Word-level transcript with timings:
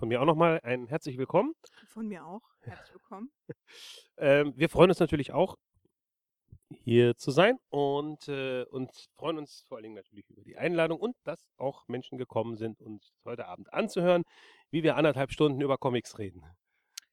von 0.00 0.08
mir 0.08 0.22
auch 0.22 0.26
nochmal 0.26 0.60
ein 0.62 0.86
herzlich 0.86 1.18
willkommen. 1.18 1.52
Von 1.88 2.08
mir 2.08 2.24
auch. 2.24 2.40
Herzlich 2.62 2.94
willkommen. 2.94 3.30
Ähm, 4.16 4.52
wir 4.54 4.68
freuen 4.68 4.90
uns 4.90 5.00
natürlich 5.00 5.32
auch, 5.32 5.56
hier 6.82 7.16
zu 7.16 7.30
sein 7.30 7.58
und, 7.70 8.28
äh, 8.28 8.64
und 8.64 8.90
freuen 9.16 9.38
uns 9.38 9.64
vor 9.66 9.78
allen 9.78 9.84
Dingen 9.84 9.94
natürlich 9.94 10.28
über 10.28 10.42
die 10.42 10.58
Einladung 10.58 11.00
und 11.00 11.16
dass 11.24 11.48
auch 11.56 11.88
Menschen 11.88 12.18
gekommen 12.18 12.58
sind, 12.58 12.82
uns 12.82 13.14
heute 13.24 13.46
Abend 13.46 13.72
anzuhören, 13.72 14.24
wie 14.70 14.82
wir 14.82 14.96
anderthalb 14.96 15.32
Stunden 15.32 15.62
über 15.62 15.78
Comics 15.78 16.18
reden. 16.18 16.44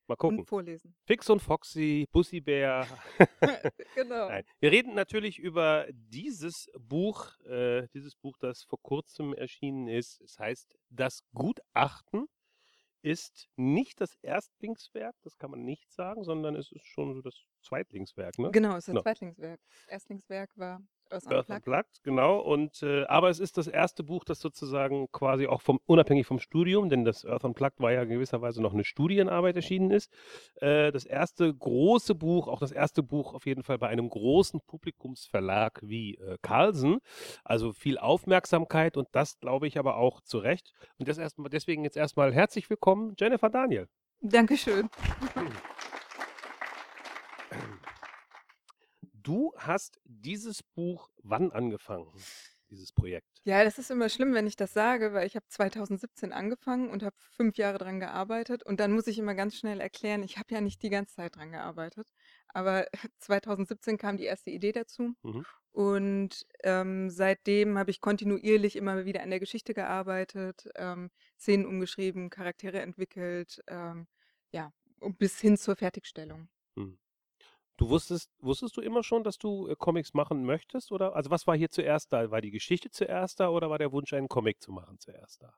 Mal 0.07 0.17
gucken. 0.17 0.39
Und 0.39 0.45
vorlesen. 0.45 0.95
Fix 1.05 1.29
und 1.29 1.41
Foxy, 1.41 2.07
Bussi 2.11 2.41
Bär. 2.41 2.85
genau. 3.95 4.27
Nein. 4.27 4.43
Wir 4.59 4.71
reden 4.71 4.95
natürlich 4.95 5.39
über 5.39 5.87
dieses 5.91 6.69
Buch, 6.77 7.39
äh, 7.45 7.87
dieses 7.93 8.15
Buch, 8.17 8.37
das 8.39 8.63
vor 8.63 8.81
kurzem 8.81 9.33
erschienen 9.33 9.87
ist. 9.87 10.19
Es 10.19 10.37
heißt 10.39 10.77
Das 10.89 11.23
Gutachten 11.33 12.27
ist 13.01 13.49
nicht 13.57 14.01
das 14.01 14.15
Erstlingswerk, 14.21 15.15
das 15.23 15.37
kann 15.37 15.51
man 15.51 15.63
nicht 15.63 15.91
sagen, 15.91 16.23
sondern 16.23 16.55
es 16.55 16.71
ist 16.71 16.85
schon 16.85 17.13
so 17.15 17.21
das 17.21 17.35
Zweitlingswerk, 17.61 18.39
ne? 18.39 18.53
Genau, 18.53 18.71
es 18.77 18.79
ist 18.79 18.87
das 18.89 18.97
Genau. 18.97 19.01
Zweitlingswerk. 19.01 19.59
Das 19.85 19.87
Erstlingswerk 19.87 20.57
war 20.57 20.81
Earth 21.11 21.27
Earth 21.27 21.49
Unplugged. 21.49 21.67
Unplugged, 21.67 22.03
genau. 22.03 22.39
Und, 22.39 22.83
äh, 22.83 23.03
aber 23.05 23.29
es 23.29 23.39
ist 23.39 23.57
das 23.57 23.67
erste 23.67 24.03
Buch, 24.03 24.23
das 24.23 24.39
sozusagen 24.39 25.11
quasi 25.11 25.47
auch 25.47 25.61
vom, 25.61 25.79
unabhängig 25.85 26.27
vom 26.27 26.39
Studium, 26.39 26.89
denn 26.89 27.05
das 27.05 27.25
Earth 27.25 27.43
Unplugged 27.43 27.79
war 27.79 27.91
ja 27.91 28.03
in 28.03 28.09
gewisser 28.09 28.41
Weise 28.41 28.61
noch 28.61 28.73
eine 28.73 28.83
Studienarbeit 28.83 29.55
erschienen 29.55 29.91
ist. 29.91 30.11
Äh, 30.55 30.91
das 30.91 31.05
erste 31.05 31.53
große 31.53 32.15
Buch, 32.15 32.47
auch 32.47 32.59
das 32.59 32.71
erste 32.71 33.03
Buch 33.03 33.33
auf 33.33 33.45
jeden 33.45 33.63
Fall 33.63 33.77
bei 33.77 33.87
einem 33.87 34.09
großen 34.09 34.61
Publikumsverlag 34.61 35.79
wie 35.83 36.15
äh, 36.15 36.37
Carlsen. 36.41 36.99
Also 37.43 37.73
viel 37.73 37.97
Aufmerksamkeit 37.97 38.97
und 38.97 39.07
das 39.11 39.39
glaube 39.39 39.67
ich 39.67 39.77
aber 39.77 39.97
auch 39.97 40.21
zu 40.21 40.39
Recht. 40.39 40.73
Und 40.97 41.07
das 41.07 41.17
erst, 41.17 41.37
deswegen 41.51 41.83
jetzt 41.83 41.97
erstmal 41.97 42.33
herzlich 42.33 42.69
willkommen, 42.69 43.15
Jennifer 43.17 43.49
Daniel. 43.49 43.87
Dankeschön. 44.21 44.89
Du 49.27 49.51
hast 49.57 49.99
dieses 50.05 50.63
Buch 50.63 51.09
wann 51.21 51.51
angefangen, 51.51 52.07
dieses 52.69 52.93
Projekt? 52.93 53.27
Ja, 53.43 53.61
das 53.65 53.77
ist 53.77 53.91
immer 53.91 54.07
schlimm, 54.07 54.33
wenn 54.33 54.47
ich 54.47 54.55
das 54.55 54.71
sage, 54.71 55.11
weil 55.11 55.27
ich 55.27 55.35
habe 55.35 55.45
2017 55.49 56.31
angefangen 56.31 56.89
und 56.89 57.03
habe 57.03 57.13
fünf 57.35 57.57
Jahre 57.57 57.77
dran 57.77 57.99
gearbeitet. 57.99 58.63
Und 58.63 58.79
dann 58.79 58.93
muss 58.93 59.05
ich 59.05 59.19
immer 59.19 59.35
ganz 59.35 59.57
schnell 59.57 59.81
erklären, 59.81 60.23
ich 60.23 60.37
habe 60.37 60.53
ja 60.53 60.61
nicht 60.61 60.81
die 60.81 60.89
ganze 60.89 61.15
Zeit 61.15 61.35
dran 61.35 61.51
gearbeitet. 61.51 62.07
Aber 62.47 62.87
2017 63.19 63.97
kam 63.97 64.15
die 64.15 64.23
erste 64.23 64.49
Idee 64.49 64.71
dazu. 64.71 65.13
Mhm. 65.23 65.45
Und 65.73 66.45
ähm, 66.63 67.09
seitdem 67.09 67.77
habe 67.77 67.91
ich 67.91 67.99
kontinuierlich 67.99 68.77
immer 68.77 69.03
wieder 69.03 69.23
an 69.23 69.29
der 69.29 69.41
Geschichte 69.41 69.73
gearbeitet, 69.73 70.69
ähm, 70.75 71.11
Szenen 71.37 71.65
umgeschrieben, 71.65 72.29
Charaktere 72.29 72.79
entwickelt, 72.79 73.61
ähm, 73.67 74.07
ja, 74.51 74.71
bis 75.19 75.37
hin 75.41 75.57
zur 75.57 75.75
Fertigstellung. 75.75 76.47
Hm. 76.77 76.97
Du 77.77 77.89
wusstest, 77.89 78.31
wusstest 78.39 78.75
du 78.75 78.81
immer 78.81 79.03
schon, 79.03 79.23
dass 79.23 79.37
du 79.37 79.67
äh, 79.67 79.75
Comics 79.75 80.13
machen 80.13 80.43
möchtest? 80.43 80.91
Oder 80.91 81.15
also 81.15 81.29
was 81.29 81.45
war 81.45 81.55
hier 81.55 81.69
zuerst 81.69 82.11
da? 82.11 82.31
War 82.31 82.41
die 82.41 82.51
Geschichte 82.51 82.89
zuerst 82.89 83.39
da 83.39 83.49
oder 83.49 83.69
war 83.69 83.77
der 83.77 83.91
Wunsch, 83.91 84.13
einen 84.13 84.27
Comic 84.27 84.61
zu 84.61 84.71
machen 84.71 84.99
zuerst 84.99 85.43
da? 85.43 85.53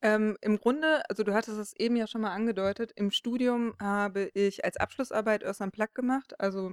Ähm, 0.00 0.36
im 0.40 0.58
Grunde, 0.58 1.08
also 1.08 1.22
du 1.22 1.34
hattest 1.34 1.58
es 1.58 1.74
eben 1.76 1.94
ja 1.94 2.06
schon 2.06 2.22
mal 2.22 2.32
angedeutet, 2.32 2.90
im 2.96 3.10
Studium 3.12 3.74
habe 3.78 4.30
ich 4.34 4.64
als 4.64 4.76
Abschlussarbeit 4.76 5.44
Earth 5.44 5.60
Unplugged 5.60 5.94
gemacht, 5.94 6.40
also 6.40 6.72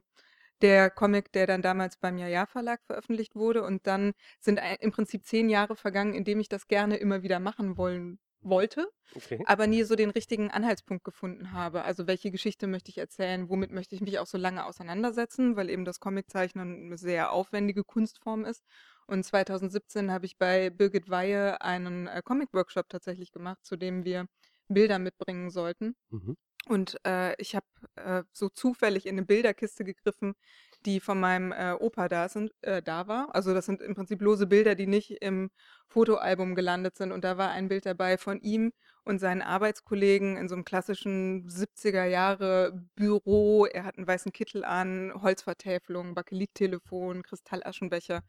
der 0.61 0.89
Comic, 0.89 1.31
der 1.33 1.45
dann 1.45 1.61
damals 1.61 1.97
beim 1.97 2.17
Jaja 2.17 2.45
Verlag 2.45 2.81
veröffentlicht 2.85 3.35
wurde. 3.35 3.63
Und 3.63 3.85
dann 3.87 4.13
sind 4.39 4.59
im 4.79 4.91
Prinzip 4.91 5.25
zehn 5.25 5.49
Jahre 5.49 5.75
vergangen, 5.75 6.13
in 6.13 6.23
dem 6.23 6.39
ich 6.39 6.49
das 6.49 6.67
gerne 6.67 6.97
immer 6.97 7.21
wieder 7.23 7.39
machen 7.39 7.77
wollen 7.77 8.19
wollte, 8.41 8.87
Okay. 9.15 9.41
aber 9.45 9.67
nie 9.67 9.83
so 9.83 9.95
den 9.95 10.09
richtigen 10.11 10.51
Anhaltspunkt 10.51 11.03
gefunden 11.03 11.51
habe. 11.51 11.83
Also 11.83 12.07
welche 12.07 12.31
Geschichte 12.31 12.67
möchte 12.67 12.89
ich 12.89 12.97
erzählen, 12.97 13.49
womit 13.49 13.71
möchte 13.71 13.95
ich 13.95 14.01
mich 14.01 14.19
auch 14.19 14.27
so 14.27 14.37
lange 14.37 14.65
auseinandersetzen, 14.65 15.55
weil 15.55 15.69
eben 15.69 15.85
das 15.85 15.99
Comiczeichnen 15.99 16.85
eine 16.85 16.97
sehr 16.97 17.31
aufwendige 17.31 17.83
Kunstform 17.83 18.45
ist. 18.45 18.63
Und 19.07 19.23
2017 19.23 20.11
habe 20.11 20.25
ich 20.25 20.37
bei 20.37 20.69
Birgit 20.69 21.09
Weihe 21.09 21.61
einen 21.61 22.07
äh, 22.07 22.21
Comic-Workshop 22.23 22.89
tatsächlich 22.89 23.31
gemacht, 23.31 23.59
zu 23.65 23.75
dem 23.77 24.05
wir 24.05 24.27
Bilder 24.67 24.99
mitbringen 24.99 25.49
sollten. 25.49 25.95
Mhm. 26.09 26.37
Und 26.67 26.97
äh, 27.05 27.33
ich 27.41 27.55
habe 27.55 27.65
äh, 27.95 28.23
so 28.31 28.49
zufällig 28.49 29.05
in 29.07 29.17
eine 29.17 29.25
Bilderkiste 29.25 29.83
gegriffen, 29.83 30.35
die 30.85 30.99
von 30.99 31.19
meinem 31.19 31.51
äh, 31.51 31.73
Opa 31.73 32.07
da, 32.07 32.29
sind, 32.29 32.51
äh, 32.61 32.81
da 32.81 33.07
war. 33.07 33.33
Also 33.35 33.53
das 33.53 33.65
sind 33.65 33.81
im 33.81 33.95
Prinzip 33.95 34.21
lose 34.21 34.47
Bilder, 34.47 34.75
die 34.75 34.87
nicht 34.87 35.11
im 35.21 35.51
Fotoalbum 35.87 36.55
gelandet 36.55 36.95
sind. 36.97 37.11
Und 37.11 37.23
da 37.23 37.37
war 37.37 37.49
ein 37.51 37.67
Bild 37.67 37.85
dabei 37.85 38.17
von 38.17 38.39
ihm 38.41 38.71
und 39.03 39.19
seinen 39.19 39.41
Arbeitskollegen 39.41 40.37
in 40.37 40.47
so 40.47 40.55
einem 40.55 40.65
klassischen 40.65 41.47
70er 41.49 42.05
Jahre 42.05 42.81
Büro. 42.95 43.65
Er 43.65 43.83
hat 43.83 43.97
einen 43.97 44.07
weißen 44.07 44.31
Kittel 44.31 44.63
an, 44.63 45.11
Holzvertäfelung, 45.21 46.13
Bakelittelefon, 46.15 47.23
Kristallaschenbecher. 47.23 48.23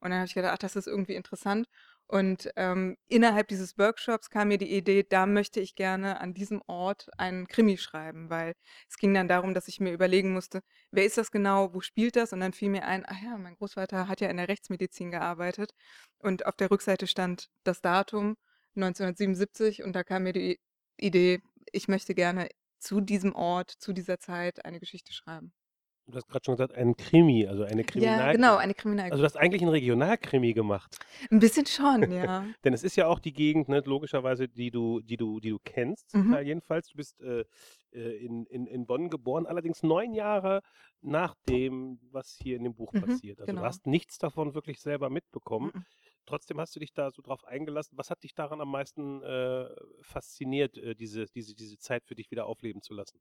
Und 0.00 0.10
dann 0.10 0.18
habe 0.20 0.26
ich 0.26 0.34
gedacht, 0.34 0.52
ach, 0.54 0.58
das 0.58 0.76
ist 0.76 0.86
irgendwie 0.86 1.14
interessant. 1.14 1.66
Und 2.08 2.50
ähm, 2.54 2.96
innerhalb 3.08 3.48
dieses 3.48 3.78
Workshops 3.78 4.30
kam 4.30 4.48
mir 4.48 4.58
die 4.58 4.72
Idee, 4.76 5.02
da 5.02 5.26
möchte 5.26 5.60
ich 5.60 5.74
gerne 5.74 6.20
an 6.20 6.34
diesem 6.34 6.62
Ort 6.68 7.08
einen 7.18 7.48
Krimi 7.48 7.78
schreiben, 7.78 8.30
weil 8.30 8.54
es 8.88 8.96
ging 8.96 9.12
dann 9.12 9.26
darum, 9.26 9.54
dass 9.54 9.66
ich 9.66 9.80
mir 9.80 9.92
überlegen 9.92 10.32
musste, 10.32 10.62
wer 10.92 11.04
ist 11.04 11.18
das 11.18 11.32
genau, 11.32 11.74
wo 11.74 11.80
spielt 11.80 12.14
das? 12.14 12.32
Und 12.32 12.40
dann 12.40 12.52
fiel 12.52 12.70
mir 12.70 12.84
ein, 12.84 13.04
ach 13.06 13.20
ja, 13.22 13.36
mein 13.38 13.56
Großvater 13.56 14.06
hat 14.06 14.20
ja 14.20 14.28
in 14.28 14.36
der 14.36 14.48
Rechtsmedizin 14.48 15.10
gearbeitet. 15.10 15.72
Und 16.18 16.46
auf 16.46 16.54
der 16.56 16.70
Rückseite 16.70 17.08
stand 17.08 17.48
das 17.64 17.80
Datum 17.80 18.36
1977 18.76 19.82
und 19.82 19.94
da 19.94 20.04
kam 20.04 20.24
mir 20.24 20.32
die 20.32 20.60
Idee, 20.98 21.40
ich 21.72 21.88
möchte 21.88 22.14
gerne 22.14 22.48
zu 22.78 23.00
diesem 23.00 23.34
Ort, 23.34 23.70
zu 23.70 23.92
dieser 23.92 24.18
Zeit 24.20 24.64
eine 24.64 24.80
Geschichte 24.80 25.12
schreiben. 25.12 25.52
Du 26.08 26.14
hast 26.14 26.28
gerade 26.28 26.44
schon 26.44 26.54
gesagt, 26.54 26.72
ein 26.74 26.96
Krimi, 26.96 27.48
also 27.48 27.64
eine 27.64 27.80
Ja, 27.80 27.84
Kriminal. 27.84 28.32
genau, 28.32 28.56
eine 28.56 28.72
Also 28.72 28.80
Kriminalgeschichte. 28.82 29.18
du 29.18 29.24
hast 29.24 29.36
eigentlich 29.36 29.62
einen 29.62 29.70
Regionalkrimi 29.72 30.52
gemacht. 30.52 30.96
Ein 31.32 31.40
bisschen 31.40 31.66
schon, 31.66 32.00
ja. 32.12 32.46
Denn 32.64 32.72
es 32.72 32.84
ist 32.84 32.94
ja 32.96 33.08
auch 33.08 33.18
die 33.18 33.32
Gegend, 33.32 33.68
ne, 33.68 33.80
logischerweise, 33.84 34.46
die 34.48 34.70
du, 34.70 35.00
die 35.00 35.16
du, 35.16 35.40
die 35.40 35.50
du 35.50 35.58
kennst, 35.64 36.14
Mhm. 36.14 36.30
Teil 36.30 36.46
jedenfalls. 36.46 36.88
Du 36.88 36.96
bist 36.96 37.20
äh, 37.22 37.44
äh, 37.92 38.24
in, 38.24 38.46
in, 38.46 38.66
in 38.68 38.86
Bonn 38.86 39.10
geboren, 39.10 39.46
allerdings 39.46 39.82
neun 39.82 40.12
Jahre 40.14 40.60
nach 41.00 41.34
dem, 41.48 41.98
was 42.12 42.38
hier 42.40 42.56
in 42.56 42.62
dem 42.62 42.74
Buch 42.74 42.92
Mhm, 42.92 43.00
passiert. 43.00 43.40
Also 43.40 43.50
genau. 43.50 43.62
du 43.62 43.66
hast 43.66 43.86
nichts 43.86 44.18
davon 44.18 44.54
wirklich 44.54 44.80
selber 44.80 45.10
mitbekommen. 45.10 45.72
Mhm. 45.74 45.84
Trotzdem 46.26 46.60
hast 46.60 46.74
du 46.76 46.80
dich 46.80 46.92
da 46.92 47.10
so 47.10 47.22
drauf 47.22 47.44
eingelassen. 47.44 47.96
Was 47.96 48.10
hat 48.10 48.22
dich 48.22 48.34
daran 48.34 48.60
am 48.60 48.70
meisten 48.70 49.22
äh, 49.22 49.68
fasziniert, 50.02 50.76
äh, 50.76 50.94
diese, 50.94 51.26
diese, 51.26 51.54
diese 51.54 51.78
Zeit 51.78 52.04
für 52.04 52.14
dich 52.14 52.30
wieder 52.30 52.46
aufleben 52.46 52.82
zu 52.82 52.94
lassen? 52.94 53.20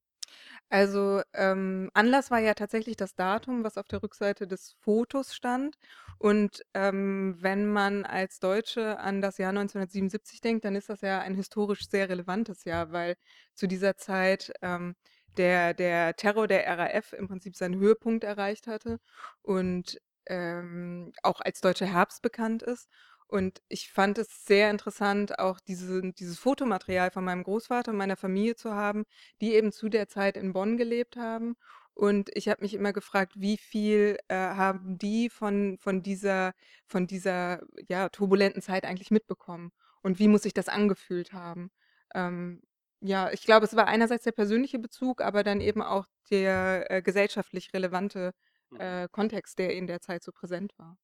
Also, 0.70 1.22
ähm, 1.34 1.92
Anlass 1.94 2.32
war 2.32 2.40
ja 2.40 2.54
tatsächlich 2.56 2.98
das 2.98 3.16
Datum, 3.16 3.64
was 3.64 3.78
auf 3.78 3.88
der 3.88 4.02
Rückseite 4.02 4.48
des 4.48 4.76
Fotos 4.80 5.36
stand. 5.36 5.78
Und 6.18 6.64
ähm, 6.74 7.38
wenn 7.40 7.72
man 7.72 8.06
als 8.06 8.40
Deutsche 8.40 9.00
an 9.00 9.22
das 9.22 9.38
Jahr 9.38 9.50
1977 9.50 10.42
denkt, 10.42 10.66
dann 10.66 10.76
ist 10.76 10.90
das 10.90 11.02
ja 11.02 11.20
ein 11.20 11.36
historisch 11.36 11.88
sehr 11.90 12.10
relevantes 12.10 12.64
Jahr, 12.66 12.92
weil 12.92 13.16
zu 13.54 13.68
dieser 13.68 13.98
Zeit 13.98 14.52
ähm, 14.62 14.96
der, 15.38 15.74
der 15.74 16.16
Terror 16.16 16.48
der 16.48 16.66
RAF 16.66 17.14
im 17.14 17.28
Prinzip 17.28 17.56
seinen 17.56 17.76
Höhepunkt 17.80 18.24
erreicht 18.24 18.68
hatte 18.68 19.00
und 19.42 20.00
ähm, 20.28 21.14
auch 21.24 21.42
als 21.42 21.62
deutscher 21.62 21.86
Herbst 21.86 22.22
bekannt 22.22 22.64
ist. 22.64 22.90
Und 23.28 23.62
ich 23.70 23.92
fand 23.92 24.18
es 24.20 24.46
sehr 24.46 24.70
interessant, 24.70 25.40
auch 25.40 25.60
diese, 25.60 26.14
dieses 26.14 26.38
Fotomaterial 26.38 27.10
von 27.12 27.24
meinem 27.26 27.44
Großvater 27.44 27.92
und 27.92 27.98
meiner 27.98 28.18
Familie 28.18 28.56
zu 28.56 28.74
haben, 28.74 29.06
die 29.42 29.54
eben 29.56 29.72
zu 29.72 29.90
der 29.90 30.08
Zeit 30.08 30.38
in 30.38 30.54
Bonn 30.54 30.78
gelebt 30.78 31.18
haben. 31.18 31.56
Und 31.96 32.30
ich 32.34 32.50
habe 32.50 32.62
mich 32.62 32.74
immer 32.74 32.94
gefragt, 32.94 33.34
wie 33.36 33.58
viel 33.58 34.18
äh, 34.28 34.36
haben 34.36 34.98
die 34.98 35.30
von, 35.30 35.78
von 35.80 36.04
dieser, 36.04 36.54
von 36.88 37.08
dieser 37.08 37.62
ja, 37.90 38.10
turbulenten 38.10 38.62
Zeit 38.62 38.86
eigentlich 38.86 39.12
mitbekommen? 39.12 39.72
Und 40.02 40.20
wie 40.20 40.28
muss 40.28 40.44
sich 40.44 40.54
das 40.54 40.68
angefühlt 40.70 41.34
haben? 41.34 41.72
Ähm, 42.14 42.62
ja, 43.02 43.32
ich 43.32 43.44
glaube, 43.44 43.66
es 43.66 43.76
war 43.76 43.88
einerseits 43.88 44.24
der 44.24 44.32
persönliche 44.34 44.80
Bezug, 44.80 45.22
aber 45.22 45.44
dann 45.44 45.62
eben 45.62 45.82
auch 45.82 46.06
der 46.30 46.92
äh, 46.92 47.02
gesellschaftlich 47.02 47.74
relevante. 47.74 48.34
Äh, 48.80 49.08
Kontext, 49.12 49.60
der 49.60 49.76
in 49.76 49.88
der 49.88 50.02
Zeit 50.02 50.24
so 50.24 50.32
präsent 50.32 50.74
war. 50.78 50.98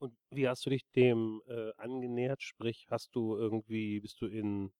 Und 0.00 0.16
wie 0.30 0.48
hast 0.48 0.66
du 0.66 0.70
dich 0.70 0.82
dem 0.96 1.42
äh, 1.46 1.70
angenähert? 1.76 2.42
Sprich, 2.42 2.86
hast 2.90 3.14
du 3.14 3.36
irgendwie, 3.36 4.00
bist 4.00 4.20
du 4.20 4.26
in, 4.26 4.72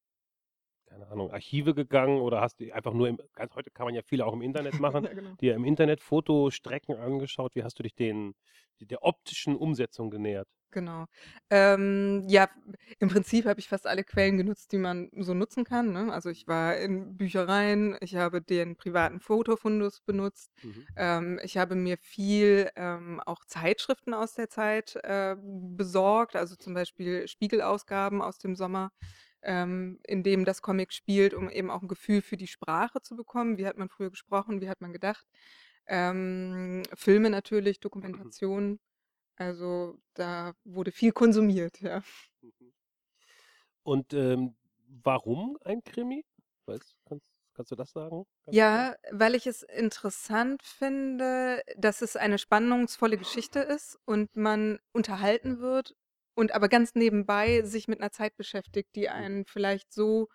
keine 0.87 1.09
Ahnung, 1.09 1.31
Archive 1.33 1.75
gegangen 1.75 2.21
oder 2.21 2.41
hast 2.41 2.61
du 2.61 2.73
einfach 2.75 2.95
nur 2.95 3.09
im, 3.09 3.19
ganz 3.35 3.55
heute 3.55 3.71
kann 3.71 3.87
man 3.87 3.95
ja 3.95 4.03
viele 4.05 4.27
auch 4.27 4.35
im 4.35 4.43
Internet 4.43 4.79
machen, 4.81 5.09
Ja, 5.09 5.13
genau. 5.15 5.37
dir 5.41 5.55
im 5.55 5.65
Internet 5.65 6.01
Fotostrecken 6.03 6.97
angeschaut? 6.97 7.55
Wie 7.57 7.65
hast 7.65 7.79
du 7.79 7.83
dich 7.85 7.95
den, 7.95 8.35
der 8.81 9.03
optischen 9.05 9.57
Umsetzung 9.57 10.11
genähert? 10.11 10.49
Genau. 10.75 11.05
Ähm, 11.51 12.25
ja, 12.29 12.49
im 12.99 13.11
Prinzip 13.11 13.45
habe 13.45 13.61
ich 13.61 13.69
fast 13.69 13.87
alle 13.87 14.05
Quellen 14.05 14.39
genutzt, 14.39 14.73
die 14.73 14.79
man 14.79 15.11
so 15.19 15.35
nutzen 15.35 15.65
kann. 15.65 15.93
Ne? 15.93 16.11
Also 16.11 16.31
ich 16.31 16.47
war 16.47 16.79
in 16.79 17.19
Büchereien, 17.19 17.99
ich 18.01 18.17
habe 18.17 18.41
den 18.41 18.77
privaten 18.77 19.21
Fotofundus 19.21 20.01
benutzt, 20.01 20.51
Mhm. 20.63 20.83
ähm, 20.97 21.39
ich 21.43 21.59
habe 21.59 21.75
mir 21.75 21.99
viel 21.99 22.71
ähm, 22.75 23.21
auch 23.27 23.45
Zeitschriften 23.45 24.15
aus 24.15 24.33
der 24.33 24.49
Zeit 24.49 24.97
äh, 25.03 25.37
besorgt, 25.39 26.37
also 26.37 26.57
zum 26.57 26.73
Beispiel 26.73 27.29
Spiegelausgaben 27.29 28.23
aus 28.23 28.39
dem 28.39 28.57
Sommer. 28.57 28.91
ähm, 29.45 29.99
in 30.07 30.23
dem 30.23 30.45
das 30.45 30.63
Comic 30.63 30.93
spielt, 30.93 31.35
um 31.35 31.51
eben 31.51 31.69
auch 31.71 31.83
ein 31.83 31.89
Gefühl 31.89 32.23
für 32.23 32.37
die 32.37 32.47
Sprache 32.47 33.03
zu 33.03 33.17
bekommen. 33.17 33.59
Wie 33.59 33.67
hat 33.67 33.77
man 33.77 33.89
früher 33.89 34.11
gesprochen? 34.11 34.61
Wie 34.61 34.69
hat 34.69 34.81
man 34.81 34.93
gedacht? 34.93 35.27
Ähm, 35.87 36.85
Filme 36.95 37.29
natürlich, 37.31 37.81
Mhm. 38.03 38.33
Dokumentationen. 38.33 38.81
Also 39.43 39.99
da 40.15 40.53
wurde 40.65 40.93
viel 40.93 41.13
konsumiert, 41.13 41.81
ja. 41.81 42.03
Mhm. 42.43 42.73
Und 43.85 44.13
ähm, 44.15 44.57
warum 45.05 45.57
ein 45.65 45.83
Krimi? 45.85 46.25
Weißt, 46.67 46.95
kannst, 47.05 47.27
kannst 47.55 47.71
du 47.73 47.77
das 47.77 47.93
sagen? 47.93 48.25
Ganz 48.45 48.63
kurz? 48.65 48.91
Ja, 48.91 48.97
weil 49.11 49.35
ich 49.35 49.47
es 49.47 49.63
interessant 49.63 50.63
finde, 50.63 51.63
dass 51.77 52.03
es 52.03 52.17
eine 52.17 52.39
spannungsvolle 52.39 53.17
Geschichte 53.17 53.61
ist 53.61 53.99
und 54.05 54.37
man 54.37 54.79
unterhalten 54.93 55.61
wird 55.61 55.95
und 56.35 56.53
aber 56.55 56.69
ganz 56.69 56.95
nebenbei 56.95 57.63
sich 57.63 57.89
mit 57.89 58.01
einer 58.01 58.11
Zeit 58.11 58.37
beschäftigt, 58.37 58.95
die 58.95 59.09
Mhm. 59.09 59.15
einen 59.15 59.47
vielleicht 59.47 59.93
so 59.93 60.29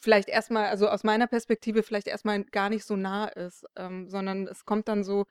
vielleicht 0.00 0.28
erstmal, 0.28 0.66
also 0.66 0.88
aus 0.88 1.04
meiner 1.04 1.26
Perspektive 1.28 1.82
vielleicht 1.82 2.08
erstmal 2.08 2.44
gar 2.44 2.70
nicht 2.70 2.84
so 2.84 2.96
nah 2.96 3.26
ist, 3.28 3.64
ähm, 3.76 4.08
sondern 4.08 4.46
es 4.48 4.64
kommt 4.64 4.88
dann 4.88 5.04
so, 5.04 5.26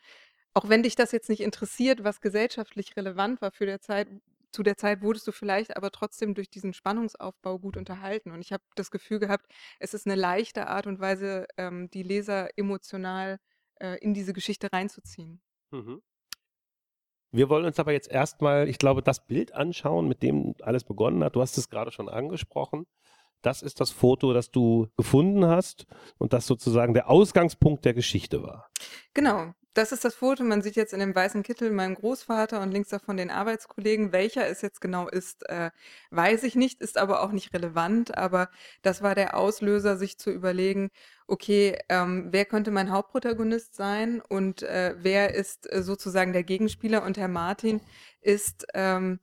auch 0.53 0.69
wenn 0.69 0.83
dich 0.83 0.95
das 0.95 1.11
jetzt 1.11 1.29
nicht 1.29 1.41
interessiert, 1.41 2.03
was 2.03 2.21
gesellschaftlich 2.21 2.95
relevant 2.97 3.41
war 3.41 3.51
für 3.51 3.65
der 3.65 3.81
Zeit, 3.81 4.07
zu 4.51 4.63
der 4.63 4.77
Zeit 4.77 5.01
wurdest 5.01 5.27
du 5.27 5.31
vielleicht 5.31 5.77
aber 5.77 5.91
trotzdem 5.91 6.33
durch 6.33 6.49
diesen 6.49 6.73
Spannungsaufbau 6.73 7.57
gut 7.57 7.77
unterhalten. 7.77 8.31
Und 8.31 8.41
ich 8.41 8.51
habe 8.51 8.63
das 8.75 8.91
Gefühl 8.91 9.19
gehabt, 9.19 9.45
es 9.79 9.93
ist 9.93 10.05
eine 10.05 10.15
leichte 10.15 10.67
Art 10.67 10.87
und 10.87 10.99
Weise, 10.99 11.47
ähm, 11.57 11.89
die 11.89 12.03
Leser 12.03 12.49
emotional 12.57 13.39
äh, 13.79 13.97
in 13.99 14.13
diese 14.13 14.33
Geschichte 14.33 14.71
reinzuziehen. 14.71 15.41
Mhm. 15.71 16.01
Wir 17.33 17.47
wollen 17.47 17.65
uns 17.65 17.79
aber 17.79 17.93
jetzt 17.93 18.11
erstmal, 18.11 18.67
ich 18.67 18.77
glaube, 18.77 19.01
das 19.01 19.25
Bild 19.25 19.53
anschauen, 19.53 20.09
mit 20.09 20.21
dem 20.21 20.53
alles 20.61 20.83
begonnen 20.83 21.23
hat. 21.23 21.37
Du 21.37 21.41
hast 21.41 21.57
es 21.57 21.69
gerade 21.69 21.91
schon 21.91 22.09
angesprochen. 22.09 22.87
Das 23.41 23.61
ist 23.61 23.79
das 23.79 23.89
Foto, 23.89 24.33
das 24.33 24.51
du 24.51 24.89
gefunden 24.97 25.45
hast 25.45 25.87
und 26.17 26.33
das 26.33 26.45
sozusagen 26.45 26.93
der 26.93 27.09
Ausgangspunkt 27.09 27.85
der 27.85 27.93
Geschichte 27.93 28.43
war. 28.43 28.69
Genau, 29.13 29.53
das 29.73 29.91
ist 29.91 30.03
das 30.03 30.15
Foto. 30.15 30.43
Man 30.43 30.61
sieht 30.61 30.75
jetzt 30.75 30.93
in 30.93 30.99
dem 30.99 31.15
weißen 31.15 31.43
Kittel 31.43 31.71
meinen 31.71 31.95
Großvater 31.95 32.61
und 32.61 32.71
links 32.71 32.89
davon 32.89 33.17
den 33.17 33.29
Arbeitskollegen. 33.31 34.11
Welcher 34.11 34.47
es 34.47 34.61
jetzt 34.61 34.81
genau 34.81 35.07
ist, 35.07 35.47
äh, 35.49 35.71
weiß 36.09 36.43
ich 36.43 36.55
nicht, 36.55 36.81
ist 36.81 36.97
aber 36.97 37.21
auch 37.23 37.31
nicht 37.31 37.53
relevant. 37.53 38.17
Aber 38.17 38.49
das 38.81 39.01
war 39.01 39.15
der 39.15 39.37
Auslöser, 39.37 39.97
sich 39.97 40.17
zu 40.17 40.29
überlegen, 40.31 40.89
okay, 41.27 41.77
ähm, 41.89 42.27
wer 42.31 42.45
könnte 42.45 42.71
mein 42.71 42.91
Hauptprotagonist 42.91 43.75
sein 43.75 44.21
und 44.27 44.63
äh, 44.63 44.95
wer 44.97 45.33
ist 45.33 45.71
äh, 45.71 45.81
sozusagen 45.83 46.33
der 46.33 46.43
Gegenspieler? 46.43 47.03
Und 47.03 47.17
Herr 47.17 47.29
Martin 47.29 47.81
ist 48.21 48.65
ähm, 48.73 49.19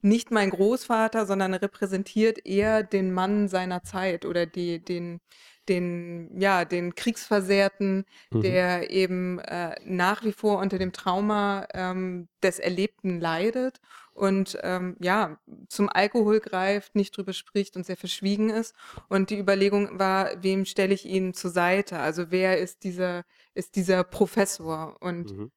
nicht 0.00 0.30
mein 0.30 0.50
Großvater, 0.50 1.26
sondern 1.26 1.54
repräsentiert 1.54 2.46
eher 2.46 2.82
den 2.84 3.12
Mann 3.12 3.48
seiner 3.48 3.82
Zeit 3.82 4.24
oder 4.24 4.46
die, 4.46 4.84
den, 4.84 5.20
den, 5.68 6.40
ja, 6.40 6.64
den 6.64 6.94
Kriegsversehrten, 6.94 8.04
Mhm. 8.32 8.42
der 8.42 8.90
eben 8.90 9.38
äh, 9.40 9.76
nach 9.84 10.24
wie 10.24 10.32
vor 10.32 10.58
unter 10.58 10.78
dem 10.78 10.92
Trauma 10.92 11.66
ähm, 11.74 12.28
des 12.42 12.58
Erlebten 12.58 13.20
leidet 13.20 13.80
und 14.12 14.58
ähm, 14.62 14.96
ja, 15.00 15.38
zum 15.68 15.88
Alkohol 15.88 16.40
greift, 16.40 16.94
nicht 16.94 17.16
drüber 17.16 17.32
spricht 17.32 17.76
und 17.76 17.86
sehr 17.86 17.96
verschwiegen 17.96 18.50
ist. 18.50 18.74
Und 19.08 19.30
die 19.30 19.38
Überlegung 19.38 19.98
war, 19.98 20.30
wem 20.42 20.64
stelle 20.64 20.94
ich 20.94 21.04
ihn 21.06 21.34
zur 21.34 21.50
Seite? 21.50 21.98
Also 21.98 22.30
wer 22.30 22.58
ist 22.58 22.82
dieser, 22.84 23.24
ist 23.54 23.76
dieser 23.76 24.04
Professor? 24.04 24.96
Und 25.00 25.34
Mhm. 25.38 25.50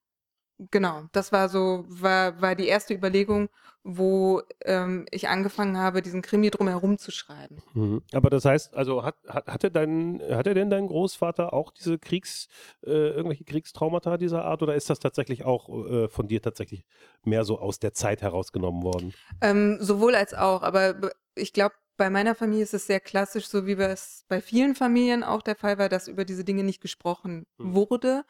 Genau, 0.70 1.04
das 1.12 1.32
war 1.32 1.50
so, 1.50 1.86
war, 1.88 2.40
war 2.42 2.56
die 2.56 2.68
erste 2.68 2.94
Überlegung, 2.94 3.50
wo 3.84 4.44
ähm, 4.64 5.08
ich 5.10 5.28
angefangen 5.28 5.78
habe, 5.78 6.04
diesen 6.04 6.22
Krimi 6.22 6.52
drumherum 6.52 7.00
zu 7.00 7.12
schreiben. 7.12 7.58
Mhm. 7.74 8.04
Aber 8.14 8.30
das 8.30 8.46
heißt, 8.46 8.76
also 8.76 9.04
hat, 9.04 9.16
hat, 9.28 9.48
hatte, 9.48 9.72
dein, 9.72 10.22
hatte 10.30 10.54
denn 10.54 10.70
dein 10.70 10.88
Großvater 10.88 11.54
auch 11.54 11.72
diese 11.72 11.98
Kriegs, 11.98 12.48
äh, 12.86 12.92
irgendwelche 12.92 13.44
Kriegstraumata 13.44 14.18
dieser 14.18 14.46
Art 14.46 14.62
oder 14.62 14.76
ist 14.76 14.90
das 14.90 15.00
tatsächlich 15.00 15.46
auch 15.46 15.70
äh, 15.70 16.08
von 16.08 16.28
dir 16.28 16.42
tatsächlich 16.42 16.86
mehr 17.24 17.44
so 17.44 17.60
aus 17.60 17.80
der 17.80 17.94
Zeit 17.94 18.22
herausgenommen 18.22 18.84
worden? 18.84 19.14
Ähm, 19.42 19.78
sowohl 19.80 20.14
als 20.14 20.36
auch, 20.36 20.62
aber 20.62 21.12
ich 21.34 21.54
glaube, 21.54 21.74
bei 21.98 22.10
meiner 22.10 22.36
Familie 22.36 22.64
ist 22.64 22.74
es 22.74 22.88
sehr 22.88 23.00
klassisch, 23.00 23.48
so 23.48 23.68
wie 23.68 23.74
es 23.74 24.26
bei 24.28 24.42
vielen 24.42 24.76
Familien 24.76 25.24
auch 25.24 25.42
der 25.42 25.56
Fall 25.56 25.78
war, 25.78 25.90
dass 25.90 26.08
über 26.08 26.26
diese 26.26 26.44
Dinge 26.44 26.64
nicht 26.64 26.82
gesprochen 26.82 27.46
Mhm. 27.58 27.76
wurde. 27.76 28.26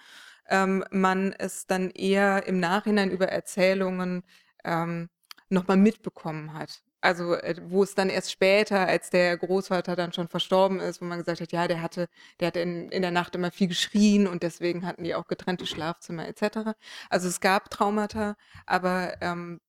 Ähm, 0.50 0.84
man 0.92 1.34
es 1.34 1.68
dann 1.68 1.92
eher 1.92 2.48
im 2.48 2.60
Nachhinein 2.60 3.12
über 3.12 3.28
Erzählungen 3.28 4.24
ähm, 4.64 5.10
nochmal 5.50 5.78
mitbekommen 5.78 6.54
hat. 6.54 6.84
Also 7.02 7.34
äh, 7.36 7.56
wo 7.66 7.84
es 7.84 7.96
dann 7.96 8.10
erst 8.10 8.32
später, 8.32 8.88
als 8.88 9.10
der 9.10 9.38
Großvater 9.38 9.96
dann 9.96 10.14
schon 10.14 10.28
verstorben 10.28 10.80
ist, 10.80 11.02
wo 11.02 11.06
man 11.06 11.18
gesagt 11.20 11.42
hat, 11.42 11.52
ja, 11.52 11.68
der 11.68 11.82
hatte, 11.82 12.08
der 12.40 12.48
hat 12.48 12.58
in, 12.58 12.90
in 12.90 13.02
der 13.02 13.12
Nacht 13.12 13.36
immer 13.36 13.52
viel 13.52 13.68
geschrien 13.68 14.28
und 14.28 14.44
deswegen 14.44 14.86
hatten 14.86 15.04
die 15.04 15.16
auch 15.16 15.28
getrennte 15.28 15.66
Schlafzimmer 15.66 16.28
etc. 16.28 16.76
Also 17.10 17.28
es 17.28 17.40
gab 17.42 17.70
Traumata, 17.72 18.36
aber 18.68 19.16
ähm, 19.22 19.60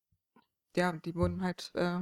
ja, 0.77 0.93
die 0.93 1.15
wurden 1.15 1.43
halt, 1.43 1.71
äh, 1.75 2.01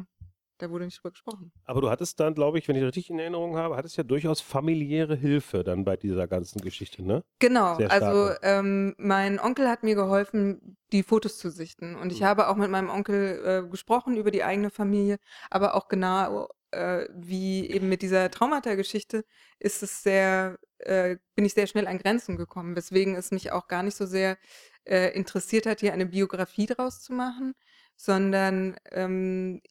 da 0.63 0.71
wurde 0.71 0.85
nicht 0.87 0.99
drüber 0.99 1.11
gesprochen. 1.13 1.53
Aber 1.65 1.81
du 1.81 1.91
hattest 1.91 2.19
dann, 2.21 2.35
glaube 2.35 2.59
ich, 2.59 2.69
wenn 2.69 2.77
ich 2.77 2.83
richtig 2.83 3.11
in 3.11 3.19
Erinnerung 3.19 3.57
habe, 3.57 3.77
hattest 3.77 3.97
ja 3.97 4.03
durchaus 4.05 4.41
familiäre 4.41 5.17
Hilfe 5.17 5.63
dann 5.65 5.85
bei 5.85 5.97
dieser 5.97 6.27
ganzen 6.27 6.61
Geschichte, 6.61 7.03
ne? 7.03 7.23
Genau, 7.43 7.77
also 7.89 8.33
ähm, 8.43 8.95
mein 8.99 9.41
Onkel 9.41 9.67
hat 9.69 9.83
mir 9.83 9.95
geholfen, 9.95 10.77
die 10.93 11.03
Fotos 11.03 11.39
zu 11.39 11.51
sichten. 11.51 11.97
Und 11.97 12.13
ich 12.13 12.21
Mhm. 12.21 12.25
habe 12.27 12.49
auch 12.49 12.57
mit 12.57 12.71
meinem 12.71 12.91
Onkel 12.91 13.65
äh, 13.67 13.69
gesprochen 13.71 14.17
über 14.17 14.31
die 14.31 14.45
eigene 14.45 14.69
Familie, 14.71 15.17
aber 15.49 15.75
auch 15.75 15.89
genau 15.89 16.49
äh, 16.71 17.07
wie 17.15 17.67
eben 17.71 17.89
mit 17.89 18.03
dieser 18.03 18.31
Traumata-Geschichte 18.31 19.25
ist 19.59 19.83
es 19.83 20.03
sehr, 20.03 20.59
äh, 20.81 21.17
bin 21.35 21.47
ich 21.47 21.55
sehr 21.55 21.67
schnell 21.67 21.87
an 21.87 21.97
Grenzen 21.99 22.37
gekommen, 22.37 22.77
weswegen 22.77 23.15
es 23.17 23.31
mich 23.31 23.53
auch 23.53 23.69
gar 23.69 23.83
nicht 23.83 23.97
so 23.97 24.05
sehr 24.05 24.37
äh, 24.85 25.09
interessiert 25.15 25.65
hat, 25.65 25.81
hier 25.81 25.95
eine 25.95 26.07
Biografie 26.07 26.67
draus 26.67 27.01
zu 27.01 27.15
machen, 27.15 27.55
sondern 27.97 28.77
ähm, 28.93 29.63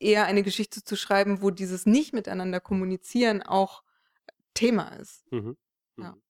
eher 0.00 0.26
eine 0.26 0.42
Geschichte 0.42 0.82
zu 0.84 0.96
schreiben, 0.96 1.42
wo 1.42 1.50
dieses 1.50 1.86
nicht 1.86 2.12
miteinander 2.14 2.60
kommunizieren 2.60 3.42
auch 3.42 3.82
Thema 4.54 4.88
ist. 4.96 5.24
Mhm. 5.32 5.56
Ja. 5.98 6.12
Mhm. 6.12 6.22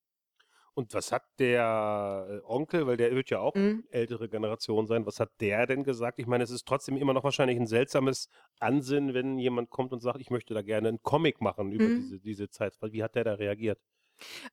Und 0.73 0.93
was 0.93 1.11
hat 1.11 1.23
der 1.39 2.41
äh, 2.43 2.47
Onkel, 2.47 2.87
weil 2.87 2.97
der 2.97 3.11
wird 3.15 3.29
ja 3.29 3.39
auch 3.39 3.55
Mhm. 3.55 3.83
ältere 3.89 4.29
Generation 4.29 4.87
sein, 4.87 5.05
was 5.05 5.19
hat 5.19 5.31
der 5.41 5.67
denn 5.67 5.83
gesagt? 5.83 6.19
Ich 6.19 6.27
meine, 6.27 6.43
es 6.45 6.49
ist 6.51 6.65
trotzdem 6.67 6.97
immer 6.97 7.13
noch 7.13 7.23
wahrscheinlich 7.25 7.57
ein 7.59 7.67
seltsames 7.67 8.29
Ansinnen, 8.59 9.13
wenn 9.13 9.37
jemand 9.37 9.69
kommt 9.69 9.91
und 9.93 10.01
sagt, 10.01 10.21
ich 10.21 10.29
möchte 10.29 10.53
da 10.53 10.61
gerne 10.61 10.89
einen 10.89 11.01
Comic 11.03 11.41
machen 11.41 11.71
über 11.73 11.89
Mhm. 11.89 11.95
diese, 11.97 12.19
diese 12.19 12.49
Zeit. 12.49 12.77
Wie 12.81 13.03
hat 13.03 13.15
der 13.15 13.25
da 13.25 13.33
reagiert? 13.35 13.79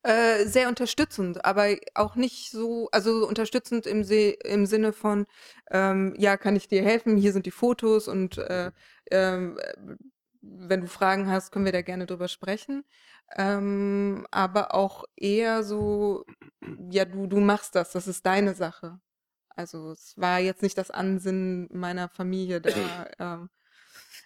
Äh, 0.02 0.46
sehr 0.46 0.68
unterstützend, 0.68 1.44
aber 1.44 1.76
auch 1.94 2.16
nicht 2.16 2.50
so, 2.50 2.88
also 2.92 3.26
unterstützend 3.26 3.86
im, 3.86 4.04
Se 4.04 4.30
im 4.44 4.66
Sinne 4.66 4.92
von, 4.92 5.26
ähm, 5.70 6.14
ja, 6.18 6.36
kann 6.36 6.56
ich 6.56 6.68
dir 6.68 6.82
helfen? 6.82 7.16
Hier 7.16 7.32
sind 7.32 7.46
die 7.46 7.50
Fotos 7.50 8.08
und 8.08 8.38
äh, 8.38 8.70
ähm, 9.10 9.58
äh, 9.58 9.96
wenn 10.40 10.82
du 10.82 10.86
Fragen 10.88 11.28
hast, 11.30 11.50
können 11.52 11.64
wir 11.64 11.72
da 11.72 11.82
gerne 11.82 12.06
drüber 12.06 12.28
sprechen. 12.28 12.84
Ähm, 13.36 14.26
aber 14.30 14.74
auch 14.74 15.04
eher 15.16 15.62
so, 15.62 16.24
ja, 16.90 17.04
du, 17.04 17.26
du 17.26 17.40
machst 17.40 17.74
das, 17.74 17.92
das 17.92 18.08
ist 18.08 18.24
deine 18.24 18.54
Sache. 18.54 19.00
Also 19.50 19.90
es 19.90 20.14
war 20.16 20.38
jetzt 20.38 20.62
nicht 20.62 20.78
das 20.78 20.90
Ansinnen 20.90 21.68
meiner 21.72 22.08
Familie, 22.08 22.60
da 22.60 22.70
ähm, 23.18 23.50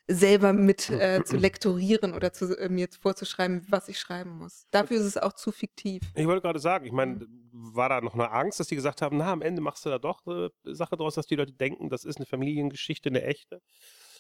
selber 0.09 0.53
mit 0.53 0.91
äh, 0.91 1.23
zu 1.25 1.37
lektorieren 1.37 2.15
oder 2.15 2.33
zu, 2.33 2.59
äh, 2.59 2.69
mir 2.69 2.89
vorzuschreiben, 3.01 3.65
was 3.69 3.89
ich 3.89 3.99
schreiben 3.99 4.31
muss. 4.39 4.67
Dafür 4.71 4.99
ist 4.99 5.07
es 5.07 5.17
auch 5.17 5.33
zu 5.33 5.53
fiktiv. 5.53 6.03
Ich 6.15 6.27
wollte 6.27 6.43
gerade 6.43 6.59
sagen, 6.59 6.87
ich 6.87 6.93
meine, 6.93 7.27
war 7.53 7.89
da 7.89 8.01
noch 8.01 8.15
eine 8.15 8.31
Angst, 8.31 8.61
dass 8.61 8.67
die 8.67 8.75
gesagt 8.75 9.03
haben, 9.03 9.19
na, 9.19 9.33
am 9.33 9.43
Ende 9.43 9.63
machst 9.63 9.85
du 9.85 9.91
da 9.91 9.99
doch 9.99 10.27
eine 10.27 10.51
Sache 10.65 10.97
draus, 10.97 11.15
dass 11.15 11.27
die 11.27 11.37
Leute 11.37 11.53
denken, 11.53 11.89
das 11.89 12.05
ist 12.05 12.17
eine 12.17 12.27
Familiengeschichte, 12.27 13.09
eine 13.09 13.23
echte. 13.23 13.63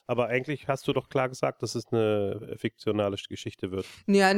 Aber 0.06 0.26
eigentlich 0.26 0.66
hast 0.68 0.86
du 0.88 0.92
doch 0.92 1.08
klar 1.08 1.28
gesagt, 1.28 1.62
dass 1.62 1.74
es 1.74 1.86
eine 1.92 2.56
fiktionale 2.56 3.16
Geschichte 3.28 3.70
wird. 3.70 3.86
Ja, 4.06 4.32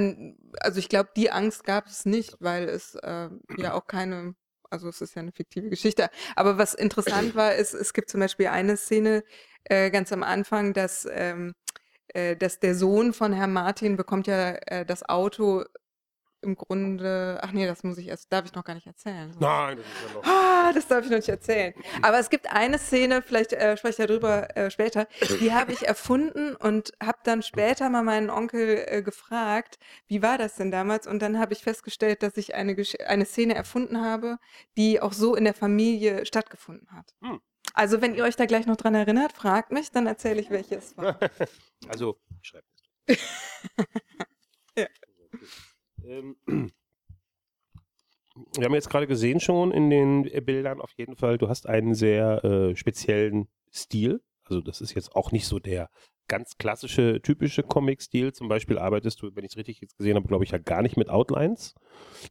also 0.60 0.78
ich 0.78 0.88
glaube, 0.88 1.10
die 1.16 1.30
Angst 1.30 1.64
gab 1.64 1.86
es 1.86 2.04
nicht, 2.04 2.36
weil 2.40 2.68
es 2.68 2.94
äh, 2.96 3.30
ja 3.56 3.74
auch 3.74 3.86
keine, 3.86 4.34
also 4.71 4.88
es 4.88 5.00
ist 5.00 5.14
ja 5.14 5.23
eine 5.23 5.33
fiktive 5.33 5.68
Geschichte. 5.71 6.09
Aber 6.37 6.59
was 6.59 6.75
interessant 6.75 7.35
war, 7.35 7.54
ist, 7.54 7.75
es 7.75 7.92
gibt 7.92 8.11
zum 8.11 8.21
Beispiel 8.21 8.49
eine 8.49 8.76
Szene 8.76 9.25
äh, 9.64 9.90
ganz 9.90 10.12
am 10.12 10.23
Anfang, 10.23 10.73
dass, 10.73 11.06
ähm, 11.11 11.54
äh, 12.09 12.37
dass 12.37 12.61
der 12.61 12.75
Sohn 12.75 13.12
von 13.12 13.33
Herrn 13.33 13.52
Martin 13.52 13.97
bekommt 13.97 14.26
ja 14.26 14.52
äh, 14.52 14.87
das 14.87 15.09
Auto 15.09 15.64
im 16.44 16.54
Grunde, 16.54 17.40
ach 17.42 17.52
nee, 17.52 17.66
das 17.66 17.82
muss 17.82 17.98
ich 17.98 18.08
erst, 18.08 18.32
darf 18.32 18.44
ich 18.44 18.54
noch 18.54 18.64
gar 18.64 18.74
nicht 18.74 18.86
erzählen. 18.86 19.34
Nein, 19.40 19.78
das 19.78 19.86
ist 19.86 20.08
ja 20.08 20.14
noch. 20.14 20.24
Ah, 20.24 20.72
das 20.72 20.86
darf 20.86 21.04
ich 21.04 21.10
noch 21.10 21.16
nicht 21.16 21.28
erzählen. 21.28 21.74
Aber 22.02 22.18
es 22.18 22.30
gibt 22.30 22.50
eine 22.52 22.78
Szene, 22.78 23.22
vielleicht 23.22 23.52
äh, 23.52 23.76
spreche 23.76 24.02
ich 24.02 24.08
darüber 24.08 24.56
äh, 24.56 24.70
später, 24.70 25.08
die 25.40 25.52
habe 25.52 25.72
ich 25.72 25.86
erfunden 25.86 26.54
und 26.54 26.92
habe 27.02 27.18
dann 27.24 27.42
später 27.42 27.90
mal 27.90 28.02
meinen 28.02 28.30
Onkel 28.30 28.84
äh, 28.86 29.02
gefragt, 29.02 29.78
wie 30.06 30.22
war 30.22 30.38
das 30.38 30.56
denn 30.56 30.70
damals? 30.70 31.06
Und 31.06 31.20
dann 31.20 31.38
habe 31.38 31.52
ich 31.52 31.62
festgestellt, 31.62 32.22
dass 32.22 32.36
ich 32.36 32.54
eine, 32.54 32.74
Gesch 32.74 32.94
eine 33.06 33.24
Szene 33.24 33.54
erfunden 33.54 34.00
habe, 34.00 34.38
die 34.76 35.00
auch 35.00 35.12
so 35.12 35.34
in 35.34 35.44
der 35.44 35.54
Familie 35.54 36.26
stattgefunden 36.26 36.88
hat. 36.92 37.14
Hm. 37.22 37.40
Also 37.72 38.00
wenn 38.00 38.14
ihr 38.14 38.24
euch 38.24 38.36
da 38.36 38.46
gleich 38.46 38.66
noch 38.66 38.76
dran 38.76 38.94
erinnert, 38.94 39.32
fragt 39.32 39.72
mich, 39.72 39.90
dann 39.90 40.06
erzähle 40.06 40.40
ich, 40.40 40.50
welche 40.50 40.76
es 40.76 40.96
war. 40.96 41.18
Also, 41.86 42.18
ich 42.40 42.48
schreibe 42.48 42.64
ja. 43.08 43.16
Ähm, 46.06 46.37
wir 48.56 48.64
haben 48.64 48.75
jetzt 48.75 48.90
gerade 48.90 49.06
gesehen 49.06 49.40
schon 49.40 49.73
in 49.73 49.90
den 49.90 50.23
Bildern 50.44 50.80
auf 50.80 50.92
jeden 50.96 51.16
Fall, 51.16 51.38
du 51.38 51.49
hast 51.49 51.68
einen 51.68 51.94
sehr 51.94 52.44
äh, 52.44 52.76
speziellen 52.76 53.49
Stil. 53.73 54.20
Also 54.44 54.61
das 54.61 54.80
ist 54.80 54.94
jetzt 54.94 55.16
auch 55.16 55.32
nicht 55.32 55.46
so 55.46 55.58
der 55.58 55.88
ganz 56.28 56.56
klassische, 56.56 57.20
typische 57.23 57.62
Comic-Stil. 57.62 58.32
Zum 58.32 58.49
Beispiel 58.49 58.78
arbeitest 58.78 59.20
du, 59.20 59.34
wenn 59.34 59.44
ich 59.44 59.52
es 59.52 59.56
richtig 59.56 59.80
jetzt 59.80 59.96
gesehen 59.96 60.16
habe, 60.16 60.26
glaube 60.26 60.44
ich 60.44 60.50
ja 60.50 60.58
gar 60.58 60.82
nicht 60.82 60.96
mit 60.96 61.11
Outlines, 61.11 61.75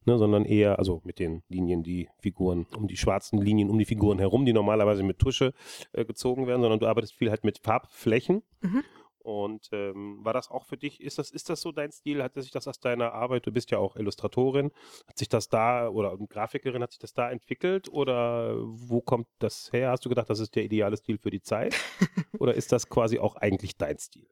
ne, 0.05 0.17
sondern 0.17 0.45
eher, 0.45 0.79
also 0.79 1.01
mit 1.03 1.19
den 1.19 1.43
Linien, 1.47 1.83
die 1.83 2.09
Figuren, 2.19 2.65
um 2.75 2.87
die 2.87 2.97
schwarzen 2.97 3.39
Linien 3.39 3.69
um 3.69 3.77
die 3.77 3.85
Figuren 3.85 4.19
herum, 4.19 4.45
die 4.45 4.53
normalerweise 4.53 5.03
mit 5.03 5.19
Tusche 5.19 5.53
äh, 5.91 6.05
gezogen 6.05 6.47
werden, 6.47 6.61
sondern 6.61 6.79
du 6.79 6.87
arbeitest 6.87 7.13
viel 7.13 7.29
halt 7.29 7.43
mit 7.43 7.59
Farbflächen. 7.59 8.41
Mhm. 8.61 8.83
Und 9.23 9.69
ähm, 9.71 10.19
war 10.23 10.33
das 10.33 10.51
auch 10.51 10.65
für 10.65 10.75
dich, 10.75 10.99
ist 11.01 11.17
das, 11.17 11.31
ist 11.31 11.49
das 11.49 11.61
so 11.61 11.71
dein 11.71 11.91
Stil? 11.91 12.21
Hat 12.21 12.33
sich 12.35 12.51
das 12.51 12.67
aus 12.67 12.79
deiner 12.79 13.13
Arbeit, 13.13 13.47
du 13.47 13.51
bist 13.51 13.71
ja 13.71 13.77
auch 13.77 13.95
Illustratorin, 13.95 14.71
hat 15.07 15.17
sich 15.17 15.29
das 15.29 15.47
da 15.47 15.87
oder 15.87 16.17
Grafikerin, 16.17 16.83
hat 16.83 16.91
sich 16.91 16.99
das 16.99 17.13
da 17.13 17.31
entwickelt 17.31 17.87
oder 17.87 18.57
wo 18.59 18.99
kommt 19.01 19.27
das 19.39 19.71
her? 19.71 19.91
Hast 19.91 20.03
du 20.03 20.09
gedacht, 20.09 20.29
das 20.29 20.39
ist 20.39 20.55
der 20.55 20.65
ideale 20.65 20.97
Stil 20.97 21.17
für 21.17 21.29
die 21.29 21.41
Zeit? 21.41 21.73
oder 22.39 22.53
ist 22.53 22.73
das 22.73 22.89
quasi 22.89 23.17
auch 23.17 23.37
eigentlich 23.37 23.77
dein 23.77 23.97
Stil? 23.97 24.27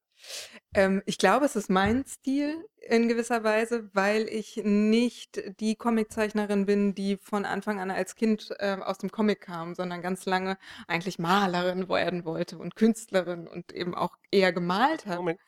Ähm, 0.73 1.01
ich 1.05 1.17
glaube, 1.17 1.45
es 1.45 1.55
ist 1.55 1.69
mein 1.69 2.05
Stil 2.05 2.65
in 2.87 3.07
gewisser 3.07 3.43
Weise, 3.43 3.89
weil 3.93 4.27
ich 4.27 4.61
nicht 4.63 5.41
die 5.59 5.75
Comiczeichnerin 5.75 6.65
bin, 6.65 6.95
die 6.95 7.17
von 7.17 7.45
Anfang 7.45 7.79
an 7.79 7.91
als 7.91 8.15
Kind 8.15 8.49
äh, 8.59 8.77
aus 8.81 8.97
dem 8.97 9.11
Comic 9.11 9.41
kam, 9.41 9.75
sondern 9.75 10.01
ganz 10.01 10.25
lange 10.25 10.57
eigentlich 10.87 11.19
Malerin 11.19 11.89
werden 11.89 12.25
wollte 12.25 12.57
und 12.57 12.75
Künstlerin 12.75 13.47
und 13.47 13.71
eben 13.73 13.95
auch 13.95 14.17
eher 14.31 14.53
gemalt 14.53 15.05
hat. 15.05 15.17
Moment. 15.17 15.39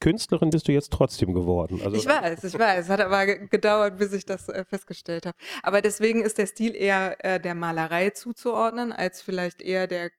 Künstlerin 0.00 0.50
bist 0.50 0.68
du 0.68 0.72
jetzt 0.72 0.92
trotzdem 0.92 1.32
geworden. 1.32 1.80
Also 1.82 1.96
ich 1.96 2.06
weiß, 2.06 2.44
ich 2.44 2.58
weiß. 2.58 2.84
Es 2.84 2.90
hat 2.90 3.00
aber 3.00 3.26
gedauert, 3.26 3.96
bis 3.96 4.12
ich 4.12 4.26
das 4.26 4.48
äh, 4.48 4.64
festgestellt 4.64 5.26
habe. 5.26 5.36
Aber 5.62 5.80
deswegen 5.80 6.22
ist 6.22 6.38
der 6.38 6.46
Stil 6.46 6.74
eher 6.74 7.24
äh, 7.24 7.40
der 7.40 7.54
Malerei 7.54 8.10
zuzuordnen, 8.10 8.92
als 8.92 9.22
vielleicht 9.22 9.62
eher 9.62 9.86
der 9.86 10.10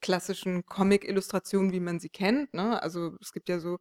klassischen 0.00 0.66
Comic-Illustrationen, 0.66 1.72
wie 1.72 1.80
man 1.80 2.00
sie 2.00 2.08
kennt. 2.08 2.54
Ne? 2.54 2.82
Also 2.82 3.16
es 3.20 3.32
gibt 3.32 3.48
ja 3.48 3.58
so 3.58 3.78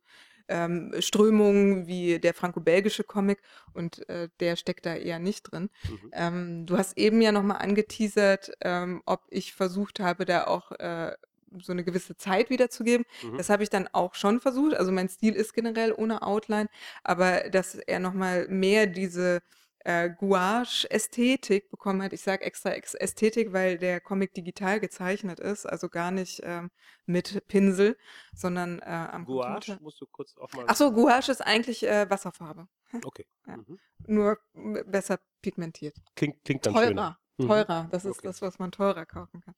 ähm, 0.48 0.94
Strömungen 1.00 1.88
wie 1.88 2.20
der 2.20 2.34
franco-belgische 2.34 3.04
Comic 3.04 3.42
und 3.74 4.08
äh, 4.10 4.30
der 4.40 4.56
steckt 4.56 4.86
da 4.86 4.96
eher 4.96 5.20
nicht 5.20 5.44
drin. 5.44 5.70
Mhm. 5.90 6.12
Ähm, 6.14 6.66
du 6.66 6.78
hast 6.78 6.98
eben 6.98 7.22
ja 7.22 7.32
nochmal 7.32 7.58
angeteasert, 7.58 8.52
ähm, 8.62 9.02
ob 9.06 9.24
ich 9.30 9.54
versucht 9.54 10.00
habe, 10.00 10.26
da 10.26 10.46
auch 10.46 10.72
äh, 10.74 11.14
so 11.62 11.72
eine 11.72 11.84
gewisse 11.84 12.18
Zeit 12.18 12.50
wiederzugeben. 12.50 13.06
Mhm. 13.24 13.38
Das 13.38 13.50
habe 13.50 13.64
ich 13.64 13.70
dann 13.70 13.88
auch 13.92 14.16
schon 14.16 14.40
versucht. 14.40 14.76
Also 14.76 14.92
mein 14.92 15.10
Stil 15.10 15.34
ist 15.34 15.54
generell 15.54 15.94
ohne 15.94 16.22
Outline, 16.22 16.70
aber 17.04 17.50
dass 17.50 17.76
er 17.76 18.00
nochmal 18.00 18.48
mehr 18.50 18.88
diese 18.88 19.42
äh, 19.86 20.10
Gouache-Ästhetik 20.10 21.70
bekommen 21.70 22.02
hat. 22.02 22.12
Ich 22.12 22.22
sage 22.22 22.44
extra 22.44 22.72
Ästhetik, 22.72 23.54
weil 23.54 23.78
der 23.78 24.02
Comic 24.02 24.34
digital 24.34 24.80
gezeichnet 24.80 25.40
ist, 25.40 25.66
also 25.66 25.90
gar 25.90 26.10
nicht 26.10 26.42
ähm, 26.44 26.72
mit 27.06 27.48
Pinsel, 27.48 27.96
sondern 28.34 28.80
äh, 28.80 28.86
am 28.86 29.26
Gouache 29.26 29.52
Computer. 29.54 29.78
musst 29.82 30.02
du 30.02 30.08
kurz 30.08 30.36
auch 30.38 30.52
mal. 30.54 30.68
Achso, 30.68 30.92
Gouache 30.92 31.32
ist 31.32 31.42
eigentlich 31.42 31.88
äh, 31.88 32.10
Wasserfarbe. 32.10 32.68
Okay. 33.04 33.26
Ja. 33.46 33.58
Mhm. 33.58 33.80
Nur 34.08 34.38
besser 34.86 35.20
pigmentiert. 35.42 35.96
Klingt, 36.16 36.44
klingt 36.46 36.66
dann 36.66 36.74
Teurer. 36.74 36.88
schöner. 36.88 37.20
Mhm. 37.38 37.48
Teurer, 37.48 37.88
das 37.92 38.06
ist 38.06 38.20
okay. 38.20 38.28
das, 38.28 38.42
was 38.42 38.60
man 38.60 38.72
teurer 38.72 39.06
kaufen 39.06 39.42
kann. 39.42 39.56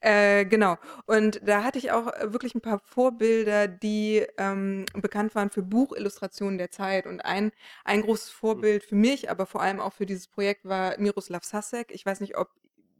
Äh, 0.00 0.44
genau. 0.44 0.76
Und 1.06 1.40
da 1.44 1.64
hatte 1.64 1.78
ich 1.78 1.90
auch 1.90 2.06
äh, 2.06 2.32
wirklich 2.32 2.54
ein 2.54 2.60
paar 2.60 2.78
Vorbilder, 2.78 3.66
die 3.66 4.24
ähm, 4.38 4.84
bekannt 4.94 5.34
waren 5.34 5.50
für 5.50 5.62
Buchillustrationen 5.62 6.58
der 6.58 6.70
Zeit. 6.70 7.06
Und 7.06 7.20
ein, 7.20 7.50
ein 7.84 8.02
großes 8.02 8.28
mhm. 8.28 8.36
Vorbild 8.38 8.84
für 8.84 8.94
mich, 8.94 9.30
aber 9.30 9.46
vor 9.46 9.60
allem 9.60 9.80
auch 9.80 9.92
für 9.92 10.06
dieses 10.06 10.28
Projekt 10.28 10.64
war 10.64 10.98
Miroslav 10.98 11.44
Sasek. 11.44 11.92
Ich 11.92 12.06
weiß 12.06 12.20
nicht, 12.20 12.36
ob 12.36 12.50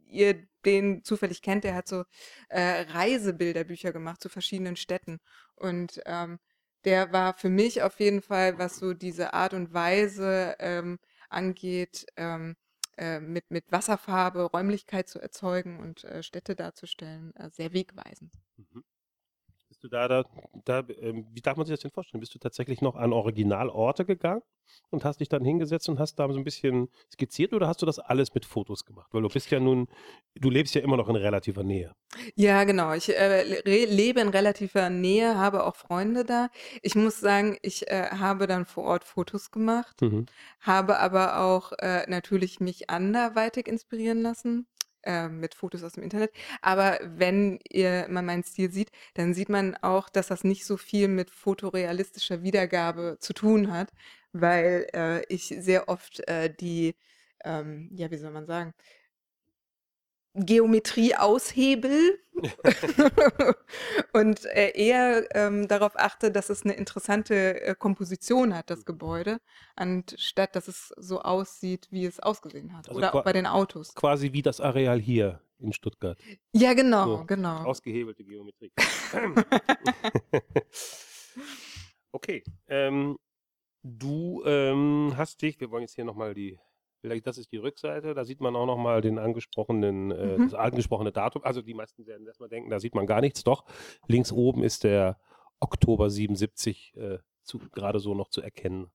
ihr 0.09 0.47
den 0.65 1.03
zufällig 1.03 1.41
kennt. 1.41 1.63
Der 1.63 1.75
hat 1.75 1.87
so 1.87 2.03
äh, 2.49 2.81
Reisebilderbücher 2.91 3.93
gemacht 3.93 4.21
zu 4.21 4.29
verschiedenen 4.29 4.75
Städten. 4.75 5.19
Und 5.55 6.01
ähm, 6.05 6.39
der 6.83 7.11
war 7.13 7.33
für 7.37 7.49
mich 7.49 7.81
auf 7.81 7.99
jeden 7.99 8.21
Fall, 8.21 8.57
was 8.59 8.77
so 8.77 8.93
diese 8.93 9.33
Art 9.33 9.53
und 9.53 9.73
Weise 9.73 10.55
ähm, 10.59 10.99
angeht, 11.29 12.05
ähm, 12.17 12.55
äh, 12.97 13.19
mit, 13.19 13.49
mit 13.51 13.71
Wasserfarbe 13.71 14.43
Räumlichkeit 14.43 15.07
zu 15.07 15.19
erzeugen 15.19 15.79
und 15.79 16.03
äh, 16.03 16.23
Städte 16.23 16.55
darzustellen, 16.55 17.35
äh, 17.35 17.49
sehr 17.49 17.73
wegweisend. 17.73 18.33
Mhm. 18.57 18.83
Bist 19.77 19.83
du 19.83 19.95
da, 19.95 20.07
da, 20.07 20.23
da 20.65 20.83
ähm, 21.01 21.27
wie 21.33 21.41
darf 21.41 21.55
man 21.55 21.67
sich 21.67 21.73
das 21.73 21.81
denn 21.81 21.91
vorstellen? 21.91 22.19
Bist 22.19 22.33
du 22.33 22.39
tatsächlich 22.39 22.81
noch 22.81 22.95
an 22.95 23.13
Originalorte 23.13 24.05
gegangen 24.05 24.41
und 24.89 25.05
hast 25.05 25.19
dich 25.19 25.29
dann 25.29 25.45
hingesetzt 25.45 25.87
und 25.87 25.99
hast 25.99 26.15
da 26.15 26.27
so 26.31 26.39
ein 26.39 26.43
bisschen 26.43 26.89
skizziert 27.13 27.53
oder 27.53 27.67
hast 27.67 27.83
du 27.83 27.85
das 27.85 27.99
alles 27.99 28.33
mit 28.33 28.45
Fotos 28.45 28.85
gemacht? 28.85 29.13
Weil 29.13 29.21
du 29.21 29.29
bist 29.29 29.51
ja 29.51 29.59
nun, 29.59 29.87
du 30.33 30.49
lebst 30.49 30.73
ja 30.73 30.81
immer 30.81 30.97
noch 30.97 31.09
in 31.09 31.15
relativer 31.15 31.63
Nähe. 31.63 31.93
Ja, 32.33 32.63
genau. 32.63 32.91
Ich 32.93 33.15
äh, 33.15 33.61
lebe 33.85 34.19
in 34.19 34.29
relativer 34.29 34.89
Nähe, 34.89 35.37
habe 35.37 35.63
auch 35.63 35.75
Freunde 35.75 36.25
da. 36.25 36.49
Ich 36.81 36.95
muss 36.95 37.19
sagen, 37.19 37.59
ich 37.61 37.87
äh, 37.87 38.09
habe 38.09 38.47
dann 38.47 38.65
vor 38.65 38.85
Ort 38.85 39.03
Fotos 39.03 39.51
gemacht, 39.51 40.01
mhm. 40.01 40.25
habe 40.59 40.97
aber 40.97 41.39
auch 41.41 41.73
äh, 41.73 42.09
natürlich 42.09 42.59
mich 42.59 42.89
anderweitig 42.89 43.67
inspirieren 43.67 44.23
lassen. 44.23 44.65
Äh, 45.07 45.29
mit 45.29 45.55
Fotos 45.55 45.83
aus 45.83 45.93
dem 45.93 46.03
Internet. 46.03 46.33
Aber 46.61 46.99
wenn 47.01 47.59
ihr 47.69 48.07
mal 48.09 48.21
meinen 48.23 48.43
Stil 48.43 48.69
sieht, 48.71 48.91
dann 49.13 49.33
sieht 49.33 49.47
man 49.47 49.75
auch, 49.77 50.09
dass 50.09 50.27
das 50.27 50.43
nicht 50.43 50.65
so 50.65 50.75
viel 50.75 51.07
mit 51.07 51.29
fotorealistischer 51.29 52.43
Wiedergabe 52.43 53.15
zu 53.21 53.31
tun 53.33 53.71
hat, 53.71 53.89
weil 54.33 54.85
äh, 54.93 55.23
ich 55.33 55.45
sehr 55.59 55.87
oft 55.87 56.27
äh, 56.27 56.53
die, 56.53 56.95
ähm, 57.45 57.89
ja, 57.93 58.11
wie 58.11 58.17
soll 58.17 58.31
man 58.31 58.45
sagen, 58.47 58.73
Geometrie 60.37 61.15
aushebel 61.15 62.19
und 64.13 64.45
äh, 64.45 64.71
eher 64.75 65.27
ähm, 65.35 65.67
darauf 65.67 65.97
achte, 65.97 66.31
dass 66.31 66.49
es 66.49 66.63
eine 66.63 66.73
interessante 66.73 67.61
äh, 67.61 67.75
Komposition 67.75 68.55
hat, 68.55 68.69
das 68.69 68.85
Gebäude, 68.85 69.39
anstatt 69.75 70.55
dass 70.55 70.67
es 70.67 70.93
so 70.97 71.21
aussieht, 71.21 71.87
wie 71.89 72.05
es 72.05 72.19
ausgesehen 72.19 72.77
hat. 72.77 72.89
Also 72.89 72.99
Oder 72.99 73.15
auch 73.15 73.23
bei 73.23 73.33
den 73.33 73.47
Autos. 73.47 73.95
Quasi 73.95 74.33
wie 74.33 74.43
das 74.43 74.61
Areal 74.61 74.99
hier 74.99 75.41
in 75.59 75.73
Stuttgart. 75.73 76.19
Ja, 76.53 76.73
genau, 76.73 77.17
so, 77.17 77.25
genau. 77.25 77.63
Ausgehebelte 77.63 78.23
Geometrie. 78.23 78.71
okay. 82.11 82.43
Ähm, 82.67 83.17
du 83.81 84.43
ähm, 84.45 85.13
hast 85.17 85.41
dich, 85.41 85.59
wir 85.59 85.71
wollen 85.71 85.81
jetzt 85.81 85.95
hier 85.95 86.05
nochmal 86.05 86.35
die 86.35 86.59
Vielleicht 87.07 87.25
das 87.25 87.37
ist 87.37 87.53
die 87.53 87.57
Rückseite, 87.57 88.13
da 88.13 88.25
sieht 88.25 88.41
man 88.41 88.53
auch 88.57 88.65
nochmal 88.65 88.99
den 88.99 89.17
angesprochenen, 89.17 90.11
äh, 90.11 90.37
mhm. 90.37 90.43
das 90.43 90.53
angesprochene 90.53 91.13
Datum. 91.13 91.41
Also 91.41 91.61
die 91.61 91.73
meisten 91.73 92.05
werden 92.05 92.27
erstmal 92.27 92.49
denken, 92.49 92.69
da 92.69 92.81
sieht 92.81 92.95
man 92.95 93.07
gar 93.07 93.21
nichts. 93.21 93.45
Doch, 93.45 93.63
links 94.07 94.33
oben 94.33 94.61
ist 94.61 94.83
der 94.83 95.17
Oktober 95.61 96.09
77 96.09 96.93
äh, 96.97 97.19
gerade 97.71 97.99
so 97.99 98.13
noch 98.13 98.27
zu 98.27 98.41
erkennen. 98.41 98.91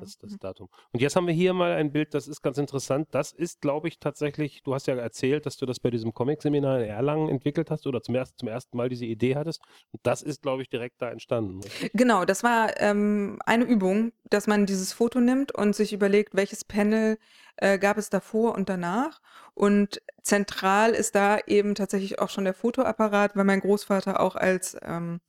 Ah, 0.00 0.04
das, 0.04 0.18
das 0.18 0.32
mhm. 0.32 0.38
Datum. 0.38 0.68
Und 0.92 1.00
jetzt 1.00 1.16
haben 1.16 1.26
wir 1.26 1.34
hier 1.34 1.52
mal 1.52 1.72
ein 1.72 1.92
Bild, 1.92 2.14
das 2.14 2.28
ist 2.28 2.42
ganz 2.42 2.58
interessant. 2.58 3.08
Das 3.12 3.32
ist, 3.32 3.60
glaube 3.60 3.88
ich, 3.88 3.98
tatsächlich, 3.98 4.62
du 4.62 4.74
hast 4.74 4.86
ja 4.86 4.94
erzählt, 4.94 5.46
dass 5.46 5.56
du 5.56 5.66
das 5.66 5.80
bei 5.80 5.90
diesem 5.90 6.12
Comic-Seminar 6.14 6.80
in 6.80 6.88
Erlangen 6.88 7.28
entwickelt 7.28 7.70
hast 7.70 7.86
oder 7.86 8.02
zum, 8.02 8.14
erst, 8.14 8.38
zum 8.38 8.48
ersten 8.48 8.76
Mal 8.76 8.88
diese 8.88 9.04
Idee 9.04 9.36
hattest. 9.36 9.60
Und 9.92 10.00
das 10.02 10.22
ist, 10.22 10.42
glaube 10.42 10.62
ich, 10.62 10.68
direkt 10.68 11.00
da 11.02 11.10
entstanden. 11.10 11.60
Genau, 11.92 12.24
das 12.24 12.42
war 12.42 12.80
ähm, 12.80 13.38
eine 13.44 13.64
Übung, 13.64 14.12
dass 14.28 14.46
man 14.46 14.66
dieses 14.66 14.92
Foto 14.92 15.20
nimmt 15.20 15.52
und 15.52 15.74
sich 15.74 15.92
überlegt, 15.92 16.34
welches 16.34 16.64
Panel 16.64 17.18
äh, 17.56 17.78
gab 17.78 17.98
es 17.98 18.10
davor 18.10 18.54
und 18.54 18.68
danach. 18.68 19.20
Und 19.54 20.00
zentral 20.22 20.92
ist 20.92 21.14
da 21.14 21.38
eben 21.46 21.74
tatsächlich 21.74 22.18
auch 22.18 22.30
schon 22.30 22.44
der 22.44 22.54
Fotoapparat, 22.54 23.36
weil 23.36 23.44
mein 23.44 23.60
Großvater 23.60 24.20
auch 24.20 24.36
als 24.36 24.76
ähm, 24.82 25.20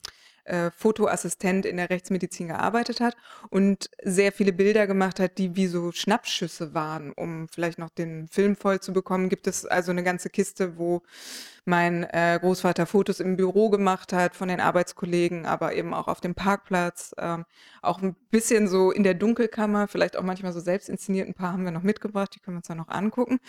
äh, 0.46 0.72
Fotoassistent 0.72 1.66
in 1.66 1.78
der 1.78 1.90
Rechtsmedizin 1.90 2.48
gearbeitet 2.48 3.00
hat 3.00 3.16
und 3.50 3.90
sehr 4.04 4.32
viele 4.32 4.54
Bilder 4.54 4.88
gemacht 4.88 5.20
hat, 5.20 5.38
die 5.38 5.56
wie 5.56 5.68
so 5.68 5.92
Schnappschüsse 5.92 6.74
waren, 6.74 7.12
um 7.12 7.48
vielleicht 7.48 7.80
noch 7.80 7.90
den 7.90 8.28
Film 8.28 8.56
voll 8.56 8.80
zu 8.80 8.94
bekommen. 8.94 9.30
Gibt 9.30 9.48
es 9.48 9.66
also 9.66 9.92
eine 9.92 10.04
ganze 10.04 10.30
Kiste, 10.30 10.78
wo 10.78 11.02
mein 11.66 12.04
äh, 12.06 12.40
Großvater 12.42 12.86
Fotos 12.86 13.20
im 13.20 13.38
Büro 13.38 13.70
gemacht 13.70 14.14
hat 14.14 14.36
von 14.36 14.48
den 14.48 14.60
Arbeitskollegen, 14.60 15.46
aber 15.46 15.74
eben 15.76 15.94
auch 15.94 16.08
auf 16.08 16.20
dem 16.20 16.34
Parkplatz, 16.34 17.14
ähm, 17.18 17.46
auch 17.82 18.02
ein 18.02 18.16
bisschen 18.32 18.68
so 18.68 18.92
in 18.92 19.04
der 19.04 19.14
Dunkelkammer, 19.14 19.88
vielleicht 19.88 20.18
auch 20.18 20.24
manchmal 20.24 20.54
so 20.54 20.60
selbst 20.60 20.90
inszeniert. 20.90 21.28
Ein 21.28 21.34
paar 21.34 21.54
haben 21.54 21.64
wir 21.64 21.72
noch 21.72 21.84
mitgebracht, 21.84 22.34
die 22.36 22.40
können 22.40 22.56
wir 22.56 22.60
uns 22.60 22.68
dann 22.68 22.78
noch 22.78 22.90
angucken. 22.90 23.40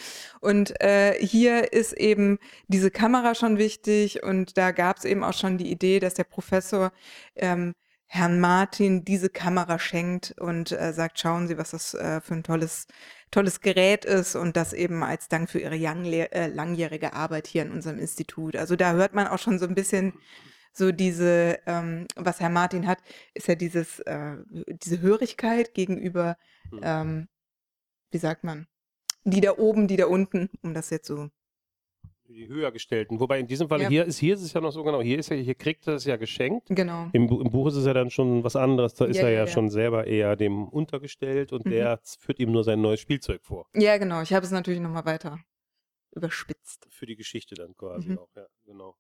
Und 0.41 0.79
äh, 0.83 1.15
hier 1.21 1.73
ist 1.73 1.95
eben 1.95 2.39
diese 2.69 2.91
Kamera 2.91 3.35
schon 3.35 3.59
wichtig 3.59 4.23
und 4.23 4.59
da 4.59 4.73
gab 4.73 4.99
es 4.99 5.05
eben 5.05 5.25
auch 5.25 5.35
schon 5.35 5.57
die 5.59 5.71
Idee, 5.71 5.99
dass 5.99 6.15
der 6.15 6.25
Professor 6.25 6.93
ähm, 7.35 7.75
Herrn 8.07 8.41
Martin 8.41 9.07
diese 9.07 9.31
Kamera 9.31 9.79
schenkt 9.79 10.35
und 10.39 10.71
äh, 10.71 10.93
sagt, 10.93 11.19
schauen 11.19 11.49
Sie, 11.49 11.57
was 11.57 11.71
das 11.71 11.95
äh, 11.95 12.21
für 12.21 12.35
ein 12.35 12.43
tolles 12.43 12.87
tolles 13.33 13.61
Gerät 13.61 14.05
ist 14.05 14.37
und 14.37 14.57
das 14.57 14.73
eben 14.73 15.03
als 15.03 15.29
Dank 15.29 15.51
für 15.51 15.59
ihre 15.59 15.75
äh, 15.75 16.47
langjährige 16.47 17.15
Arbeit 17.15 17.49
hier 17.49 17.63
in 17.63 17.73
unserem 17.73 17.99
Institut. 17.99 18.55
Also 18.55 18.77
da 18.77 18.93
hört 18.93 19.15
man 19.15 19.27
auch 19.27 19.39
schon 19.41 19.59
so 19.59 19.67
ein 19.67 19.75
bisschen 19.75 20.13
so 20.73 20.93
diese, 20.93 21.59
ähm, 21.67 22.07
was 22.15 22.41
Herr 22.41 22.51
Martin 22.51 22.87
hat, 22.87 22.99
ist 23.35 23.49
ja 23.49 23.57
dieses, 23.57 23.99
äh, 24.01 24.37
diese 24.49 25.01
Hörigkeit 25.01 25.75
gegenüber, 25.75 26.37
Hm. 26.71 26.81
ähm, 26.83 27.29
wie 28.11 28.19
sagt 28.19 28.45
man, 28.45 28.67
die 29.25 29.41
da 29.41 29.59
oben, 29.59 29.89
die 29.89 29.97
da 29.97 30.07
unten, 30.07 30.51
um 30.63 30.75
das 30.75 30.91
jetzt 30.91 31.07
so. 31.09 31.29
Die 32.33 32.49
höher 32.49 32.73
gestellten. 32.73 33.21
Wobei 33.21 33.39
in 33.41 33.47
diesem 33.47 33.69
Fall 33.69 33.83
Ja. 33.83 33.89
hier 33.89 34.05
ist, 34.07 34.19
hier 34.19 34.35
ist 34.35 34.43
es 34.43 34.53
ja 34.55 34.61
noch 34.61 34.73
so 34.73 34.83
genau, 34.85 35.03
hier 35.03 35.19
ist 35.19 35.29
ja, 35.29 35.37
hier 35.37 35.55
kriegt 35.55 35.87
er 35.87 35.95
es 35.95 36.05
ja 36.07 36.17
geschenkt. 36.17 36.69
Genau. 36.71 37.09
Im, 37.13 37.29
Im 37.29 37.51
Buch 37.51 37.67
ist 37.69 37.77
es 37.77 37.85
ja 37.85 37.93
dann 37.93 38.11
schon 38.11 38.43
was 38.43 38.57
anderes. 38.57 38.95
Da 38.95 39.05
ist 39.05 39.19
Ja, 39.19 39.25
er 39.29 39.33
ja, 39.33 39.47
schon 39.47 39.69
selber 39.71 40.07
eher 40.07 40.35
dem 40.37 40.67
untergestellt 40.69 41.53
und 41.53 41.67
Mhm. 41.67 41.71
der 41.71 42.01
führt 42.19 42.39
ihm 42.41 42.51
nur 42.53 42.65
sein 42.65 42.81
neues 42.81 43.01
Spielzeug 43.01 43.43
vor. 43.45 43.67
Ja, 43.75 43.99
genau. 43.99 44.23
Ich 44.23 44.33
habe 44.33 44.47
es 44.47 44.51
natürlich 44.53 44.81
nochmal 44.81 45.05
weiter 45.05 45.39
überspitzt. 46.15 46.87
Für 46.91 47.07
die 47.07 47.17
Geschichte 47.17 47.55
dann 47.55 47.75
quasi 47.77 48.11
Mhm. 48.11 48.19
auch, 48.19 48.29
ja, 48.37 48.47
genau. 48.65 48.97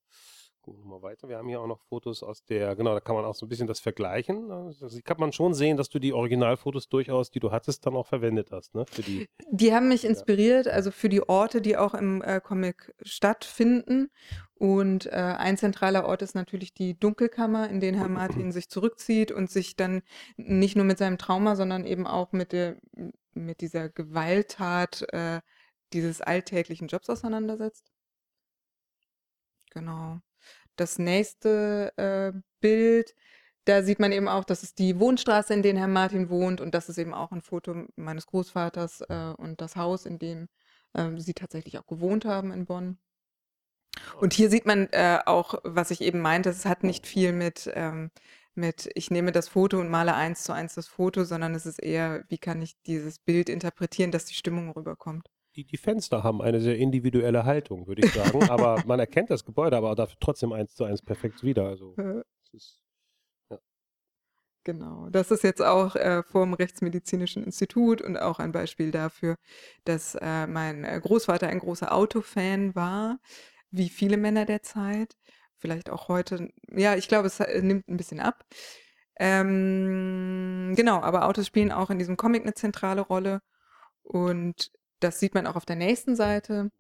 Gucken 0.62 0.84
wir 0.84 0.88
mal 0.88 1.02
weiter. 1.02 1.28
Wir 1.28 1.38
haben 1.38 1.48
hier 1.48 1.60
auch 1.60 1.66
noch 1.66 1.80
Fotos 1.80 2.22
aus 2.22 2.44
der, 2.44 2.76
genau, 2.76 2.94
da 2.94 3.00
kann 3.00 3.16
man 3.16 3.24
auch 3.24 3.34
so 3.34 3.46
ein 3.46 3.48
bisschen 3.48 3.66
das 3.66 3.80
vergleichen. 3.80 4.48
Also 4.52 4.88
kann 5.02 5.16
man 5.18 5.32
schon 5.32 5.54
sehen, 5.54 5.76
dass 5.76 5.88
du 5.88 5.98
die 5.98 6.12
Originalfotos 6.12 6.88
durchaus, 6.88 7.32
die 7.32 7.40
du 7.40 7.50
hattest, 7.50 7.84
dann 7.84 7.96
auch 7.96 8.06
verwendet 8.06 8.52
hast, 8.52 8.72
ne? 8.72 8.86
Für 8.86 9.02
die, 9.02 9.28
Die 9.50 9.74
haben 9.74 9.88
mich 9.88 10.04
inspiriert, 10.04 10.68
also 10.68 10.92
für 10.92 11.08
die 11.08 11.28
Orte, 11.28 11.62
die 11.62 11.76
auch 11.76 11.94
im 11.94 12.22
äh, 12.22 12.40
Comic 12.40 12.94
stattfinden. 13.02 14.10
Und 14.54 15.06
äh, 15.06 15.10
ein 15.10 15.56
zentraler 15.56 16.06
Ort 16.06 16.22
ist 16.22 16.36
natürlich 16.36 16.72
die 16.72 16.96
Dunkelkammer, 16.96 17.68
in 17.68 17.80
den 17.80 17.96
Herr 17.96 18.08
Martin 18.08 18.52
sich 18.52 18.68
zurückzieht 18.68 19.32
und 19.32 19.50
sich 19.50 19.74
dann 19.74 20.02
nicht 20.36 20.76
nur 20.76 20.84
mit 20.84 20.98
seinem 20.98 21.18
Trauma, 21.18 21.56
sondern 21.56 21.84
eben 21.84 22.06
auch 22.06 22.30
mit, 22.30 22.52
der, 22.52 22.76
mit 23.34 23.60
dieser 23.60 23.88
Gewalttat 23.88 25.12
äh, 25.12 25.40
dieses 25.92 26.20
alltäglichen 26.20 26.86
Jobs 26.86 27.10
auseinandersetzt. 27.10 27.90
Genau. 29.72 30.20
Das 30.76 30.98
nächste 30.98 31.92
äh, 31.96 32.38
Bild, 32.60 33.14
da 33.64 33.82
sieht 33.82 34.00
man 34.00 34.12
eben 34.12 34.28
auch, 34.28 34.44
das 34.44 34.62
ist 34.62 34.78
die 34.78 34.98
Wohnstraße, 34.98 35.54
in 35.54 35.62
der 35.62 35.76
Herr 35.76 35.88
Martin 35.88 36.30
wohnt 36.30 36.60
und 36.60 36.74
das 36.74 36.88
ist 36.88 36.98
eben 36.98 37.14
auch 37.14 37.30
ein 37.32 37.42
Foto 37.42 37.86
meines 37.96 38.26
Großvaters 38.26 39.02
äh, 39.08 39.34
und 39.36 39.60
das 39.60 39.76
Haus, 39.76 40.06
in 40.06 40.18
dem 40.18 40.48
ähm, 40.94 41.18
sie 41.20 41.34
tatsächlich 41.34 41.78
auch 41.78 41.86
gewohnt 41.86 42.24
haben 42.24 42.52
in 42.52 42.66
Bonn. 42.66 42.98
Und 44.20 44.32
hier 44.32 44.50
sieht 44.50 44.66
man 44.66 44.88
äh, 44.92 45.20
auch, 45.26 45.54
was 45.64 45.90
ich 45.90 46.00
eben 46.00 46.20
meinte, 46.20 46.50
es 46.50 46.64
hat 46.64 46.82
nicht 46.82 47.06
viel 47.06 47.32
mit, 47.32 47.70
ähm, 47.74 48.10
mit, 48.54 48.90
ich 48.94 49.10
nehme 49.10 49.32
das 49.32 49.48
Foto 49.48 49.78
und 49.80 49.90
male 49.90 50.14
eins 50.14 50.44
zu 50.44 50.52
eins 50.52 50.74
das 50.74 50.88
Foto, 50.88 51.24
sondern 51.24 51.54
es 51.54 51.66
ist 51.66 51.82
eher, 51.82 52.24
wie 52.28 52.38
kann 52.38 52.62
ich 52.62 52.76
dieses 52.86 53.18
Bild 53.18 53.48
interpretieren, 53.48 54.10
dass 54.10 54.24
die 54.24 54.34
Stimmung 54.34 54.70
rüberkommt. 54.70 55.28
Die, 55.56 55.64
die 55.64 55.76
Fenster 55.76 56.22
haben 56.22 56.42
eine 56.42 56.60
sehr 56.60 56.76
individuelle 56.76 57.44
Haltung, 57.44 57.86
würde 57.86 58.06
ich 58.06 58.12
sagen. 58.12 58.42
aber 58.50 58.82
man 58.86 59.00
erkennt 59.00 59.30
das 59.30 59.44
Gebäude, 59.44 59.76
aber 59.76 59.94
dafür 59.94 60.16
trotzdem 60.20 60.52
eins 60.52 60.74
zu 60.74 60.84
eins 60.84 61.02
perfekt 61.02 61.42
wieder. 61.42 61.66
Also, 61.66 61.94
ist, 62.52 62.82
Genau, 64.64 65.08
das 65.10 65.32
ist 65.32 65.42
jetzt 65.42 65.60
auch 65.60 65.96
äh, 65.96 66.22
vom 66.22 66.54
Rechtsmedizinischen 66.54 67.42
Institut 67.42 68.00
und 68.00 68.16
auch 68.16 68.38
ein 68.38 68.52
Beispiel 68.52 68.92
dafür, 68.92 69.36
dass 69.84 70.14
äh, 70.14 70.46
mein 70.46 70.84
äh, 70.84 71.00
Großvater 71.02 71.48
ein 71.48 71.58
großer 71.58 71.92
Autofan 71.92 72.74
war, 72.76 73.18
wie 73.70 73.88
viele 73.88 74.16
Männer 74.16 74.44
der 74.44 74.62
Zeit. 74.62 75.16
Vielleicht 75.58 75.90
auch 75.90 76.08
heute, 76.08 76.48
ja, 76.70 76.94
ich 76.94 77.08
glaube, 77.08 77.26
es 77.26 77.40
äh, 77.40 77.60
nimmt 77.60 77.88
ein 77.88 77.96
bisschen 77.96 78.20
ab. 78.20 78.44
Ähm, 79.18 80.74
genau, 80.76 81.00
aber 81.00 81.26
Autos 81.26 81.46
spielen 81.48 81.72
auch 81.72 81.90
in 81.90 81.98
diesem 81.98 82.16
Comic 82.16 82.42
eine 82.42 82.54
zentrale 82.54 83.00
Rolle 83.02 83.40
und 84.02 84.70
das 85.02 85.20
sieht 85.20 85.34
man 85.34 85.46
auch 85.46 85.56
auf 85.56 85.66
der 85.66 85.76
nächsten 85.76 86.16
Seite. 86.16 86.70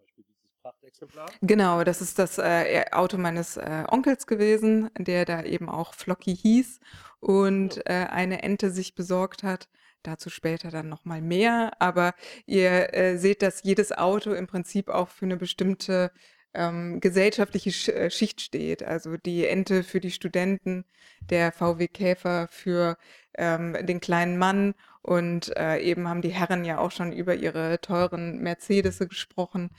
Genau, 1.40 1.82
das 1.82 2.00
ist 2.00 2.18
das 2.18 2.38
äh, 2.38 2.84
Auto 2.92 3.18
meines 3.18 3.56
äh, 3.56 3.84
Onkels 3.88 4.26
gewesen, 4.26 4.90
der 4.96 5.24
da 5.24 5.42
eben 5.42 5.68
auch 5.68 5.94
Flocky 5.94 6.36
hieß 6.36 6.78
und 7.20 7.84
äh, 7.86 8.06
eine 8.10 8.42
Ente 8.42 8.70
sich 8.70 8.94
besorgt 8.94 9.42
hat. 9.42 9.68
Dazu 10.02 10.30
später 10.30 10.70
dann 10.70 10.88
nochmal 10.88 11.20
mehr. 11.20 11.72
Aber 11.80 12.14
ihr 12.46 12.94
äh, 12.94 13.16
seht, 13.18 13.42
dass 13.42 13.62
jedes 13.62 13.92
Auto 13.92 14.32
im 14.32 14.46
Prinzip 14.46 14.88
auch 14.88 15.08
für 15.08 15.24
eine 15.24 15.36
bestimmte 15.36 16.12
ähm, 16.54 17.00
gesellschaftliche 17.00 17.70
Sch 17.72 17.88
äh, 17.88 18.10
Schicht 18.10 18.40
steht. 18.40 18.82
Also 18.82 19.16
die 19.16 19.46
Ente 19.46 19.82
für 19.84 20.00
die 20.00 20.10
Studenten, 20.10 20.84
der 21.30 21.52
VW 21.52 21.88
Käfer 21.88 22.48
für 22.50 22.96
ähm, 23.34 23.76
den 23.86 24.00
kleinen 24.00 24.38
Mann 24.38 24.74
und 25.02 25.56
äh, 25.56 25.78
eben 25.78 26.08
haben 26.08 26.22
die 26.22 26.28
Herren 26.32 26.64
ja 26.64 26.78
auch 26.78 26.90
schon 26.90 27.12
über 27.12 27.34
ihre 27.34 27.80
teuren 27.80 28.38
Mercedes 28.42 28.98
gesprochen. 28.98 29.70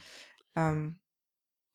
Ähm, 0.56 0.98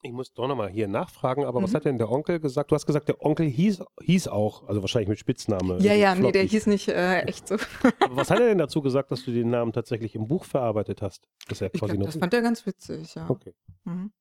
Ich 0.02 0.12
muss 0.12 0.32
doch 0.32 0.46
nochmal 0.46 0.68
hier 0.70 0.86
nachfragen, 0.86 1.44
aber 1.44 1.60
was 1.62 1.72
Mhm. 1.72 1.76
hat 1.76 1.84
denn 1.84 1.98
der 1.98 2.10
Onkel 2.10 2.38
gesagt? 2.40 2.70
Du 2.70 2.74
hast 2.76 2.86
gesagt, 2.86 3.08
der 3.08 3.20
Onkel 3.24 3.46
hieß, 3.46 3.82
hieß 4.00 4.28
auch, 4.28 4.68
also 4.68 4.80
wahrscheinlich 4.80 5.08
mit 5.08 5.18
Spitzname. 5.18 5.78
Ja, 5.80 5.92
ja, 5.94 6.14
nee, 6.14 6.30
der 6.30 6.44
hieß 6.44 6.66
nicht 6.66 6.88
äh, 6.88 7.22
echt 7.22 7.48
so. 7.48 7.56
Aber 8.00 8.16
was 8.16 8.30
hat 8.30 8.38
er 8.38 8.46
denn 8.46 8.58
dazu 8.58 8.80
gesagt, 8.80 9.10
dass 9.10 9.24
du 9.24 9.32
den 9.32 9.50
Namen 9.50 9.72
tatsächlich 9.72 10.14
im 10.14 10.28
Buch 10.28 10.44
verarbeitet 10.44 11.02
hast? 11.02 11.28
Dass 11.48 11.60
er 11.60 11.74
Ich 11.74 11.82
noch. 11.82 12.06
das 12.06 12.16
fand 12.16 12.32
er 12.32 12.42
ganz 12.42 12.64
witzig, 12.64 13.14
ja. 13.16 13.28
Okay. 13.28 13.54
Mhm. 13.84 14.12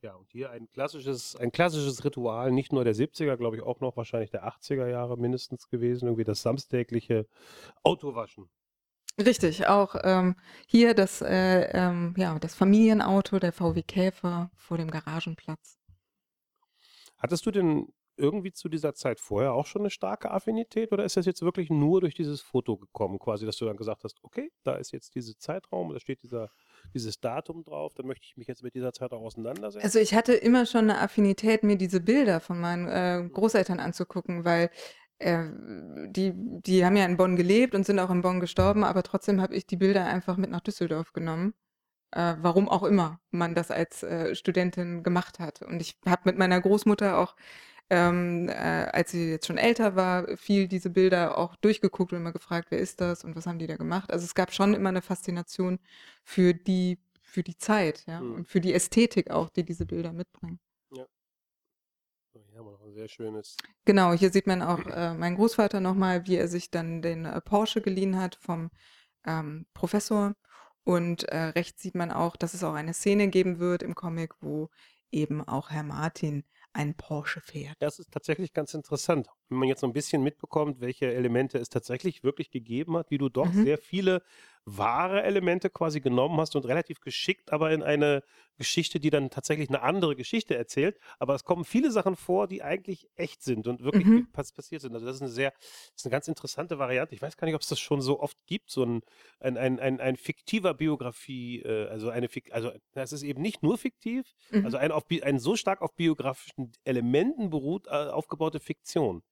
Ja, 0.00 0.14
und 0.14 0.30
hier 0.30 0.50
ein 0.50 0.68
klassisches, 0.70 1.34
ein 1.34 1.50
klassisches 1.50 2.04
Ritual, 2.04 2.52
nicht 2.52 2.72
nur 2.72 2.84
der 2.84 2.94
70er, 2.94 3.36
glaube 3.36 3.56
ich 3.56 3.62
auch 3.62 3.80
noch 3.80 3.96
wahrscheinlich 3.96 4.30
der 4.30 4.46
80er 4.46 4.86
Jahre 4.86 5.16
mindestens 5.16 5.68
gewesen, 5.68 6.06
irgendwie 6.06 6.24
das 6.24 6.42
samstägliche 6.42 7.26
Autowaschen. 7.82 8.48
Richtig, 9.18 9.66
auch 9.66 9.96
ähm, 10.04 10.36
hier 10.68 10.94
das, 10.94 11.20
äh, 11.20 11.70
ähm, 11.72 12.14
ja, 12.16 12.38
das 12.38 12.54
Familienauto, 12.54 13.40
der 13.40 13.52
VW 13.52 13.82
Käfer 13.82 14.52
vor 14.54 14.78
dem 14.78 14.88
Garagenplatz. 14.88 15.80
Hattest 17.16 17.44
du 17.44 17.50
denn 17.50 17.92
irgendwie 18.16 18.52
zu 18.52 18.68
dieser 18.68 18.94
Zeit 18.94 19.18
vorher 19.18 19.54
auch 19.54 19.66
schon 19.66 19.82
eine 19.82 19.90
starke 19.90 20.30
Affinität 20.30 20.92
oder 20.92 21.04
ist 21.04 21.16
das 21.16 21.26
jetzt 21.26 21.42
wirklich 21.42 21.70
nur 21.70 22.00
durch 22.00 22.14
dieses 22.14 22.40
Foto 22.40 22.76
gekommen, 22.76 23.18
quasi, 23.18 23.46
dass 23.46 23.56
du 23.56 23.64
dann 23.64 23.76
gesagt 23.76 24.04
hast, 24.04 24.22
okay, 24.22 24.52
da 24.62 24.76
ist 24.76 24.92
jetzt 24.92 25.16
dieser 25.16 25.36
Zeitraum, 25.36 25.92
da 25.92 25.98
steht 25.98 26.22
dieser, 26.22 26.50
dieses 26.94 27.20
Datum 27.20 27.64
drauf, 27.64 27.94
dann 27.94 28.06
möchte 28.06 28.26
ich 28.26 28.36
mich 28.36 28.46
jetzt 28.46 28.62
mit 28.62 28.74
dieser 28.74 28.92
Zeit 28.92 29.12
auch 29.12 29.22
auseinandersetzen? 29.22 29.84
Also 29.84 29.98
ich 29.98 30.14
hatte 30.14 30.34
immer 30.34 30.66
schon 30.66 30.90
eine 30.90 31.00
Affinität, 31.00 31.62
mir 31.62 31.76
diese 31.76 32.00
Bilder 32.00 32.40
von 32.40 32.60
meinen 32.60 32.88
äh, 32.88 33.28
Großeltern 33.28 33.80
anzugucken, 33.80 34.44
weil 34.44 34.70
äh, 35.18 35.44
die, 36.08 36.32
die 36.34 36.84
haben 36.84 36.96
ja 36.96 37.04
in 37.04 37.16
Bonn 37.16 37.36
gelebt 37.36 37.74
und 37.74 37.84
sind 37.84 37.98
auch 37.98 38.10
in 38.10 38.22
Bonn 38.22 38.40
gestorben, 38.40 38.84
aber 38.84 39.02
trotzdem 39.02 39.40
habe 39.40 39.54
ich 39.54 39.66
die 39.66 39.76
Bilder 39.76 40.04
einfach 40.06 40.36
mit 40.36 40.50
nach 40.50 40.60
Düsseldorf 40.60 41.12
genommen. 41.12 41.54
Äh, 42.10 42.36
warum 42.40 42.70
auch 42.70 42.84
immer 42.84 43.20
man 43.30 43.54
das 43.54 43.70
als 43.70 44.02
äh, 44.02 44.34
Studentin 44.34 45.02
gemacht 45.02 45.38
hat. 45.38 45.60
Und 45.60 45.82
ich 45.82 45.98
habe 46.06 46.22
mit 46.24 46.38
meiner 46.38 46.58
Großmutter 46.58 47.18
auch, 47.18 47.36
ähm, 47.90 48.48
äh, 48.48 48.52
als 48.52 49.10
sie 49.12 49.30
jetzt 49.30 49.46
schon 49.46 49.58
älter 49.58 49.96
war, 49.96 50.36
viel 50.36 50.68
diese 50.68 50.90
Bilder 50.90 51.38
auch 51.38 51.56
durchgeguckt 51.56 52.12
und 52.12 52.18
immer 52.20 52.32
gefragt, 52.32 52.68
wer 52.70 52.78
ist 52.78 53.00
das 53.00 53.24
und 53.24 53.36
was 53.36 53.46
haben 53.46 53.58
die 53.58 53.66
da 53.66 53.76
gemacht. 53.76 54.12
Also 54.12 54.24
es 54.24 54.34
gab 54.34 54.52
schon 54.52 54.74
immer 54.74 54.90
eine 54.90 55.02
Faszination 55.02 55.78
für 56.24 56.54
die, 56.54 56.98
für 57.22 57.42
die 57.42 57.56
Zeit, 57.56 58.04
ja, 58.06 58.20
Mhm. 58.20 58.34
und 58.34 58.48
für 58.48 58.60
die 58.60 58.74
Ästhetik 58.74 59.30
auch, 59.30 59.50
die 59.50 59.64
diese 59.64 59.86
Bilder 59.86 60.12
mitbringen. 60.12 60.60
So, 62.34 62.40
Hier 62.50 62.58
haben 62.58 62.66
wir 62.66 62.72
noch 62.72 62.82
ein 62.82 62.92
sehr 62.92 63.08
schönes. 63.08 63.56
Genau, 63.84 64.12
hier 64.12 64.30
sieht 64.30 64.46
man 64.46 64.62
auch 64.62 64.86
äh, 64.86 65.14
meinen 65.14 65.36
Großvater 65.36 65.80
nochmal, 65.80 66.26
wie 66.26 66.36
er 66.36 66.48
sich 66.48 66.70
dann 66.70 67.02
den 67.02 67.24
äh, 67.24 67.40
Porsche 67.40 67.80
geliehen 67.80 68.16
hat 68.20 68.36
vom 68.36 68.70
ähm, 69.26 69.66
Professor. 69.74 70.34
Und 70.84 71.24
äh, 71.24 71.36
rechts 71.56 71.82
sieht 71.82 71.94
man 71.94 72.10
auch, 72.10 72.36
dass 72.36 72.54
es 72.54 72.64
auch 72.64 72.74
eine 72.74 72.94
Szene 72.94 73.28
geben 73.28 73.58
wird 73.58 73.82
im 73.82 73.94
Comic, 73.94 74.34
wo 74.40 74.70
eben 75.10 75.46
auch 75.46 75.70
Herr 75.70 75.82
Martin 75.82 76.44
einen 76.72 76.94
Porsche 76.96 77.40
fährt. 77.40 77.78
Ja, 77.80 77.86
es 77.86 78.00
ist 78.00 78.10
tatsächlich 78.10 78.52
ganz 78.52 78.74
interessant, 78.74 79.28
wenn 79.48 79.58
man 79.58 79.68
jetzt 79.68 79.80
so 79.82 79.86
ein 79.86 79.92
bisschen 79.92 80.22
mitbekommt, 80.24 80.80
welche 80.80 81.12
Elemente 81.14 81.58
es 81.58 81.68
tatsächlich 81.68 82.24
wirklich 82.24 82.50
gegeben 82.50 82.96
hat, 82.96 83.10
wie 83.12 83.18
du 83.18 83.28
doch 83.28 83.52
Mhm. 83.52 83.64
sehr 83.64 83.78
viele 83.78 84.22
wahre 84.64 85.22
Elemente 85.22 85.70
quasi 85.70 86.00
genommen 86.00 86.38
hast 86.40 86.56
und 86.56 86.66
relativ 86.66 87.00
geschickt, 87.00 87.52
aber 87.52 87.70
in 87.72 87.82
eine 87.82 88.22
Geschichte, 88.56 88.98
die 89.00 89.10
dann 89.10 89.30
tatsächlich 89.30 89.68
eine 89.68 89.82
andere 89.82 90.16
Geschichte 90.16 90.56
erzählt. 90.56 90.98
Aber 91.18 91.34
es 91.34 91.44
kommen 91.44 91.64
viele 91.64 91.90
Sachen 91.92 92.16
vor, 92.16 92.48
die 92.48 92.62
eigentlich 92.62 93.08
echt 93.14 93.42
sind 93.42 93.66
und 93.68 93.82
wirklich 93.82 94.06
Mhm. 94.06 94.28
pass 94.32 94.52
passiert 94.52 94.82
sind. 94.82 94.94
Also 94.94 95.06
das 95.06 95.16
ist 95.16 95.22
eine 95.22 95.30
sehr, 95.30 95.52
das 95.52 95.92
ist 95.96 96.06
eine 96.06 96.10
ganz 96.12 96.28
interessante 96.28 96.78
Variante. 96.78 97.14
Ich 97.14 97.22
weiß 97.22 97.36
gar 97.36 97.46
nicht, 97.46 97.54
ob 97.54 97.62
es 97.62 97.68
das 97.68 97.78
schon 97.80 98.00
so 98.00 98.20
oft 98.20 98.36
gibt, 98.46 98.70
so 98.70 98.84
ein, 98.84 99.02
ein, 99.40 99.56
ein, 99.56 99.78
ein, 99.78 100.00
ein 100.00 100.16
fiktiver 100.16 100.74
Biografie, 100.74 101.62
äh, 101.62 101.86
also 101.88 102.10
eine, 102.10 102.26
Fik- 102.28 102.50
also 102.52 102.72
das 102.92 103.12
ist 103.12 103.22
eben 103.22 103.40
nicht 103.42 103.62
nur 103.62 103.78
fiktiv, 103.78 104.34
Mhm. 104.50 104.64
also 104.64 104.76
ein, 104.76 104.90
auf, 104.92 105.04
ein 105.22 105.38
so 105.38 105.54
stark 105.56 105.80
auf 105.82 105.94
biografischen 105.94 106.72
Elementen 106.84 107.50
beruht, 107.50 107.86
äh, 107.86 107.90
aufgebaute 107.90 108.60
Fiktion. 108.60 109.22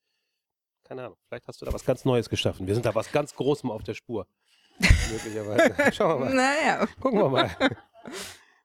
Keine 0.84 1.02
Ahnung, 1.04 1.16
vielleicht 1.26 1.48
hast 1.48 1.60
du 1.60 1.66
da 1.66 1.72
was 1.72 1.84
ganz 1.84 2.04
Neues 2.04 2.28
geschaffen. 2.28 2.68
Wir 2.68 2.74
sind 2.74 2.86
da 2.86 2.94
was 2.94 3.10
ganz 3.10 3.34
Großem 3.34 3.72
auf 3.72 3.82
der 3.82 3.94
Spur. 3.94 4.28
Möglicherweise. 5.12 5.92
Schauen 5.92 6.20
wir 6.20 6.26
mal. 6.26 6.34
Naja, 6.34 6.86
Gucken 7.00 7.20
wir 7.20 7.28
mal. 7.28 7.50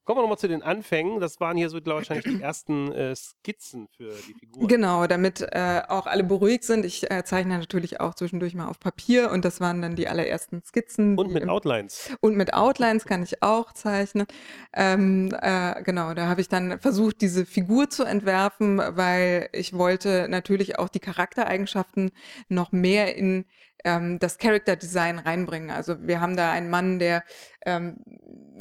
Kommen 0.04 0.18
wir 0.18 0.24
nochmal 0.24 0.40
zu 0.40 0.48
den 0.48 0.64
Anfängen. 0.64 1.20
Das 1.20 1.40
waren 1.40 1.56
hier 1.56 1.70
so 1.70 1.80
wahrscheinlich 1.86 2.26
die 2.26 2.42
ersten 2.42 2.92
äh, 2.92 3.16
Skizzen 3.16 3.88
für 3.96 4.12
die 4.28 4.34
Figur. 4.34 4.68
Genau, 4.68 5.06
damit 5.06 5.42
äh, 5.42 5.84
auch 5.88 6.08
alle 6.08 6.24
beruhigt 6.24 6.64
sind. 6.64 6.86
Ich 6.86 7.10
äh, 7.12 7.24
zeichne 7.24 7.60
natürlich 7.60 8.00
auch 8.02 8.16
zwischendurch 8.16 8.56
mal 8.56 8.68
auf 8.68 8.80
Papier 8.80 9.30
und 9.30 9.46
das 9.46 9.62
waren 9.62 9.82
dann 9.82 9.96
die 9.96 10.08
allerersten 10.08 10.64
Skizzen. 10.64 11.20
Und 11.20 11.32
mit 11.32 11.48
Outlines. 11.48 12.10
Und 12.20 12.36
mit 12.36 12.56
Outlines 12.56 13.06
kann 13.06 13.22
ich 13.22 13.44
auch 13.44 13.74
zeichnen. 13.74 14.26
Ähm, 14.74 15.30
äh, 15.40 15.84
genau, 15.84 16.16
da 16.16 16.28
habe 16.28 16.42
ich 16.42 16.50
dann 16.50 16.80
versucht, 16.80 17.22
diese 17.22 17.46
Figur 17.46 17.92
zu 17.92 18.04
entwerfen, 18.04 18.80
weil 18.80 19.50
ich 19.54 19.78
wollte 19.78 20.28
natürlich 20.30 20.80
auch 20.80 20.90
die 20.90 21.00
Charaktereigenschaften 21.00 22.10
noch 22.50 22.72
mehr 22.72 23.16
in 23.16 23.46
ähm, 23.84 24.20
das 24.20 24.38
Character 24.38 24.76
Design 24.76 25.20
reinbringen. 25.20 25.72
Also 25.72 25.96
wir 26.02 26.22
haben 26.22 26.36
da 26.36 26.52
einen 26.52 26.70
Mann, 26.70 27.00
der 27.00 27.24
ähm, 27.66 27.98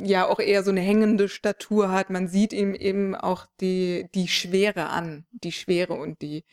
ja 0.03 0.27
auch 0.29 0.39
eher 0.39 0.63
so 0.63 0.71
eine 0.71 0.81
hängende 0.81 1.29
Statur 1.29 1.91
hat. 1.91 2.11
Man 2.11 2.29
sieht 2.29 2.53
ihm 2.53 2.75
eben 2.75 3.15
auch 3.15 3.47
die, 3.61 4.09
die 4.15 4.29
Schwere 4.29 4.89
an, 4.91 5.27
die 5.31 5.53
Schwere 5.53 5.95
und 5.95 6.23
die, 6.23 6.45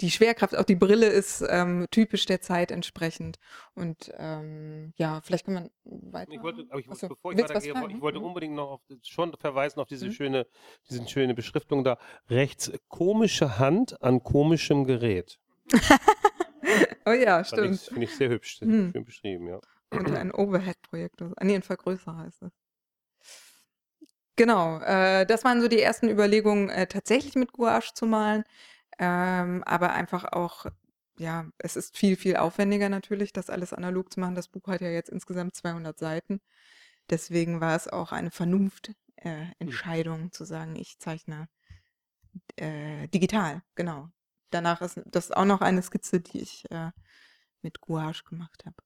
die 0.00 0.10
Schwerkraft, 0.10 0.56
auch 0.56 0.64
die 0.64 0.76
Brille 0.76 1.06
ist 1.06 1.44
ähm, 1.48 1.86
typisch 1.90 2.24
der 2.24 2.40
Zeit 2.40 2.70
entsprechend. 2.70 3.38
Und 3.74 4.10
ähm, 4.16 4.92
ja, 4.96 5.20
vielleicht 5.22 5.44
kann 5.44 5.54
man 5.54 5.70
weiter. 5.84 6.32
Ich 6.32 6.42
wollte, 6.42 6.64
aber 6.70 6.80
ich, 6.80 6.90
Achso, 6.90 7.08
bevor 7.08 7.32
ich 7.32 7.38
weitergehe, 7.38 7.74
ich 7.88 8.00
wollte 8.00 8.18
mhm. 8.18 8.24
unbedingt 8.24 8.54
noch 8.54 8.70
auf, 8.70 8.80
schon 9.02 9.34
verweisen 9.38 9.80
auf 9.80 9.88
diese 9.88 10.06
mhm. 10.06 10.12
schöne, 10.12 10.46
diese 10.88 11.06
schöne 11.06 11.34
Beschriftung 11.34 11.84
da 11.84 11.98
rechts. 12.28 12.72
Komische 12.88 13.58
Hand 13.58 14.02
an 14.02 14.22
komischem 14.22 14.84
Gerät. 14.84 15.38
oh 17.10 17.14
ja, 17.14 17.44
stimmt. 17.44 17.80
Finde 17.80 18.04
ich 18.04 18.16
sehr 18.16 18.30
hübsch. 18.30 18.60
Hm. 18.60 18.92
Schön 18.92 19.04
beschrieben, 19.04 19.46
ja. 19.48 19.60
Und 19.90 20.10
ein 20.14 20.32
Overhead-Projektor. 20.32 21.32
Ah, 21.36 21.44
nee, 21.44 21.54
ein 21.54 21.62
Vergrößer 21.62 22.16
heißt 22.16 22.42
es. 22.42 22.52
Genau, 24.36 24.80
äh, 24.80 25.26
das 25.26 25.44
waren 25.44 25.60
so 25.60 25.68
die 25.68 25.82
ersten 25.82 26.08
Überlegungen, 26.08 26.70
äh, 26.70 26.86
tatsächlich 26.86 27.34
mit 27.34 27.52
Gouache 27.52 27.92
zu 27.94 28.06
malen. 28.06 28.44
Ähm, 28.98 29.62
aber 29.64 29.92
einfach 29.92 30.24
auch, 30.24 30.66
ja, 31.18 31.46
es 31.58 31.76
ist 31.76 31.96
viel, 31.96 32.16
viel 32.16 32.36
aufwendiger 32.36 32.88
natürlich, 32.88 33.32
das 33.32 33.50
alles 33.50 33.72
analog 33.72 34.12
zu 34.12 34.20
machen. 34.20 34.34
Das 34.34 34.48
Buch 34.48 34.66
hat 34.68 34.80
ja 34.80 34.88
jetzt 34.88 35.10
insgesamt 35.10 35.56
200 35.56 35.98
Seiten. 35.98 36.40
Deswegen 37.10 37.60
war 37.60 37.76
es 37.76 37.88
auch 37.88 38.12
eine 38.12 38.30
Vernunftentscheidung 38.30 40.26
äh, 40.26 40.30
zu 40.30 40.44
sagen, 40.44 40.76
ich 40.76 40.98
zeichne 40.98 41.48
äh, 42.56 43.08
digital, 43.08 43.62
genau. 43.74 44.10
Danach 44.50 44.80
ist 44.80 45.00
das 45.06 45.30
auch 45.30 45.44
noch 45.44 45.60
eine 45.60 45.82
Skizze, 45.82 46.20
die 46.20 46.40
ich 46.40 46.70
äh, 46.70 46.90
mit 47.62 47.80
Gouache 47.80 48.24
gemacht 48.24 48.64
habe. 48.66 48.76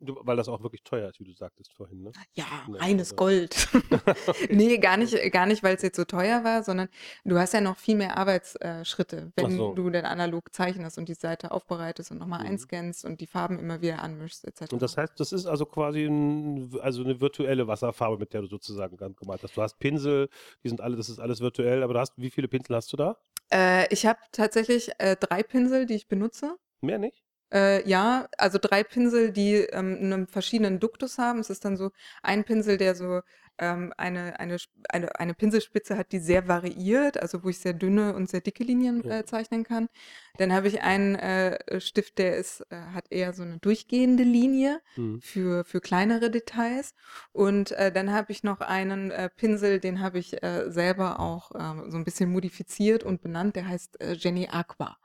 Weil 0.00 0.36
das 0.36 0.48
auch 0.48 0.62
wirklich 0.62 0.84
teuer 0.84 1.08
ist, 1.08 1.18
wie 1.18 1.24
du 1.24 1.32
sagtest 1.32 1.72
vorhin, 1.72 2.04
ne? 2.04 2.12
Ja, 2.32 2.44
ne, 2.68 2.80
reines 2.80 3.10
also. 3.10 3.16
Gold. 3.16 3.68
nee, 4.50 4.78
gar 4.78 4.96
nicht, 4.96 5.16
gar 5.32 5.46
nicht, 5.46 5.64
weil 5.64 5.74
es 5.74 5.82
jetzt 5.82 5.96
so 5.96 6.04
teuer 6.04 6.44
war, 6.44 6.62
sondern 6.62 6.88
du 7.24 7.36
hast 7.36 7.52
ja 7.52 7.60
noch 7.60 7.76
viel 7.76 7.96
mehr 7.96 8.16
Arbeitsschritte, 8.16 9.32
wenn 9.34 9.56
so. 9.56 9.74
du 9.74 9.90
dann 9.90 10.04
analog 10.04 10.54
zeichnest 10.54 10.98
und 10.98 11.08
die 11.08 11.14
Seite 11.14 11.50
aufbereitest 11.50 12.12
und 12.12 12.18
nochmal 12.18 12.40
mhm. 12.40 12.50
einscannst 12.50 13.04
und 13.04 13.20
die 13.20 13.26
Farben 13.26 13.58
immer 13.58 13.80
wieder 13.80 14.00
anmischst, 14.00 14.44
etc. 14.44 14.72
Und 14.72 14.82
das 14.82 14.96
heißt, 14.96 15.18
das 15.18 15.32
ist 15.32 15.46
also 15.46 15.66
quasi 15.66 16.04
ein, 16.04 16.78
also 16.80 17.02
eine 17.02 17.20
virtuelle 17.20 17.66
Wasserfarbe, 17.66 18.18
mit 18.18 18.32
der 18.32 18.42
du 18.42 18.46
sozusagen 18.46 18.96
gemalt 18.96 19.42
hast. 19.42 19.56
Du 19.56 19.62
hast 19.62 19.80
Pinsel, 19.80 20.28
die 20.62 20.68
sind 20.68 20.80
alle, 20.80 20.94
das 20.94 21.08
ist 21.08 21.18
alles 21.18 21.40
virtuell, 21.40 21.82
aber 21.82 21.94
du 21.94 21.98
hast, 21.98 22.12
wie 22.16 22.30
viele 22.30 22.46
Pinsel 22.46 22.76
hast 22.76 22.92
du 22.92 22.96
da? 22.96 23.16
Äh, 23.52 23.92
ich 23.92 24.06
habe 24.06 24.20
tatsächlich 24.32 24.90
äh, 24.98 25.16
drei 25.16 25.42
Pinsel, 25.42 25.86
die 25.86 25.94
ich 25.94 26.08
benutze. 26.08 26.56
Mehr 26.80 26.98
nicht? 26.98 27.22
Äh, 27.52 27.88
ja, 27.88 28.28
also 28.36 28.58
drei 28.60 28.84
Pinsel, 28.84 29.32
die 29.32 29.54
ähm, 29.54 29.96
einen 30.00 30.26
verschiedenen 30.26 30.80
Duktus 30.80 31.18
haben. 31.18 31.38
Es 31.38 31.50
ist 31.50 31.64
dann 31.64 31.76
so 31.76 31.90
ein 32.22 32.44
Pinsel, 32.44 32.76
der 32.76 32.94
so 32.94 33.22
ähm, 33.58 33.92
eine, 33.96 34.38
eine, 34.38 34.56
eine, 34.88 35.18
eine 35.18 35.34
Pinselspitze 35.34 35.96
hat, 35.96 36.12
die 36.12 36.18
sehr 36.18 36.46
variiert, 36.46 37.20
also 37.20 37.42
wo 37.42 37.48
ich 37.48 37.58
sehr 37.58 37.72
dünne 37.72 38.14
und 38.14 38.28
sehr 38.28 38.40
dicke 38.40 38.64
Linien 38.64 39.04
äh, 39.10 39.24
zeichnen 39.24 39.64
kann. 39.64 39.88
Dann 40.36 40.52
habe 40.52 40.68
ich 40.68 40.82
einen 40.82 41.16
äh, 41.16 41.80
Stift, 41.80 42.18
der 42.18 42.36
ist, 42.36 42.60
äh, 42.70 42.76
hat 42.94 43.06
eher 43.10 43.32
so 43.32 43.42
eine 43.42 43.58
durchgehende 43.58 44.22
Linie 44.22 44.80
mhm. 44.96 45.20
für, 45.20 45.64
für 45.64 45.80
kleinere 45.80 46.30
Details. 46.30 46.94
Und 47.32 47.72
äh, 47.72 47.90
dann 47.90 48.12
habe 48.12 48.30
ich 48.32 48.42
noch 48.44 48.60
einen 48.60 49.10
äh, 49.10 49.28
Pinsel, 49.28 49.80
den 49.80 50.00
habe 50.00 50.18
ich 50.18 50.42
äh, 50.42 50.70
selber 50.70 51.18
auch 51.18 51.52
äh, 51.52 51.90
so 51.90 51.96
ein 51.96 52.04
bisschen 52.04 52.30
modifiziert 52.30 53.04
und 53.04 53.22
benannt. 53.22 53.56
Der 53.56 53.66
heißt 53.66 53.98
Jenny 54.18 54.48
Aqua. 54.50 54.96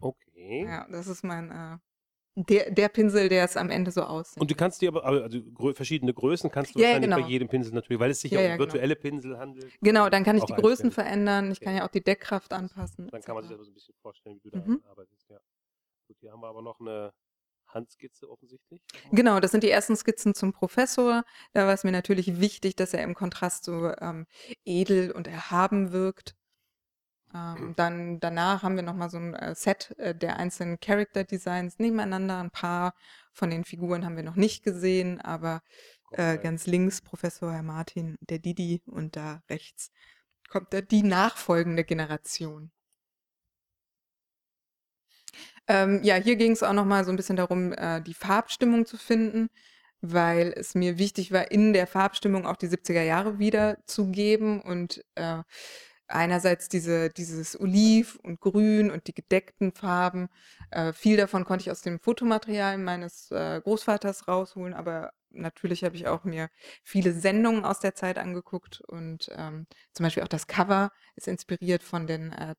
Okay. 0.00 0.31
Ja, 0.42 0.86
das 0.90 1.06
ist 1.06 1.24
mein 1.24 1.50
äh, 1.50 1.78
der, 2.34 2.70
der 2.70 2.88
Pinsel, 2.88 3.28
der 3.28 3.44
es 3.44 3.56
am 3.56 3.68
Ende 3.70 3.90
so 3.90 4.02
aussieht. 4.02 4.40
Und 4.40 4.50
du 4.50 4.54
kannst 4.54 4.80
dir 4.80 4.88
aber, 4.88 5.04
also 5.04 5.38
verschiedene 5.74 6.14
Größen 6.14 6.50
kannst 6.50 6.74
du 6.74 6.78
ja, 6.78 6.86
wahrscheinlich 6.86 7.10
genau. 7.10 7.22
bei 7.22 7.28
jedem 7.28 7.48
Pinsel 7.48 7.74
natürlich, 7.74 8.00
weil 8.00 8.10
es 8.10 8.20
sich 8.20 8.32
ja, 8.32 8.40
um 8.40 8.46
genau. 8.46 8.58
virtuelle 8.58 8.96
genau. 8.96 9.02
Pinsel 9.02 9.38
handelt. 9.38 9.72
Genau, 9.82 10.08
dann 10.08 10.24
kann 10.24 10.38
ich 10.38 10.44
die 10.44 10.54
Größen 10.54 10.90
verändern, 10.90 11.50
ich 11.50 11.60
kann 11.60 11.76
ja 11.76 11.84
auch 11.84 11.90
die 11.90 12.02
Deckkraft 12.02 12.52
anpassen. 12.52 13.08
Dann 13.08 13.20
kann 13.20 13.34
man 13.34 13.44
sich 13.44 13.56
das 13.56 13.66
so 13.66 13.70
ein 13.70 13.74
bisschen 13.74 13.94
vorstellen, 14.00 14.40
wie 14.42 14.50
du 14.50 14.58
mhm. 14.58 14.80
da 14.82 14.90
arbeitest, 14.90 15.28
ja. 15.28 15.38
Gut, 16.08 16.16
hier 16.20 16.32
haben 16.32 16.40
wir 16.40 16.48
aber 16.48 16.62
noch 16.62 16.80
eine 16.80 17.12
Handskizze 17.66 18.28
offensichtlich. 18.30 18.82
Genau, 19.12 19.40
das 19.40 19.50
sind 19.50 19.62
die 19.62 19.70
ersten 19.70 19.96
Skizzen 19.96 20.34
zum 20.34 20.52
Professor. 20.52 21.24
Da 21.52 21.66
war 21.66 21.74
es 21.74 21.84
mir 21.84 21.92
natürlich 21.92 22.40
wichtig, 22.40 22.76
dass 22.76 22.94
er 22.94 23.02
im 23.02 23.14
Kontrast 23.14 23.64
so 23.64 23.92
ähm, 24.00 24.26
edel 24.64 25.10
und 25.12 25.26
erhaben 25.26 25.92
wirkt. 25.92 26.34
Ähm, 27.34 27.74
dann 27.76 28.20
danach 28.20 28.62
haben 28.62 28.76
wir 28.76 28.82
nochmal 28.82 29.10
so 29.10 29.18
ein 29.18 29.34
äh, 29.34 29.54
Set 29.54 29.94
äh, 29.98 30.14
der 30.14 30.36
einzelnen 30.36 30.80
Character 30.80 31.24
Designs 31.24 31.78
nebeneinander. 31.78 32.38
Ein 32.38 32.50
paar 32.50 32.94
von 33.32 33.50
den 33.50 33.64
Figuren 33.64 34.04
haben 34.04 34.16
wir 34.16 34.22
noch 34.22 34.36
nicht 34.36 34.64
gesehen, 34.64 35.20
aber 35.20 35.62
äh, 36.12 36.36
ganz 36.38 36.66
links 36.66 37.00
Professor 37.00 37.52
Herr 37.52 37.62
Martin, 37.62 38.16
der 38.20 38.38
Didi 38.38 38.82
und 38.86 39.16
da 39.16 39.42
rechts 39.48 39.90
kommt 40.52 40.74
da 40.74 40.82
die 40.82 41.02
nachfolgende 41.02 41.82
Generation. 41.82 42.70
Ähm, 45.66 46.00
ja, 46.02 46.16
hier 46.16 46.36
ging 46.36 46.52
es 46.52 46.62
auch 46.62 46.74
nochmal 46.74 47.04
so 47.04 47.10
ein 47.10 47.16
bisschen 47.16 47.36
darum, 47.36 47.72
äh, 47.72 48.02
die 48.02 48.12
Farbstimmung 48.12 48.84
zu 48.84 48.98
finden, 48.98 49.48
weil 50.02 50.52
es 50.54 50.74
mir 50.74 50.98
wichtig 50.98 51.32
war, 51.32 51.50
in 51.50 51.72
der 51.72 51.86
Farbstimmung 51.86 52.46
auch 52.46 52.56
die 52.56 52.68
70er 52.68 53.02
Jahre 53.02 53.38
wiederzugeben 53.38 54.60
und 54.60 55.02
äh, 55.14 55.42
einerseits 56.12 56.68
diese, 56.68 57.10
dieses 57.10 57.58
Oliv 57.58 58.18
und 58.22 58.40
Grün 58.40 58.90
und 58.90 59.06
die 59.06 59.14
gedeckten 59.14 59.72
Farben. 59.72 60.28
Äh, 60.70 60.92
viel 60.92 61.16
davon 61.16 61.44
konnte 61.44 61.62
ich 61.62 61.70
aus 61.70 61.82
dem 61.82 61.98
Fotomaterial 62.00 62.78
meines 62.78 63.30
äh, 63.30 63.60
Großvaters 63.62 64.28
rausholen, 64.28 64.74
aber 64.74 65.12
natürlich 65.30 65.84
habe 65.84 65.96
ich 65.96 66.06
auch 66.06 66.24
mir 66.24 66.50
viele 66.82 67.12
Sendungen 67.12 67.64
aus 67.64 67.80
der 67.80 67.94
Zeit 67.94 68.18
angeguckt 68.18 68.80
und 68.82 69.30
ähm, 69.36 69.66
zum 69.92 70.04
Beispiel 70.04 70.22
auch 70.22 70.28
das 70.28 70.46
Cover 70.46 70.92
ist 71.16 71.28
inspiriert 71.28 71.82
von 71.82 72.06
den 72.06 72.32
äh, 72.32 72.54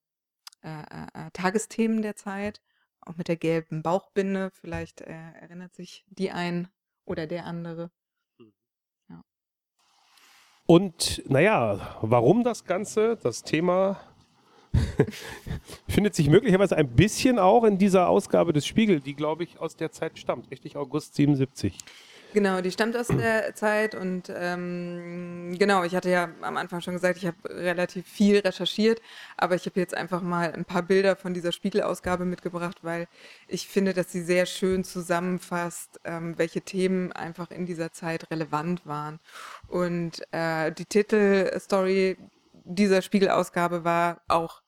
äh, 0.63 0.69
äh, 0.69 1.27
äh 1.27 1.31
Tagesthemen 1.33 2.01
der 2.01 2.15
Zeit, 2.15 2.61
auch 3.01 3.15
mit 3.15 3.27
der 3.27 3.37
gelben 3.37 3.83
Bauchbinde. 3.83 4.51
Vielleicht 4.53 5.01
erinnert 5.01 5.75
sich 5.75 6.05
die 6.07 6.31
ein 6.31 6.69
oder 7.05 7.27
der 7.27 7.45
andere. 7.45 7.91
Und 10.65 11.21
naja, 11.27 11.97
warum 12.01 12.43
das 12.43 12.63
Ganze, 12.65 13.17
das 13.21 13.43
Thema 13.43 13.99
findet 15.87 16.15
sich 16.15 16.29
möglicherweise 16.29 16.77
ein 16.77 16.89
bisschen 16.89 17.37
auch 17.37 17.63
in 17.63 17.77
dieser 17.77 18.07
Ausgabe 18.07 18.53
des 18.53 18.65
Spiegel, 18.65 19.01
die, 19.01 19.13
glaube 19.13 19.43
ich, 19.43 19.59
aus 19.59 19.75
der 19.75 19.91
Zeit 19.91 20.17
stammt, 20.17 20.49
richtig? 20.51 20.75
August 20.77 21.15
77. 21.15 21.77
Genau, 22.33 22.61
die 22.61 22.71
stammt 22.71 22.97
aus 22.97 23.09
der 23.09 23.53
Zeit 23.53 23.93
und 23.93 24.33
ähm, 24.35 25.55
genau, 25.59 25.83
ich 25.83 25.93
hatte 25.93 26.09
ja 26.09 26.29
am 26.41 26.57
Anfang 26.57 26.81
schon 26.81 26.95
gesagt, 26.95 27.17
ich 27.17 27.27
habe 27.27 27.37
relativ 27.47 28.07
viel 28.07 28.39
recherchiert, 28.39 29.03
aber 29.37 29.53
ich 29.53 29.67
habe 29.67 29.79
jetzt 29.79 29.93
einfach 29.93 30.23
mal 30.23 30.51
ein 30.51 30.65
paar 30.65 30.81
Bilder 30.81 31.15
von 31.15 31.35
dieser 31.35 31.51
Spiegelausgabe 31.51 32.25
mitgebracht, 32.25 32.79
weil 32.81 33.07
ich 33.47 33.67
finde, 33.67 33.93
dass 33.93 34.11
sie 34.11 34.23
sehr 34.23 34.47
schön 34.47 34.83
zusammenfasst, 34.83 35.99
ähm, 36.05 36.35
welche 36.39 36.61
Themen 36.61 37.11
einfach 37.11 37.51
in 37.51 37.67
dieser 37.67 37.91
Zeit 37.91 38.31
relevant 38.31 38.83
waren. 38.87 39.19
Und 39.67 40.23
äh, 40.31 40.71
die 40.71 40.85
Titelstory 40.85 42.17
dieser 42.63 43.03
Spiegelausgabe 43.03 43.83
war 43.83 44.21
auch 44.27 44.63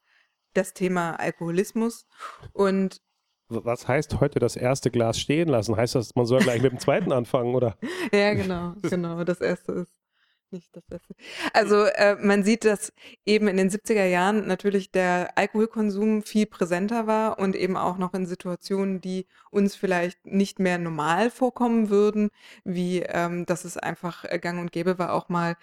das 0.53 0.73
Thema 0.73 1.19
Alkoholismus 1.19 2.05
und 2.53 3.01
was 3.49 3.87
heißt 3.87 4.19
heute 4.19 4.39
das 4.39 4.55
erste 4.55 4.91
Glas 4.91 5.19
stehen 5.19 5.49
lassen? 5.49 5.75
Heißt 5.75 5.95
das, 5.95 6.15
man 6.15 6.25
soll 6.25 6.41
gleich 6.41 6.61
mit 6.61 6.71
dem 6.71 6.79
zweiten 6.79 7.11
anfangen, 7.11 7.55
oder? 7.55 7.77
Ja, 8.13 8.33
genau, 8.33 8.73
genau. 8.81 9.23
Das 9.23 9.41
erste 9.41 9.71
ist 9.73 9.93
nicht 10.51 10.75
das 10.75 10.85
Beste. 10.85 11.15
Also 11.53 11.83
äh, 11.85 12.15
man 12.15 12.43
sieht, 12.43 12.65
dass 12.65 12.93
eben 13.25 13.47
in 13.47 13.57
den 13.57 13.69
70er 13.69 14.05
Jahren 14.05 14.47
natürlich 14.47 14.91
der 14.91 15.37
Alkoholkonsum 15.37 16.23
viel 16.23 16.45
präsenter 16.45 17.07
war 17.07 17.39
und 17.39 17.55
eben 17.55 17.77
auch 17.77 17.97
noch 17.97 18.13
in 18.13 18.25
Situationen, 18.25 19.01
die 19.01 19.27
uns 19.51 19.75
vielleicht 19.75 20.25
nicht 20.25 20.59
mehr 20.59 20.77
normal 20.77 21.29
vorkommen 21.29 21.89
würden, 21.89 22.29
wie 22.63 22.99
ähm, 23.01 23.45
dass 23.45 23.65
es 23.65 23.77
einfach 23.77 24.25
äh, 24.25 24.39
gang 24.39 24.59
und 24.59 24.71
gäbe 24.71 24.97
war, 24.97 25.13
auch 25.13 25.29
mal 25.29 25.55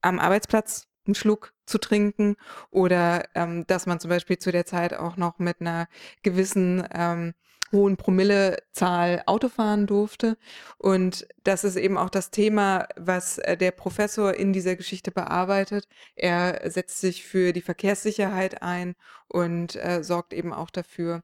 am 0.00 0.18
Arbeitsplatz 0.18 0.86
einen 1.06 1.14
Schluck 1.14 1.52
zu 1.68 1.78
trinken 1.78 2.36
oder 2.70 3.24
ähm, 3.34 3.66
dass 3.66 3.86
man 3.86 4.00
zum 4.00 4.08
Beispiel 4.10 4.38
zu 4.38 4.50
der 4.52 4.66
Zeit 4.66 4.94
auch 4.94 5.16
noch 5.16 5.38
mit 5.38 5.60
einer 5.60 5.88
gewissen 6.22 6.86
ähm, 6.92 7.34
hohen 7.72 7.96
Promillezahl 7.96 9.22
Auto 9.26 9.48
fahren 9.48 9.86
durfte. 9.86 10.38
Und 10.78 11.28
das 11.44 11.64
ist 11.64 11.76
eben 11.76 11.98
auch 11.98 12.10
das 12.10 12.30
Thema, 12.30 12.88
was 12.96 13.38
äh, 13.38 13.56
der 13.56 13.72
Professor 13.72 14.34
in 14.34 14.52
dieser 14.52 14.76
Geschichte 14.76 15.10
bearbeitet. 15.10 15.86
Er 16.16 16.70
setzt 16.70 17.00
sich 17.00 17.24
für 17.24 17.52
die 17.52 17.60
Verkehrssicherheit 17.60 18.62
ein 18.62 18.94
und 19.28 19.76
äh, 19.76 20.02
sorgt 20.02 20.32
eben 20.32 20.52
auch 20.52 20.70
dafür, 20.70 21.22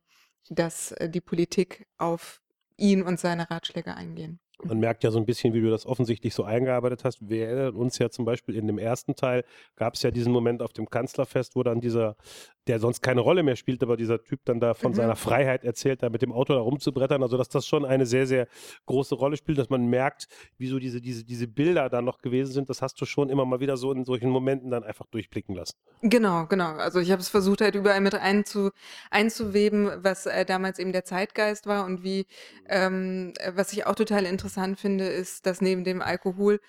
dass 0.51 0.93
äh, 0.93 1.09
die 1.09 1.21
Politik 1.21 1.87
auf 1.99 2.43
ihn 2.77 3.03
und 3.03 3.21
seine 3.21 3.51
Ratschläge 3.51 3.95
eingehen. 3.95 4.41
Man 4.65 4.79
merkt 4.79 5.05
ja 5.05 5.11
so 5.11 5.19
ein 5.19 5.27
bisschen, 5.27 5.53
wie 5.53 5.61
du 5.61 5.71
das 5.71 5.87
offensichtlich 5.87 6.35
so 6.35 6.45
eingearbeitet 6.45 7.05
hast. 7.05 7.19
Wir 7.29 7.47
erinnern 7.47 7.75
uns 7.75 7.99
ja 7.99 8.11
zum 8.11 8.25
Beispiel 8.25 8.57
in 8.57 8.67
dem 8.67 8.79
ersten 8.79 9.15
Teil 9.15 9.45
gab 9.77 9.95
es 9.95 10.03
ja 10.03 10.11
diesen 10.11 10.33
Moment 10.33 10.63
auf 10.63 10.73
dem 10.73 10.89
Kanzlerfest, 10.89 11.55
wo 11.55 11.63
dann 11.63 11.81
dieser, 11.81 12.17
der 12.67 12.81
sonst 12.81 13.03
keine 13.03 13.21
Rolle 13.21 13.43
mehr 13.43 13.57
spielt, 13.57 13.83
aber 13.83 13.97
dieser 13.97 14.23
Typ 14.23 14.41
dann 14.45 14.61
da 14.61 14.75
von 14.75 14.93
mhm. 14.93 14.97
seiner 14.97 15.17
Freiheit 15.17 15.65
erzählt, 15.65 16.03
da 16.03 16.11
mit 16.11 16.23
dem 16.23 16.33
Auto 16.33 16.55
da 16.55 16.61
rumzubrettern. 16.61 17.23
Also 17.23 17.37
dass 17.37 17.49
das 17.49 17.67
schon 17.67 17.85
eine 17.85 18.07
sehr, 18.07 18.27
sehr 18.27 18.49
große 18.87 19.15
Rolle 19.15 19.37
spielt, 19.37 19.59
dass 19.59 19.71
man 19.71 19.87
merkt, 19.87 20.29
wie 20.57 20.69
so 20.69 20.79
diese, 20.79 21.01
diese, 21.01 21.25
diese 21.25 21.47
Bilder 21.47 21.89
da 21.89 22.03
noch 22.03 22.21
gewesen 22.21 22.53
sind. 22.53 22.71
Das 22.71 22.83
hast 22.83 23.01
du 23.01 23.05
schon 23.05 23.31
immer 23.31 23.45
mal 23.45 23.61
wieder 23.61 23.77
so 23.77 23.93
in 23.93 24.05
solchen 24.05 24.31
Momenten 24.31 24.71
dann 24.71 24.85
einfach 24.85 25.07
durchblicken 25.07 25.55
lassen. 25.55 25.77
Genau, 26.03 26.47
genau. 26.47 26.73
Also 26.73 27.01
ich 27.01 27.11
habe 27.11 27.21
es 27.21 27.29
versucht 27.29 27.61
halt 27.61 27.75
überall 27.75 28.01
mit 28.01 28.15
einzu, 28.15 28.71
einzuweben, 29.11 29.91
was 30.03 30.27
äh, 30.27 30.45
damals 30.45 30.79
eben 30.79 30.93
der 30.93 31.05
Zeitgeist 31.05 31.67
war 31.67 31.85
und 31.85 32.03
wie, 32.03 32.27
ähm, 32.69 33.33
was 33.55 33.73
ich 33.73 33.87
auch 33.87 33.95
total 33.95 34.25
interessant 34.25 34.45
interessant 34.45 34.79
finde, 34.81 35.07
ist, 35.07 35.47
dass 35.47 35.61
neben 35.61 35.85
dem 35.85 36.03
Alkoholkonsum 36.03 36.61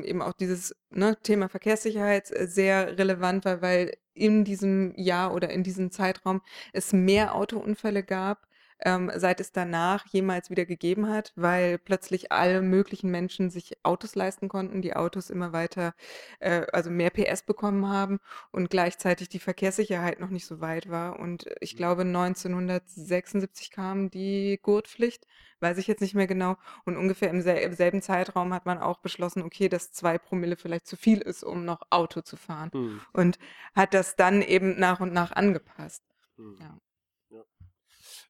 ähm, 0.00 0.04
eben 0.04 0.22
auch 0.22 0.32
dieses 0.32 0.74
ne, 0.90 1.16
Thema 1.22 1.48
Verkehrssicherheit 1.48 2.30
äh, 2.30 2.46
sehr 2.46 2.98
relevant 2.98 3.44
war, 3.44 3.62
weil 3.62 3.92
in 4.20 4.44
diesem 4.44 4.92
Jahr 4.96 5.34
oder 5.34 5.50
in 5.50 5.62
diesem 5.62 5.90
Zeitraum 5.90 6.42
es 6.72 6.92
mehr 6.92 7.34
Autounfälle 7.34 8.02
gab 8.02 8.46
ähm, 8.82 9.10
seit 9.14 9.40
es 9.40 9.52
danach 9.52 10.06
jemals 10.06 10.50
wieder 10.50 10.64
gegeben 10.64 11.08
hat, 11.08 11.32
weil 11.36 11.78
plötzlich 11.78 12.32
alle 12.32 12.62
möglichen 12.62 13.10
Menschen 13.10 13.50
sich 13.50 13.76
Autos 13.82 14.14
leisten 14.14 14.48
konnten, 14.48 14.82
die 14.82 14.96
Autos 14.96 15.30
immer 15.30 15.52
weiter, 15.52 15.94
äh, 16.40 16.66
also 16.72 16.90
mehr 16.90 17.10
PS 17.10 17.42
bekommen 17.42 17.88
haben 17.88 18.20
und 18.50 18.70
gleichzeitig 18.70 19.28
die 19.28 19.38
Verkehrssicherheit 19.38 20.20
noch 20.20 20.30
nicht 20.30 20.46
so 20.46 20.60
weit 20.60 20.88
war. 20.88 21.18
Und 21.18 21.46
ich 21.60 21.74
mhm. 21.74 21.78
glaube, 21.78 22.02
1976 22.02 23.70
kam 23.70 24.10
die 24.10 24.58
Gurtpflicht, 24.62 25.26
weiß 25.60 25.78
ich 25.78 25.86
jetzt 25.86 26.00
nicht 26.00 26.14
mehr 26.14 26.26
genau. 26.26 26.56
Und 26.84 26.96
ungefähr 26.96 27.30
im, 27.30 27.42
sel 27.42 27.58
im 27.58 27.74
selben 27.74 28.02
Zeitraum 28.02 28.54
hat 28.54 28.66
man 28.66 28.78
auch 28.78 28.98
beschlossen, 28.98 29.42
okay, 29.42 29.68
dass 29.68 29.92
zwei 29.92 30.18
Promille 30.18 30.56
vielleicht 30.56 30.86
zu 30.86 30.96
viel 30.96 31.18
ist, 31.18 31.44
um 31.44 31.64
noch 31.64 31.82
Auto 31.90 32.22
zu 32.22 32.36
fahren. 32.36 32.70
Hm. 32.72 33.00
Und 33.12 33.38
hat 33.74 33.94
das 33.94 34.16
dann 34.16 34.42
eben 34.42 34.78
nach 34.78 35.00
und 35.00 35.12
nach 35.12 35.32
angepasst. 35.32 36.02
Hm. 36.36 36.56
Ja. 36.60 36.78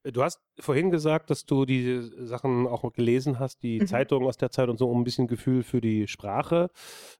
Äh, 0.03 0.13
du 0.13 0.23
hast 0.23 0.41
vorhin 0.59 0.91
gesagt, 0.91 1.31
dass 1.31 1.47
du 1.47 1.65
die 1.65 2.01
Sachen 2.19 2.67
auch 2.67 2.91
gelesen 2.93 3.39
hast, 3.39 3.63
die 3.63 3.81
mhm. 3.81 3.87
Zeitungen 3.87 4.29
aus 4.29 4.37
der 4.37 4.51
Zeit 4.51 4.69
und 4.69 4.79
so, 4.79 4.89
um 4.89 5.01
ein 5.01 5.05
bisschen 5.05 5.27
Gefühl 5.27 5.63
für 5.63 5.81
die 5.81 6.09
Sprache 6.09 6.71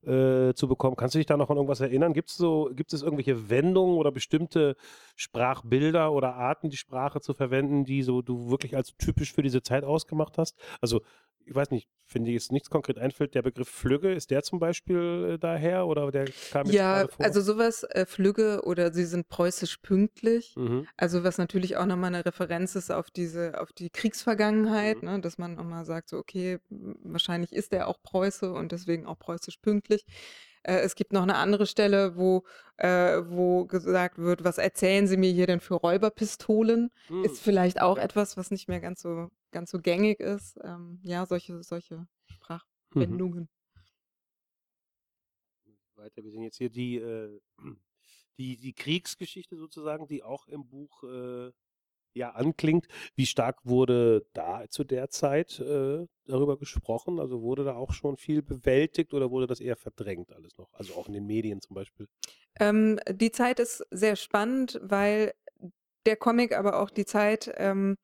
äh, 0.03 0.53
zu 0.55 0.69
bekommen. 0.69 0.97
Kannst 0.97 1.15
du 1.15 1.19
dich 1.19 1.27
da 1.27 1.37
noch 1.37 1.51
an 1.51 1.57
irgendwas 1.57 1.81
erinnern? 1.81 2.13
Gibt 2.13 2.31
es 2.31 2.37
so, 2.37 2.71
gibt 2.75 2.93
es 2.93 3.03
irgendwelche 3.03 3.51
Wendungen 3.51 3.97
oder 3.97 4.13
bestimmte 4.13 4.77
Sprachbilder 5.17 6.13
oder 6.13 6.35
Arten, 6.35 6.71
die 6.71 6.77
Sprache 6.77 7.21
zu 7.21 7.35
verwenden, 7.35 7.85
die 7.85 8.03
so 8.03 8.23
du 8.23 8.51
wirklich 8.51 8.77
als 8.77 8.97
typisch 8.97 9.33
für 9.33 9.43
diese 9.43 9.63
Zeit 9.63 9.85
ausgemacht 9.85 10.39
hast? 10.39 10.59
Also 10.81 11.03
ich 11.51 11.57
weiß 11.57 11.73
nicht, 11.73 11.89
finde 12.05 12.31
ich 12.31 12.35
jetzt 12.35 12.53
nichts 12.53 12.71
konkret 12.71 12.97
einfällt, 12.97 13.35
der 13.35 13.43
Begriff 13.43 13.69
Flügge, 13.69 14.15
ist 14.15 14.31
der 14.31 14.45
zum 14.45 14.61
Beispiel 14.61 15.33
äh, 15.33 15.39
daher 15.39 15.89
oder 15.89 16.09
der 16.13 16.27
kam 16.53 16.67
jetzt 16.67 16.77
Ja, 16.77 17.09
vor? 17.09 17.27
also 17.27 17.41
sowas, 17.41 17.83
äh, 17.83 18.07
Flügge 18.07 18.63
oder 18.65 18.93
sie 18.93 19.05
sind 19.05 19.29
preußisch 19.29 19.79
pünktlich, 19.79 20.55
mhm. 20.57 20.87
also 20.97 21.25
was 21.25 21.39
natürlich 21.39 21.77
auch 21.77 21.87
nochmal 21.87 22.15
eine 22.15 22.25
Referenz 22.25 22.77
ist 22.77 22.93
auf 22.93 23.11
diese, 23.11 23.61
auf 23.61 23.73
die 23.73 23.91
Kriegsvergangenheit, 23.91 25.03
mhm. 25.03 25.09
ne, 25.09 25.21
dass 25.21 25.39
man 25.39 25.57
nochmal 25.57 25.85
sagt, 25.85 26.09
so 26.09 26.19
okay, 26.19 26.61
wahrscheinlich 26.69 27.53
ist 27.53 27.73
er 27.73 27.89
auch 27.89 28.01
Preuße 28.01 28.53
und 28.53 28.71
deswegen 28.71 29.07
auch 29.07 29.19
preußisch 29.19 29.57
pünktlich. 29.57 30.07
Äh, 30.63 30.79
es 30.81 30.95
gibt 30.95 31.13
noch 31.13 31.23
eine 31.23 31.35
andere 31.35 31.67
Stelle, 31.67 32.17
wo, 32.17 32.45
äh, 32.77 33.23
wo 33.25 33.65
gesagt 33.65 34.19
wird, 34.19 34.45
was 34.45 34.59
erzählen 34.59 35.09
Sie 35.09 35.17
mir 35.17 35.33
hier 35.33 35.49
denn 35.49 35.61
für 35.61 35.75
Räuberpistolen? 35.75 36.93
Mhm. 37.09 37.25
Ist 37.25 37.41
vielleicht 37.41 37.81
auch 37.81 37.99
etwas, 37.99 38.37
was 38.37 38.53
nicht 38.53 38.69
mehr 38.69 38.81
ganz 38.81 39.03
so, 39.03 39.31
ganz 39.51 39.71
so 39.71 39.79
gängig 39.79 40.21
ist. 40.21 40.59
Ähm, 40.63 41.01
ja, 41.03 41.27
solche, 41.27 41.63
solche 41.63 41.97
mhm. 41.97 42.09
Sprachwendungen. 42.27 43.49
Weiter, 45.97 46.25
wir 46.25 46.31
sehen 46.31 46.43
jetzt 46.43 46.57
hier 46.57 46.71
die, 46.71 46.97
äh, 46.97 47.41
die, 48.39 48.57
die 48.57 48.73
Kriegsgeschichte 48.73 49.57
sozusagen, 49.57 50.07
die 50.09 50.23
auch 50.23 50.47
im 50.47 50.67
Buch 50.67 51.03
äh, 51.05 51.53
ja 52.15 52.31
anklingt. 52.31 52.87
Wie 53.15 53.27
stark 53.27 53.65
wurde 53.65 54.27
da 54.33 54.69
zu 54.69 54.85
der 54.85 55.11
Zeit 55.11 55.61
äh, 55.61 56.07
darüber 56.25 56.59
gesprochen? 56.59 57.21
Also 57.21 57.43
wurde 57.43 57.65
da 57.65 57.75
auch 57.75 57.93
schon 57.93 58.17
viel 58.17 58.43
bewältigt 58.43 59.15
oder 59.15 59.31
wurde 59.31 59.47
das 59.47 59.61
eher 59.61 59.77
verdrängt 59.77 60.33
alles 60.33 60.57
noch? 60.59 60.73
Also 60.73 60.95
auch 60.95 61.07
in 61.07 61.15
den 61.15 61.27
Medien 61.27 61.61
zum 61.61 61.75
Beispiel? 61.75 62.09
Ähm, 62.59 62.99
die 63.09 63.31
Zeit 63.31 63.61
ist 63.61 63.87
sehr 63.91 64.17
spannend, 64.17 64.81
weil 64.83 65.35
der 66.07 66.17
Comic, 66.17 66.57
aber 66.57 66.81
auch 66.81 66.91
die 66.91 67.05
Zeit 67.05 67.53
ähm, 67.57 67.97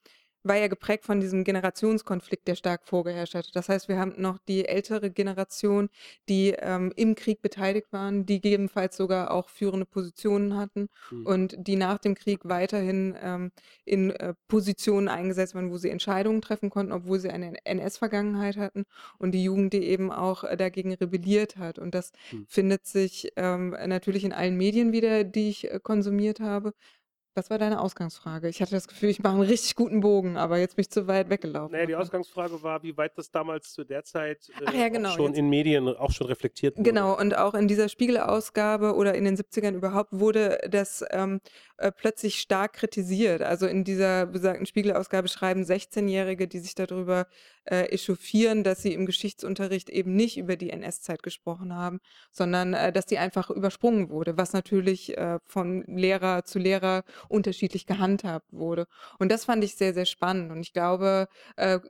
war 0.49 0.57
ja 0.57 0.69
geprägt 0.69 1.05
von 1.05 1.21
diesem 1.21 1.45
Generationskonflikt, 1.45 2.49
der 2.49 2.55
stark 2.55 2.83
vorgeherrscht 2.85 3.35
hat. 3.35 3.55
Das 3.55 3.69
heißt, 3.69 3.89
wir 3.89 3.99
haben 3.99 4.15
noch 4.17 4.39
die 4.49 4.67
ältere 4.67 5.11
Generation, 5.11 5.89
die 6.29 6.55
ähm, 6.59 6.93
im 6.97 7.15
Krieg 7.15 7.43
beteiligt 7.43 7.93
waren, 7.93 8.27
die 8.27 8.41
gegebenenfalls 8.41 8.97
sogar 8.97 9.31
auch 9.31 9.49
führende 9.49 9.87
Positionen 9.87 10.57
hatten 10.57 10.89
mhm. 11.11 11.27
und 11.27 11.57
die 11.59 11.77
nach 11.77 11.99
dem 11.99 12.15
Krieg 12.15 12.41
weiterhin 12.45 13.17
ähm, 13.23 13.53
in 13.85 14.11
äh, 14.11 14.35
Positionen 14.49 15.09
eingesetzt 15.09 15.55
waren, 15.55 15.71
wo 15.71 15.77
sie 15.77 15.91
Entscheidungen 15.91 16.41
treffen 16.41 16.71
konnten, 16.71 16.93
obwohl 16.93 17.19
sie 17.19 17.31
eine 17.31 17.55
NS-Vergangenheit 17.65 18.57
hatten 18.57 18.85
und 19.19 19.33
die 19.33 19.45
Jugend, 19.45 19.73
die 19.73 19.85
eben 19.85 20.13
auch 20.13 20.45
äh, 20.45 20.57
dagegen 20.57 20.93
rebelliert 20.95 21.57
hat. 21.57 21.79
Und 21.79 21.95
das 21.95 22.13
mhm. 22.33 22.47
findet 22.49 22.87
sich 22.87 23.33
ähm, 23.37 23.71
natürlich 23.87 24.25
in 24.25 24.33
allen 24.33 24.57
Medien 24.57 24.93
wieder, 24.93 25.25
die 25.25 25.49
ich 25.49 25.71
äh, 25.71 25.81
konsumiert 25.83 26.41
habe, 26.41 26.73
was 27.37 27.51
war 27.51 27.59
deine 27.59 27.81
Ausgangsfrage? 27.81 28.49
Ich 28.49 28.61
hatte 28.63 28.73
das 28.73 28.89
Gefühl, 28.89 29.11
ich 29.11 29.23
mache 29.23 29.35
einen 29.35 29.43
richtig 29.43 29.75
guten 29.75 30.01
Bogen, 30.01 30.37
aber 30.37 30.59
jetzt 30.59 30.77
bin 30.77 30.83
ich 30.83 30.91
zu 30.91 31.07
weit 31.07 31.29
weggelaufen. 31.29 31.77
Nee, 31.77 31.87
die 31.87 31.95
Ausgangsfrage 31.95 32.63
war, 32.63 32.83
wie 32.83 32.97
weit 32.97 33.17
das 33.17 33.31
damals 33.31 33.73
zu 33.73 33.85
der 33.85 34.05
Zeit 34.05 34.51
äh, 34.67 34.79
ja, 34.79 34.89
genau, 34.89 35.11
schon 35.11 35.27
jetzt. 35.27 35.39
in 35.39 35.49
Medien 35.49 35.89
auch 35.89 36.11
schon 36.11 36.27
reflektiert 36.27 36.77
wurde. 36.77 36.89
Genau, 36.89 37.19
und 37.19 37.37
auch 37.37 37.55
in 37.55 37.69
dieser 37.69 37.89
Spiegelausgabe 37.89 38.95
oder 38.95 39.15
in 39.15 39.25
den 39.25 39.37
70ern 39.37 39.75
überhaupt 39.75 40.11
wurde 40.13 40.59
das 40.71 41.05
ähm, 41.11 41.41
äh, 41.77 41.93
plötzlich 41.93 42.41
stark 42.41 42.73
kritisiert. 42.73 43.43
Also 43.43 43.67
in 43.67 43.85
dieser 43.85 44.27
besagten 44.27 44.67
Spiegelausgabe 44.67 45.29
schreiben 45.29 45.63
16-Jährige, 45.63 46.49
die 46.49 46.59
sich 46.59 46.75
darüber 46.75 47.27
äh, 47.67 47.87
echauffieren, 47.87 48.65
dass 48.65 48.83
sie 48.83 48.93
im 48.93 49.07
Geschichtsunterricht 49.07 49.91
eben 49.91 50.15
nicht 50.15 50.39
über 50.39 50.57
die 50.57 50.71
NS-Zeit 50.71 51.23
gesprochen 51.23 51.75
haben, 51.75 52.01
sondern 52.31 52.75
äh, 52.75 52.93
dass 52.93 53.07
die 53.07 53.19
einfach 53.19 53.51
übersprungen 53.51 54.11
wurde, 54.11 54.37
was 54.37 54.53
natürlich 54.53 55.17
äh, 55.17 55.39
von 55.47 55.83
Lehrer 55.87 56.45
zu 56.45 56.59
Lehrer 56.59 57.05
unterschiedlich 57.29 57.87
gehandhabt 57.87 58.53
wurde. 58.53 58.87
Und 59.19 59.31
das 59.31 59.45
fand 59.45 59.65
ich 59.65 59.77
sehr, 59.77 59.95
sehr 59.95 60.07
spannend. 60.07 60.51
Und 60.53 60.61
ich 60.61 60.73
glaube, 60.73 61.29
äh, 61.57 61.81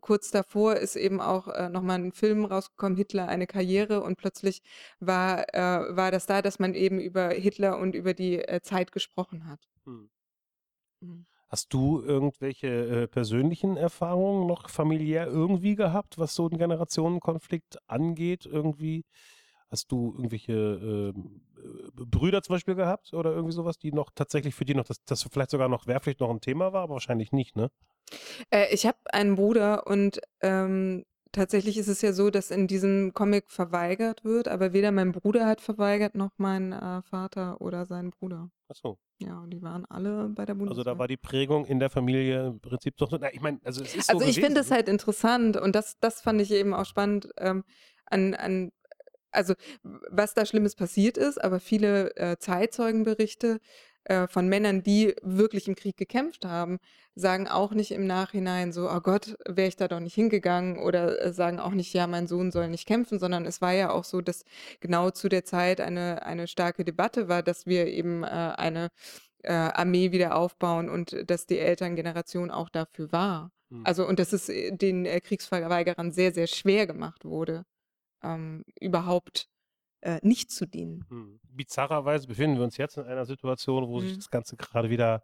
kurz 0.00 0.30
davor 0.30 0.76
ist 0.76 0.96
eben 0.96 1.20
auch 1.20 1.48
äh, 1.48 1.68
nochmal 1.68 1.98
ein 1.98 2.12
Film 2.12 2.44
rausgekommen, 2.44 2.96
Hitler, 2.96 3.28
eine 3.28 3.46
Karriere. 3.46 4.02
Und 4.02 4.16
plötzlich 4.16 4.62
war, 5.00 5.54
äh, 5.54 5.96
war 5.96 6.10
das 6.10 6.26
da, 6.26 6.42
dass 6.42 6.58
man 6.58 6.74
eben 6.74 6.98
über 7.00 7.30
Hitler 7.30 7.78
und 7.78 7.94
über 7.94 8.14
die 8.14 8.38
äh, 8.38 8.60
Zeit 8.62 8.92
gesprochen 8.92 9.46
hat. 9.46 9.60
Hm. 9.84 10.10
Mhm. 11.00 11.26
Hast 11.48 11.72
du 11.72 12.02
irgendwelche 12.02 12.66
äh, 12.68 13.06
persönlichen 13.06 13.76
Erfahrungen 13.76 14.46
noch 14.46 14.68
familiär 14.68 15.26
irgendwie 15.26 15.76
gehabt, 15.76 16.18
was 16.18 16.34
so 16.34 16.48
einen 16.48 16.58
Generationenkonflikt 16.58 17.78
angeht? 17.88 18.46
Irgendwie 18.46 19.04
Hast 19.68 19.90
du 19.90 20.12
irgendwelche 20.16 20.52
ähm, 20.52 21.40
äh, 21.56 21.90
Brüder 21.92 22.42
zum 22.42 22.54
Beispiel 22.54 22.76
gehabt 22.76 23.12
oder 23.12 23.32
irgendwie 23.32 23.54
sowas, 23.54 23.78
die 23.78 23.90
noch 23.90 24.10
tatsächlich 24.14 24.54
für 24.54 24.64
die 24.64 24.74
noch, 24.74 24.84
das, 24.84 25.02
das 25.04 25.24
vielleicht 25.24 25.50
sogar 25.50 25.68
noch 25.68 25.88
Wehrpflicht 25.88 26.20
noch 26.20 26.30
ein 26.30 26.40
Thema 26.40 26.72
war, 26.72 26.84
aber 26.84 26.94
wahrscheinlich 26.94 27.32
nicht, 27.32 27.56
ne? 27.56 27.70
Äh, 28.50 28.72
ich 28.72 28.86
habe 28.86 28.98
einen 29.06 29.34
Bruder 29.34 29.86
und 29.88 30.20
ähm, 30.40 31.04
tatsächlich 31.36 31.76
ist 31.76 31.88
es 31.88 32.02
ja 32.02 32.12
so, 32.12 32.30
dass 32.30 32.50
in 32.50 32.66
diesem 32.66 33.12
Comic 33.14 33.50
verweigert 33.50 34.24
wird, 34.24 34.48
aber 34.48 34.72
weder 34.72 34.90
mein 34.90 35.12
Bruder 35.12 35.46
hat 35.46 35.60
verweigert, 35.60 36.14
noch 36.14 36.30
mein 36.38 36.72
äh, 36.72 37.02
Vater 37.02 37.60
oder 37.60 37.86
sein 37.86 38.10
Bruder. 38.10 38.50
Ach 38.68 38.74
so. 38.74 38.98
Ja, 39.18 39.38
und 39.40 39.50
die 39.50 39.62
waren 39.62 39.84
alle 39.86 40.28
bei 40.28 40.44
der 40.44 40.54
Bundeswehr. 40.54 40.78
Also 40.78 40.90
da 40.90 40.98
war 40.98 41.08
die 41.08 41.16
Prägung 41.16 41.64
in 41.66 41.78
der 41.78 41.90
Familie 41.90 42.48
im 42.48 42.60
Prinzip 42.60 42.96
doch 42.96 43.10
so. 43.10 43.18
Na, 43.18 43.32
ich 43.32 43.40
meine, 43.40 43.60
also 43.64 43.82
es 43.82 43.94
ist 43.94 44.08
so 44.08 44.14
Also 44.14 44.26
ich 44.26 44.40
finde 44.40 44.60
es 44.60 44.70
ne? 44.70 44.76
halt 44.76 44.88
interessant 44.88 45.56
und 45.56 45.76
das, 45.76 45.98
das 46.00 46.20
fand 46.20 46.40
ich 46.40 46.50
eben 46.50 46.74
auch 46.74 46.86
spannend 46.86 47.28
ähm, 47.38 47.64
an, 48.06 48.34
an 48.34 48.72
also 49.30 49.54
was 49.82 50.34
da 50.34 50.46
Schlimmes 50.46 50.74
passiert 50.74 51.18
ist, 51.18 51.42
aber 51.42 51.60
viele 51.60 52.16
äh, 52.16 52.38
Zeitzeugenberichte 52.38 53.60
äh, 54.06 54.28
von 54.28 54.48
Männern, 54.48 54.84
die 54.84 55.16
wirklich 55.22 55.66
im 55.66 55.74
Krieg 55.74 55.96
gekämpft 55.96 56.44
haben, 56.44 56.78
sagen 57.16 57.48
auch 57.48 57.72
nicht 57.72 57.90
im 57.90 58.06
Nachhinein 58.06 58.72
so, 58.72 58.88
oh 58.88 59.00
Gott, 59.00 59.36
wäre 59.46 59.66
ich 59.66 59.74
da 59.74 59.88
doch 59.88 59.98
nicht 59.98 60.14
hingegangen 60.14 60.78
oder 60.78 61.20
äh, 61.20 61.32
sagen 61.32 61.58
auch 61.58 61.72
nicht, 61.72 61.92
ja, 61.92 62.06
mein 62.06 62.28
Sohn 62.28 62.52
soll 62.52 62.68
nicht 62.68 62.86
kämpfen, 62.86 63.18
sondern 63.18 63.46
es 63.46 63.60
war 63.60 63.72
ja 63.72 63.90
auch 63.90 64.04
so, 64.04 64.20
dass 64.20 64.44
genau 64.78 65.10
zu 65.10 65.28
der 65.28 65.44
Zeit 65.44 65.80
eine, 65.80 66.24
eine 66.24 66.46
starke 66.46 66.84
Debatte 66.84 67.26
war, 67.26 67.42
dass 67.42 67.66
wir 67.66 67.88
eben 67.88 68.22
äh, 68.22 68.26
eine 68.26 68.90
äh, 69.42 69.52
Armee 69.52 70.12
wieder 70.12 70.36
aufbauen 70.36 70.88
und 70.88 71.28
dass 71.28 71.46
die 71.46 71.58
Elterngeneration 71.58 72.52
auch 72.52 72.68
dafür 72.68 73.10
war. 73.10 73.50
Hm. 73.70 73.82
Also 73.84 74.06
und 74.06 74.20
dass 74.20 74.32
es 74.32 74.48
äh, 74.48 74.70
den 74.70 75.04
äh, 75.04 75.20
Kriegsverweigerern 75.20 76.12
sehr, 76.12 76.32
sehr 76.32 76.46
schwer 76.46 76.86
gemacht 76.86 77.24
wurde, 77.24 77.64
ähm, 78.22 78.64
überhaupt 78.80 79.48
äh, 80.00 80.18
nicht 80.22 80.50
zu 80.50 80.66
dienen. 80.66 81.04
Hm. 81.08 81.40
Bizarrerweise 81.50 82.26
befinden 82.26 82.56
wir 82.58 82.64
uns 82.64 82.76
jetzt 82.76 82.96
in 82.96 83.04
einer 83.04 83.24
Situation, 83.26 83.88
wo 83.88 84.00
sich 84.00 84.12
Mhm. 84.12 84.16
das 84.16 84.30
Ganze 84.30 84.56
gerade 84.56 84.90
wieder 84.90 85.22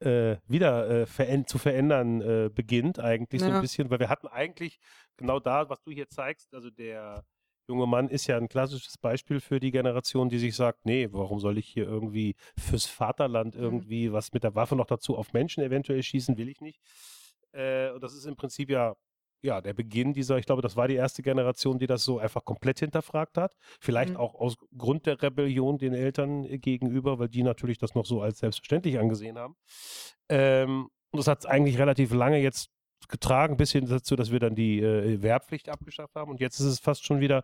äh, 0.00 0.38
wieder 0.48 0.90
äh, 0.90 1.06
veränd 1.06 1.48
zu 1.48 1.58
verändern 1.58 2.20
äh, 2.22 2.50
beginnt, 2.52 2.98
eigentlich 2.98 3.40
so 3.40 3.46
ein 3.46 3.52
Ja. 3.52 3.60
bisschen, 3.60 3.88
weil 3.88 4.00
wir 4.00 4.08
hatten 4.08 4.26
eigentlich 4.26 4.80
genau 5.16 5.38
da, 5.38 5.68
was 5.68 5.80
du 5.82 5.92
hier 5.92 6.08
zeigst, 6.08 6.52
also 6.54 6.70
der 6.70 7.24
junge 7.68 7.86
Mann 7.86 8.08
ist 8.08 8.26
ja 8.26 8.36
ein 8.36 8.48
klassisches 8.48 8.98
Beispiel 8.98 9.38
für 9.38 9.60
die 9.60 9.70
Generation, 9.70 10.28
die 10.28 10.38
sich 10.38 10.56
sagt, 10.56 10.84
nee, 10.84 11.06
warum 11.12 11.38
soll 11.38 11.56
ich 11.56 11.68
hier 11.68 11.84
irgendwie 11.84 12.34
fürs 12.58 12.86
Vaterland 12.86 13.54
Mhm. 13.54 13.60
irgendwie 13.62 14.12
was 14.12 14.32
mit 14.32 14.42
der 14.42 14.56
Waffe 14.56 14.74
noch 14.74 14.86
dazu 14.86 15.16
auf 15.16 15.32
Menschen 15.32 15.62
eventuell 15.62 16.02
schießen, 16.02 16.36
will 16.36 16.48
ich 16.48 16.60
nicht. 16.60 16.80
Äh, 17.52 17.90
und 17.92 18.02
das 18.02 18.12
ist 18.14 18.24
im 18.26 18.34
Prinzip 18.34 18.70
ja 18.70 18.96
ja, 19.42 19.60
der 19.60 19.74
Beginn 19.74 20.12
dieser, 20.12 20.38
ich 20.38 20.46
glaube, 20.46 20.62
das 20.62 20.76
war 20.76 20.88
die 20.88 20.94
erste 20.94 21.22
Generation, 21.22 21.78
die 21.78 21.86
das 21.86 22.04
so 22.04 22.18
einfach 22.18 22.44
komplett 22.44 22.78
hinterfragt 22.78 23.36
hat. 23.36 23.54
Vielleicht 23.80 24.12
Mhm. 24.12 24.16
auch 24.16 24.34
aus 24.34 24.56
Grund 24.76 25.06
der 25.06 25.20
Rebellion 25.20 25.78
den 25.78 25.94
Eltern 25.94 26.44
äh, 26.44 26.58
gegenüber, 26.58 27.18
weil 27.18 27.28
die 27.28 27.42
natürlich 27.42 27.78
das 27.78 27.94
noch 27.94 28.06
so 28.06 28.22
als 28.22 28.38
selbstverständlich 28.38 28.98
angesehen 28.98 29.38
haben. 29.38 29.56
Ähm, 30.28 30.88
und 31.10 31.18
das 31.18 31.26
hat 31.26 31.44
eigentlich 31.46 31.78
relativ 31.78 32.12
lange 32.12 32.38
jetzt 32.38 32.70
getragen, 33.08 33.56
bis 33.56 33.72
hin 33.72 33.86
dazu, 33.86 34.16
dass 34.16 34.30
wir 34.30 34.38
dann 34.38 34.54
die 34.54 34.80
äh, 34.80 35.20
Wehrpflicht 35.20 35.68
abgeschafft 35.68 36.14
haben. 36.14 36.30
Und 36.30 36.40
jetzt 36.40 36.60
ist 36.60 36.66
es 36.66 36.78
fast 36.78 37.04
schon 37.04 37.20
wieder, 37.20 37.42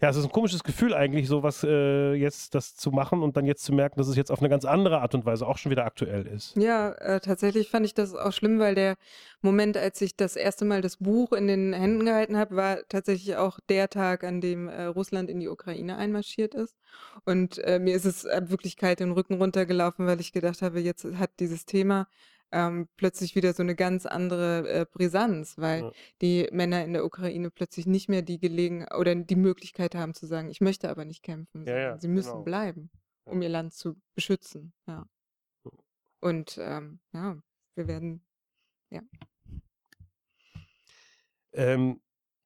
ja, 0.00 0.08
es 0.08 0.16
ist 0.16 0.24
ein 0.24 0.32
komisches 0.32 0.64
Gefühl 0.64 0.94
eigentlich, 0.94 1.28
sowas 1.28 1.62
äh, 1.62 2.14
jetzt 2.14 2.54
das 2.54 2.74
zu 2.74 2.90
machen 2.90 3.22
und 3.22 3.36
dann 3.36 3.44
jetzt 3.44 3.64
zu 3.64 3.72
merken, 3.74 3.98
dass 3.98 4.08
es 4.08 4.16
jetzt 4.16 4.30
auf 4.30 4.40
eine 4.40 4.48
ganz 4.48 4.64
andere 4.64 5.00
Art 5.02 5.14
und 5.14 5.26
Weise 5.26 5.46
auch 5.46 5.58
schon 5.58 5.70
wieder 5.70 5.84
aktuell 5.84 6.26
ist. 6.26 6.56
Ja, 6.56 6.92
äh, 6.92 7.20
tatsächlich 7.20 7.68
fand 7.68 7.84
ich 7.84 7.92
das 7.92 8.14
auch 8.14 8.32
schlimm, 8.32 8.58
weil 8.58 8.74
der 8.74 8.96
Moment, 9.42 9.76
als 9.76 10.00
ich 10.00 10.16
das 10.16 10.36
erste 10.36 10.64
Mal 10.64 10.80
das 10.80 10.96
Buch 10.96 11.32
in 11.32 11.46
den 11.46 11.74
Händen 11.74 12.06
gehalten 12.06 12.38
habe, 12.38 12.56
war 12.56 12.78
tatsächlich 12.88 13.36
auch 13.36 13.60
der 13.68 13.90
Tag, 13.90 14.24
an 14.24 14.40
dem 14.40 14.68
äh, 14.68 14.84
Russland 14.84 15.28
in 15.28 15.38
die 15.38 15.48
Ukraine 15.48 15.96
einmarschiert 15.96 16.54
ist. 16.54 16.76
Und 17.26 17.58
äh, 17.58 17.78
mir 17.78 17.94
ist 17.94 18.06
es 18.06 18.24
äh, 18.24 18.42
wirklich 18.46 18.76
kalt 18.76 19.00
den 19.00 19.12
Rücken 19.12 19.34
runtergelaufen, 19.34 20.06
weil 20.06 20.20
ich 20.20 20.32
gedacht 20.32 20.62
habe, 20.62 20.80
jetzt 20.80 21.04
hat 21.18 21.30
dieses 21.40 21.66
Thema 21.66 22.06
ähm, 22.52 22.88
plötzlich 22.96 23.34
wieder 23.34 23.52
so 23.52 23.62
eine 23.62 23.74
ganz 23.76 24.06
andere 24.06 24.68
äh, 24.68 24.86
Brisanz, 24.90 25.56
weil 25.58 25.82
Ja. 25.84 25.92
die 26.20 26.48
Männer 26.52 26.84
in 26.84 26.92
der 26.92 27.04
Ukraine 27.04 27.50
plötzlich 27.50 27.86
nicht 27.86 28.08
mehr 28.08 28.22
die 28.22 28.38
Gelegenheit 28.38 28.94
oder 28.94 29.14
die 29.14 29.36
Möglichkeit 29.36 29.94
haben 29.94 30.14
zu 30.14 30.26
sagen, 30.26 30.48
ich 30.50 30.60
möchte 30.60 30.88
aber 30.90 31.04
nicht 31.04 31.22
kämpfen, 31.22 31.66
Ja, 31.66 31.78
ja, 31.78 31.98
sie 31.98 32.08
müssen 32.08 32.30
genau. 32.32 32.42
bleiben, 32.44 32.90
um 33.24 33.40
ihr 33.42 33.48
Land 33.48 33.74
zu 33.74 33.96
beschützen. 34.14 34.72
Ja. 34.86 35.06
Und 36.20 36.58
ähm, 36.60 37.00
ja, 37.12 37.40
wir 37.76 37.86
werden, 37.88 38.24
ja. 38.90 39.02
Ähm, 41.52 42.00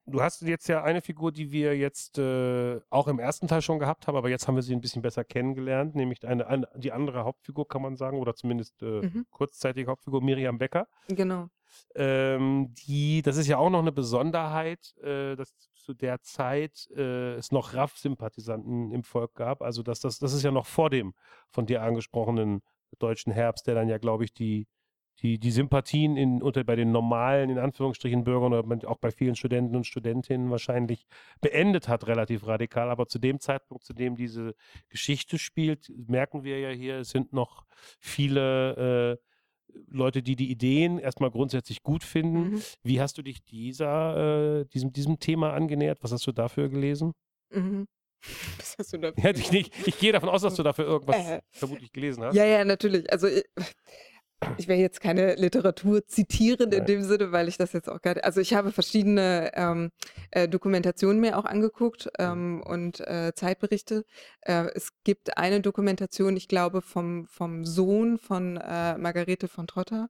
du 0.05 0.21
hast 0.21 0.41
jetzt 0.41 0.67
ja 0.67 0.83
eine 0.83 1.01
Figur, 1.01 1.31
die 1.31 1.51
wir 1.51 1.77
jetzt 1.77 2.17
äh, 2.17 2.79
auch 2.89 3.07
im 3.07 3.19
ersten 3.19 3.47
Teil 3.47 3.61
schon 3.61 3.79
gehabt 3.79 4.07
haben, 4.07 4.15
aber 4.17 4.29
jetzt 4.29 4.47
haben 4.47 4.55
wir 4.55 4.61
sie 4.61 4.73
ein 4.75 4.81
bisschen 4.81 5.01
besser 5.01 5.23
kennengelernt, 5.23 5.95
nämlich 5.95 6.25
eine, 6.27 6.47
eine 6.47 6.67
die 6.75 6.91
andere 6.91 7.23
Hauptfigur, 7.23 7.67
kann 7.67 7.81
man 7.81 7.95
sagen, 7.95 8.19
oder 8.19 8.35
zumindest 8.35 8.81
äh, 8.81 9.01
Mhm. 9.01 9.25
kurzzeitige 9.31 9.89
Hauptfigur, 9.89 10.21
Miriam 10.21 10.57
Becker. 10.57 10.87
Genau. 11.07 11.49
Ähm, 11.95 12.73
die, 12.87 13.21
das 13.21 13.37
ist 13.37 13.47
ja 13.47 13.57
auch 13.57 13.69
noch 13.69 13.79
eine 13.79 13.91
Besonderheit, 13.91 14.95
äh, 15.01 15.35
dass 15.35 15.53
zu 15.73 15.93
der 15.93 16.21
Zeit 16.21 16.87
äh, 16.95 17.33
es 17.35 17.51
noch 17.51 17.73
RAF-Sympathisanten 17.73 18.91
im 18.91 19.03
Volk 19.03 19.35
gab. 19.35 19.61
Also 19.61 19.83
dass 19.83 19.99
das, 19.99 20.19
das 20.19 20.33
ist 20.33 20.43
ja 20.43 20.51
noch 20.51 20.65
vor 20.65 20.89
dem 20.89 21.13
von 21.49 21.65
dir 21.65 21.81
angesprochenen 21.83 22.61
deutschen 22.99 23.31
Herbst, 23.33 23.67
der 23.67 23.75
dann 23.75 23.89
ja, 23.89 23.97
glaube 23.97 24.23
ich, 24.23 24.33
die, 24.33 24.67
die, 25.21 25.39
die 25.39 25.51
Sympathien 25.51 26.17
in, 26.17 26.41
unter, 26.41 26.63
bei 26.63 26.75
den 26.75 26.91
normalen, 26.91 27.49
in 27.49 27.57
Anführungsstrichen, 27.57 28.23
Bürgern 28.23 28.53
oder 28.53 28.89
auch 28.89 28.97
bei 28.97 29.11
vielen 29.11 29.35
Studenten 29.35 29.75
und 29.75 29.85
Studentinnen 29.85 30.49
wahrscheinlich 30.49 31.05
beendet 31.41 31.87
hat, 31.87 32.07
relativ 32.07 32.45
radikal. 32.47 32.89
Aber 32.89 33.07
zu 33.07 33.19
dem 33.19 33.39
Zeitpunkt, 33.39 33.83
zu 33.83 33.93
dem 33.93 34.15
diese 34.15 34.55
Geschichte 34.89 35.37
spielt, 35.39 35.91
merken 35.95 36.43
wir 36.43 36.59
ja 36.59 36.69
hier, 36.69 36.97
es 36.97 37.09
sind 37.09 37.31
noch 37.33 37.65
viele 37.99 39.19
äh, 39.21 39.25
Leute, 39.87 40.21
die 40.21 40.35
die 40.35 40.51
Ideen 40.51 40.99
erstmal 40.99 41.31
grundsätzlich 41.31 41.81
gut 41.83 42.03
finden. 42.03 42.55
Mhm. 42.55 42.61
Wie 42.83 43.01
hast 43.01 43.17
du 43.17 43.21
dich 43.21 43.43
dieser, 43.43 44.59
äh, 44.61 44.65
diesem, 44.65 44.91
diesem 44.93 45.19
Thema 45.19 45.53
angenähert? 45.53 45.99
Was 46.01 46.11
hast 46.11 46.27
du 46.27 46.31
dafür 46.31 46.69
gelesen? 46.69 47.13
Mhm. 47.51 47.87
Was 48.57 48.75
hast 48.79 48.93
du 48.93 48.97
da? 48.97 49.11
Ja, 49.17 49.29
ich, 49.31 49.51
nicht, 49.51 49.87
ich 49.87 49.99
gehe 49.99 50.11
davon 50.11 50.29
aus, 50.29 50.41
dass 50.41 50.55
du 50.55 50.63
dafür 50.63 50.85
irgendwas 50.85 51.15
Äh. 51.17 51.41
vermutlich 51.51 51.91
gelesen 51.91 52.23
hast. 52.23 52.35
Ja, 52.35 52.45
ja, 52.45 52.65
natürlich. 52.65 53.11
Also 53.11 53.27
ich, 54.57 54.67
werde 54.67 54.81
jetzt 54.81 55.01
keine 55.01 55.35
Literatur 55.35 56.05
zitieren 56.07 56.71
in 56.71 56.85
dem 56.85 57.03
Sinne, 57.03 57.31
weil 57.31 57.47
ich 57.47 57.57
das 57.57 57.73
jetzt 57.73 57.89
auch 57.89 58.01
gerade. 58.01 58.23
Also 58.23 58.41
ich 58.41 58.53
habe 58.53 58.71
verschiedene 58.71 59.51
ähm, 59.53 59.91
äh, 60.31 60.47
Dokumentationen 60.47 61.19
mir 61.19 61.37
auch 61.37 61.45
angeguckt 61.45 62.09
ähm, 62.19 62.61
und 62.65 62.99
äh, 63.01 63.33
Zeitberichte. 63.35 64.05
Äh, 64.41 64.67
es 64.75 64.91
gibt 65.03 65.37
eine 65.37 65.61
Dokumentation, 65.61 66.37
ich 66.37 66.47
glaube, 66.47 66.81
vom, 66.81 67.27
vom 67.27 67.65
Sohn 67.65 68.17
von 68.17 68.57
äh, 68.57 68.97
Margarete 68.97 69.47
von 69.47 69.67
Trotter. 69.67 70.09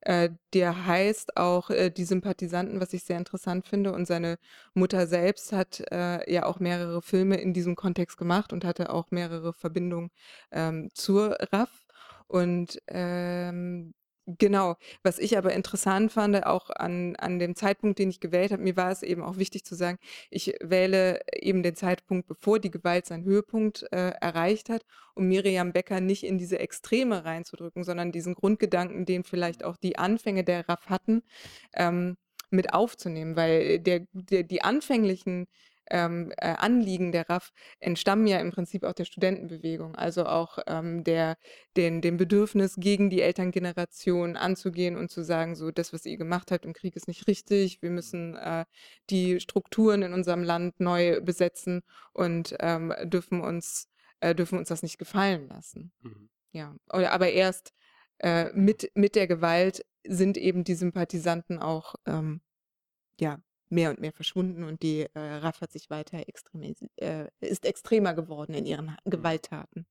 Äh, 0.00 0.30
der 0.54 0.86
heißt 0.86 1.36
auch 1.36 1.70
Die 1.70 2.04
Sympathisanten, 2.04 2.80
was 2.80 2.92
ich 2.92 3.04
sehr 3.04 3.18
interessant 3.18 3.66
finde. 3.66 3.92
Und 3.92 4.06
seine 4.06 4.38
Mutter 4.74 5.06
selbst 5.06 5.52
hat 5.52 5.84
ja 5.90 6.46
auch 6.46 6.60
mehrere 6.60 7.02
Filme 7.02 7.36
in 7.36 7.52
diesem 7.52 7.76
Kontext 7.76 8.16
gemacht 8.16 8.52
und 8.52 8.64
hatte 8.64 8.90
auch 8.90 9.10
mehrere 9.10 9.52
Verbindungen 9.52 10.10
ähm, 10.50 10.88
zur 10.94 11.36
RAF. 11.52 11.85
Und 12.28 12.80
ähm, 12.88 13.94
genau, 14.26 14.76
was 15.02 15.18
ich 15.18 15.38
aber 15.38 15.52
interessant 15.52 16.12
fand, 16.12 16.44
auch 16.44 16.70
an, 16.70 17.16
an 17.16 17.38
dem 17.38 17.54
Zeitpunkt, 17.54 17.98
den 17.98 18.10
ich 18.10 18.20
gewählt 18.20 18.52
habe, 18.52 18.62
mir 18.62 18.76
war 18.76 18.90
es 18.90 19.02
eben 19.02 19.22
auch 19.22 19.36
wichtig 19.38 19.64
zu 19.64 19.74
sagen, 19.74 19.98
ich 20.30 20.54
wähle 20.60 21.20
eben 21.32 21.62
den 21.62 21.76
Zeitpunkt, 21.76 22.26
bevor 22.26 22.58
die 22.58 22.70
Gewalt 22.70 23.06
seinen 23.06 23.24
Höhepunkt 23.24 23.86
äh, 23.92 24.10
erreicht 24.20 24.68
hat, 24.68 24.84
um 25.14 25.28
Miriam 25.28 25.72
Becker 25.72 26.00
nicht 26.00 26.24
in 26.24 26.38
diese 26.38 26.58
Extreme 26.58 27.24
reinzudrücken, 27.24 27.84
sondern 27.84 28.12
diesen 28.12 28.34
Grundgedanken, 28.34 29.06
den 29.06 29.24
vielleicht 29.24 29.64
auch 29.64 29.76
die 29.76 29.98
Anfänge 29.98 30.44
der 30.44 30.68
RAF 30.68 30.86
hatten, 30.86 31.22
ähm, 31.74 32.16
mit 32.50 32.74
aufzunehmen, 32.74 33.36
weil 33.36 33.80
der, 33.80 34.06
der, 34.12 34.44
die 34.44 34.62
anfänglichen 34.62 35.46
ähm, 35.90 36.32
äh, 36.36 36.48
Anliegen 36.48 37.12
der 37.12 37.28
RAF 37.28 37.52
entstammen 37.80 38.26
ja 38.26 38.38
im 38.38 38.50
Prinzip 38.50 38.84
auch 38.84 38.92
der 38.92 39.04
Studentenbewegung, 39.04 39.94
also 39.94 40.26
auch 40.26 40.58
ähm, 40.66 41.04
der, 41.04 41.36
den, 41.76 42.00
dem 42.00 42.16
Bedürfnis, 42.16 42.76
gegen 42.76 43.10
die 43.10 43.22
Elterngeneration 43.22 44.36
anzugehen 44.36 44.96
und 44.96 45.10
zu 45.10 45.22
sagen, 45.22 45.54
so 45.54 45.70
das, 45.70 45.92
was 45.92 46.06
ihr 46.06 46.16
gemacht 46.16 46.50
habt 46.50 46.64
im 46.64 46.72
Krieg, 46.72 46.96
ist 46.96 47.08
nicht 47.08 47.26
richtig. 47.26 47.82
Wir 47.82 47.90
müssen 47.90 48.36
äh, 48.36 48.64
die 49.10 49.40
Strukturen 49.40 50.02
in 50.02 50.12
unserem 50.12 50.42
Land 50.42 50.80
neu 50.80 51.20
besetzen 51.20 51.82
und 52.12 52.56
ähm, 52.60 52.92
dürfen 53.04 53.40
uns 53.40 53.88
äh, 54.20 54.34
dürfen 54.34 54.58
uns 54.58 54.68
das 54.68 54.82
nicht 54.82 54.98
gefallen 54.98 55.48
lassen. 55.48 55.92
Mhm. 56.00 56.30
Ja, 56.52 56.74
aber 56.88 57.30
erst 57.30 57.74
äh, 58.18 58.50
mit, 58.54 58.90
mit 58.94 59.14
der 59.14 59.26
Gewalt 59.26 59.84
sind 60.06 60.38
eben 60.38 60.64
die 60.64 60.74
Sympathisanten 60.74 61.58
auch 61.58 61.96
ähm, 62.06 62.40
ja, 63.20 63.38
mehr 63.68 63.90
und 63.90 64.00
mehr 64.00 64.12
verschwunden 64.12 64.64
und 64.64 64.82
die 64.82 65.02
äh, 65.14 65.18
RAF 65.18 65.60
hat 65.60 65.72
sich 65.72 65.90
weiter 65.90 66.18
extremisi- 66.18 66.90
äh, 66.96 67.28
ist 67.40 67.64
extremer 67.64 68.14
geworden 68.14 68.54
in 68.54 68.66
ihren 68.66 68.92
Ha- 68.92 68.98
Gewalttaten. 69.04 69.86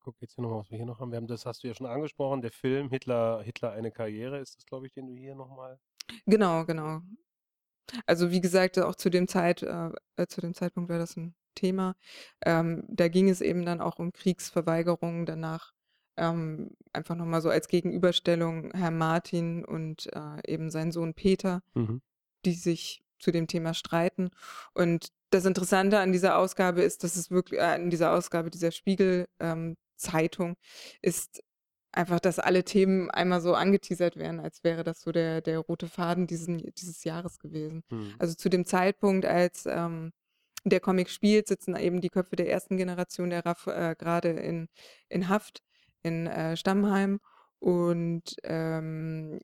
Guck 0.00 0.20
jetzt 0.20 0.34
hier 0.36 0.42
nochmal, 0.42 0.60
was 0.60 0.70
wir 0.70 0.76
hier 0.76 0.86
noch 0.86 1.00
haben. 1.00 1.10
Wir 1.10 1.16
haben. 1.16 1.26
Das 1.26 1.46
hast 1.46 1.64
du 1.64 1.66
ja 1.66 1.74
schon 1.74 1.86
angesprochen, 1.88 2.40
der 2.40 2.52
Film 2.52 2.90
Hitler, 2.90 3.42
Hitler 3.42 3.72
eine 3.72 3.90
Karriere 3.90 4.38
ist 4.38 4.56
das, 4.56 4.64
glaube 4.64 4.86
ich, 4.86 4.92
den 4.92 5.08
du 5.08 5.14
hier 5.14 5.34
nochmal. 5.34 5.80
Genau, 6.26 6.64
genau. 6.64 7.00
Also 8.06 8.30
wie 8.30 8.40
gesagt, 8.40 8.78
auch 8.78 8.94
zu 8.94 9.10
dem 9.10 9.26
Zeit, 9.26 9.62
äh, 9.62 9.90
äh, 10.16 10.26
zu 10.28 10.40
dem 10.40 10.54
Zeitpunkt 10.54 10.90
war 10.90 10.98
das 11.00 11.16
ein 11.16 11.34
Thema. 11.56 11.96
Ähm, 12.44 12.84
da 12.88 13.08
ging 13.08 13.28
es 13.28 13.40
eben 13.40 13.64
dann 13.64 13.80
auch 13.80 13.98
um 13.98 14.12
Kriegsverweigerungen 14.12 15.26
danach. 15.26 15.72
Ähm, 16.16 16.70
einfach 16.92 17.14
nochmal 17.14 17.42
so 17.42 17.50
als 17.50 17.68
Gegenüberstellung 17.68 18.70
Herr 18.72 18.90
Martin 18.90 19.64
und 19.64 20.08
äh, 20.14 20.52
eben 20.52 20.70
sein 20.70 20.92
Sohn 20.92 21.14
Peter. 21.14 21.62
Mhm. 21.74 22.00
die 22.44 22.52
sich 22.52 23.02
zu 23.18 23.32
dem 23.32 23.46
Thema 23.46 23.74
streiten. 23.74 24.30
Und 24.74 25.08
das 25.30 25.44
Interessante 25.44 25.98
an 25.98 26.12
dieser 26.12 26.38
Ausgabe 26.38 26.82
ist, 26.82 27.04
dass 27.04 27.16
es 27.16 27.30
wirklich, 27.30 27.60
äh, 27.60 27.64
an 27.64 27.90
dieser 27.90 28.12
Ausgabe 28.12 28.50
dieser 28.50 28.70
Spiegel-Zeitung 28.70 30.56
ist 31.02 31.42
einfach, 31.92 32.20
dass 32.20 32.38
alle 32.38 32.64
Themen 32.64 33.10
einmal 33.10 33.40
so 33.40 33.54
angeteasert 33.54 34.16
werden, 34.16 34.38
als 34.38 34.62
wäre 34.64 34.84
das 34.84 35.00
so 35.00 35.12
der, 35.12 35.40
der 35.40 35.58
rote 35.58 35.88
Faden 35.88 36.26
diesen, 36.26 36.58
dieses 36.74 37.04
Jahres 37.04 37.38
gewesen. 37.38 37.82
Mhm. 37.90 38.14
Also 38.18 38.34
zu 38.34 38.48
dem 38.48 38.66
Zeitpunkt, 38.66 39.24
als 39.24 39.64
ähm, 39.66 40.12
der 40.64 40.80
Comic 40.80 41.08
spielt, 41.08 41.48
sitzen 41.48 41.74
eben 41.74 42.00
die 42.00 42.10
Köpfe 42.10 42.36
der 42.36 42.50
ersten 42.50 42.76
Generation 42.76 43.30
der 43.30 43.46
RAF 43.46 43.66
äh, 43.66 43.94
gerade 43.98 44.30
in, 44.30 44.68
in 45.08 45.28
Haft 45.28 45.62
in 46.06 46.26
äh, 46.26 46.56
Stammheim 46.56 47.20
und 47.58 48.36
ähm, 48.44 49.40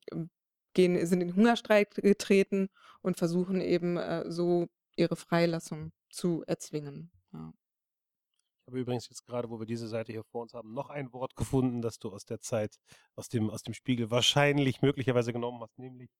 gehen, 0.74 1.06
sind 1.06 1.20
in 1.20 1.34
Hungerstreik 1.34 1.94
getreten 1.94 2.68
und 3.02 3.16
versuchen 3.16 3.60
eben 3.60 3.96
äh, 3.96 4.30
so 4.30 4.68
ihre 4.96 5.16
Freilassung 5.16 5.92
zu 6.10 6.44
erzwingen. 6.46 7.10
Ja. 7.32 7.52
Ich 8.62 8.68
habe 8.68 8.80
übrigens 8.80 9.08
jetzt 9.08 9.26
gerade, 9.26 9.50
wo 9.50 9.58
wir 9.58 9.66
diese 9.66 9.88
Seite 9.88 10.12
hier 10.12 10.22
vor 10.22 10.42
uns 10.42 10.54
haben, 10.54 10.72
noch 10.72 10.88
ein 10.88 11.12
Wort 11.12 11.34
gefunden, 11.34 11.82
das 11.82 11.98
du 11.98 12.10
aus 12.10 12.24
der 12.24 12.40
Zeit, 12.40 12.76
aus 13.16 13.28
dem, 13.28 13.50
aus 13.50 13.62
dem 13.62 13.74
Spiegel 13.74 14.10
wahrscheinlich 14.10 14.82
möglicherweise 14.82 15.32
genommen 15.32 15.60
hast, 15.62 15.78
nämlich 15.78 16.10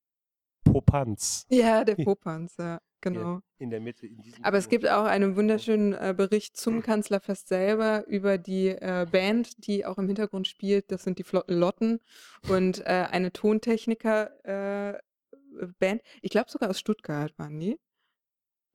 Popanz. 0.72 1.46
Ja, 1.50 1.84
der 1.84 1.96
Popanz, 2.04 2.56
ja, 2.58 2.80
genau. 3.00 3.40
In 3.58 3.70
der 3.70 3.80
Mitte. 3.80 4.06
In 4.06 4.22
Aber 4.42 4.58
es 4.58 4.68
gibt 4.68 4.88
auch 4.88 5.04
einen 5.04 5.36
wunderschönen 5.36 5.92
äh, 5.92 6.14
Bericht 6.16 6.56
zum 6.56 6.82
Kanzlerfest 6.82 7.48
selber 7.48 8.06
über 8.06 8.38
die 8.38 8.68
äh, 8.68 9.06
Band, 9.10 9.66
die 9.66 9.84
auch 9.86 9.98
im 9.98 10.06
Hintergrund 10.06 10.48
spielt. 10.48 10.90
Das 10.90 11.04
sind 11.04 11.18
die 11.18 11.24
Flotten 11.24 11.58
Lotten 11.58 12.00
und 12.48 12.80
äh, 12.80 13.06
eine 13.10 13.32
Tontechniker-Band. 13.32 15.02
Äh, 15.80 16.00
ich 16.22 16.30
glaube 16.30 16.50
sogar 16.50 16.70
aus 16.70 16.78
Stuttgart 16.78 17.32
waren 17.38 17.60
die. 17.60 17.78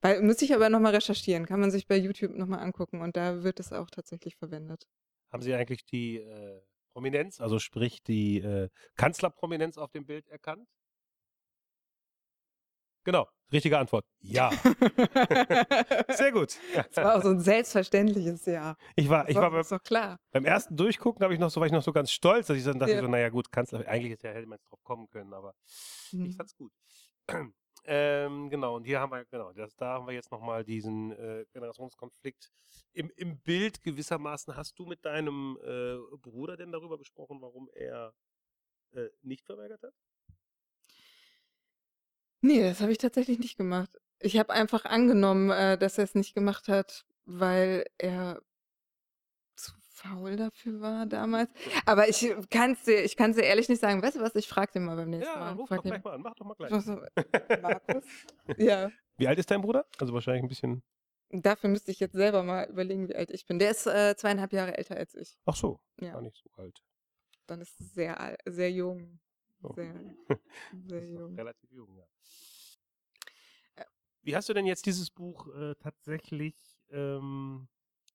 Weil, 0.01 0.21
muss 0.21 0.41
ich 0.41 0.53
aber 0.53 0.69
nochmal 0.69 0.93
recherchieren, 0.93 1.45
kann 1.45 1.59
man 1.59 1.71
sich 1.71 1.87
bei 1.87 1.97
YouTube 1.97 2.35
nochmal 2.35 2.59
angucken 2.59 3.01
und 3.01 3.17
da 3.17 3.43
wird 3.43 3.59
es 3.59 3.73
auch 3.73 3.89
tatsächlich 3.89 4.35
verwendet. 4.35 4.87
Haben 5.31 5.41
Sie 5.41 5.53
eigentlich 5.53 5.85
die 5.85 6.17
äh, 6.17 6.61
Prominenz, 6.93 7.41
also 7.41 7.59
sprich 7.59 8.03
die 8.03 8.37
äh, 8.37 8.69
Kanzlerprominenz 8.95 9.77
auf 9.77 9.91
dem 9.91 10.05
Bild 10.05 10.27
erkannt? 10.27 10.67
Genau, 13.07 13.25
richtige 13.53 13.77
Antwort. 13.77 14.05
Ja. 14.19 14.49
Sehr 16.09 16.33
gut. 16.33 16.57
Das 16.75 16.97
war 16.97 17.15
auch 17.15 17.23
so 17.23 17.29
ein 17.29 17.39
selbstverständliches 17.39 18.45
Ja. 18.47 18.75
Ich 18.97 19.07
war, 19.07 19.29
ich 19.29 19.35
war, 19.37 19.49
beim, 19.49 19.63
klar. 19.79 20.19
beim 20.31 20.43
ersten 20.43 20.75
Durchgucken 20.75 21.23
habe 21.23 21.33
ich 21.33 21.39
noch 21.39 21.49
so, 21.49 21.61
war 21.61 21.67
ich 21.67 21.71
noch 21.71 21.83
so 21.83 21.93
ganz 21.93 22.11
stolz, 22.11 22.47
dass 22.47 22.57
ich 22.57 22.65
dann 22.65 22.79
dachte, 22.79 22.95
ja. 22.95 23.01
so, 23.01 23.07
naja 23.07 23.29
gut, 23.29 23.49
Kanzler, 23.49 23.87
eigentlich 23.87 24.11
ist 24.11 24.23
ja, 24.23 24.31
hätte 24.31 24.45
man 24.45 24.57
jetzt 24.57 24.69
drauf 24.69 24.83
kommen 24.83 25.07
können, 25.07 25.33
aber 25.33 25.55
mhm. 26.11 26.25
ich 26.25 26.35
fand's 26.35 26.57
gut. 26.57 26.73
Ähm, 27.89 28.49
genau, 28.49 28.75
und 28.75 28.83
hier 28.83 28.99
haben 28.99 29.13
wir, 29.13 29.23
genau, 29.23 29.53
das, 29.53 29.73
da 29.77 29.93
haben 29.93 30.07
wir 30.07 30.13
jetzt 30.13 30.29
nochmal 30.29 30.65
diesen 30.65 31.13
äh, 31.13 31.45
Generationskonflikt 31.53 32.51
im, 32.91 33.09
im 33.15 33.39
Bild 33.39 33.81
gewissermaßen. 33.81 34.57
Hast 34.57 34.77
du 34.77 34.85
mit 34.85 35.05
deinem 35.05 35.57
äh, 35.63 35.95
Bruder 36.17 36.57
denn 36.57 36.73
darüber 36.73 36.97
gesprochen, 36.97 37.39
warum 37.39 37.69
er 37.71 38.13
äh, 38.91 39.07
nicht 39.21 39.45
verweigert 39.45 39.83
hat? 39.83 39.93
Nee, 42.47 42.61
das 42.61 42.79
habe 42.81 42.91
ich 42.91 42.97
tatsächlich 42.97 43.39
nicht 43.39 43.57
gemacht. 43.57 43.89
Ich 44.19 44.37
habe 44.37 44.53
einfach 44.53 44.85
angenommen, 44.85 45.49
äh, 45.49 45.77
dass 45.77 45.97
er 45.97 46.05
es 46.05 46.15
nicht 46.15 46.33
gemacht 46.33 46.67
hat, 46.69 47.05
weil 47.25 47.85
er 47.97 48.41
zu 49.55 49.73
faul 49.89 50.37
dafür 50.37 50.79
war 50.81 51.05
damals. 51.05 51.49
Aber 51.85 52.07
ich 52.07 52.33
kann 52.49 52.71
es 52.71 52.83
dir, 52.83 53.03
ich 53.03 53.15
kann's 53.17 53.35
dir 53.35 53.43
ehrlich 53.43 53.67
nicht 53.69 53.81
sagen. 53.81 54.01
Weißt 54.01 54.15
du 54.15 54.21
was? 54.21 54.33
Ich 54.35 54.47
frage 54.47 54.71
den 54.71 54.85
mal 54.85 54.95
beim 54.95 55.09
nächsten 55.09 55.31
Ja, 55.33 55.39
Mal. 55.39 55.53
ruf 55.53 55.67
Frag 55.67 55.77
doch 55.77 55.83
den- 55.83 55.91
gleich 55.91 56.03
mal 56.03 56.13
an, 56.13 56.21
mach 56.21 56.35
doch 56.35 56.45
mal 56.45 56.53
gleich. 56.55 56.71
So- 56.83 57.01
Markus? 57.61 58.03
Ja. 58.57 58.89
Wie 59.17 59.27
alt 59.27 59.39
ist 59.39 59.51
dein 59.51 59.61
Bruder? 59.61 59.85
Also 59.99 60.13
wahrscheinlich 60.13 60.43
ein 60.43 60.47
bisschen. 60.47 60.83
Dafür 61.29 61.69
müsste 61.69 61.91
ich 61.91 61.99
jetzt 61.99 62.13
selber 62.15 62.43
mal 62.43 62.69
überlegen, 62.69 63.09
wie 63.09 63.15
alt 63.15 63.29
ich 63.31 63.45
bin. 63.45 63.59
Der 63.59 63.71
ist 63.71 63.85
äh, 63.85 64.15
zweieinhalb 64.15 64.53
Jahre 64.53 64.77
älter 64.77 64.95
als 64.95 65.13
ich. 65.15 65.37
Ach 65.45 65.55
so, 65.55 65.81
Ja. 65.99 66.13
gar 66.13 66.21
nicht 66.21 66.37
so 66.37 66.49
alt. 66.61 66.81
Dann 67.47 67.59
ist 67.61 67.77
es 67.81 67.93
sehr, 67.93 68.19
al- 68.21 68.37
sehr 68.45 68.71
jung. 68.71 69.19
Oh. 69.63 69.73
Sehr, 69.73 69.93
sehr 70.87 71.09
jung. 71.09 71.35
relativ 71.35 71.71
jung, 71.71 71.95
ja. 71.95 72.05
Ja. 73.77 73.85
Wie 74.21 74.35
hast 74.35 74.49
du 74.49 74.53
denn 74.53 74.65
jetzt 74.65 74.85
dieses 74.85 75.09
Buch 75.09 75.47
äh, 75.55 75.75
tatsächlich 75.75 76.55
ähm, 76.89 77.67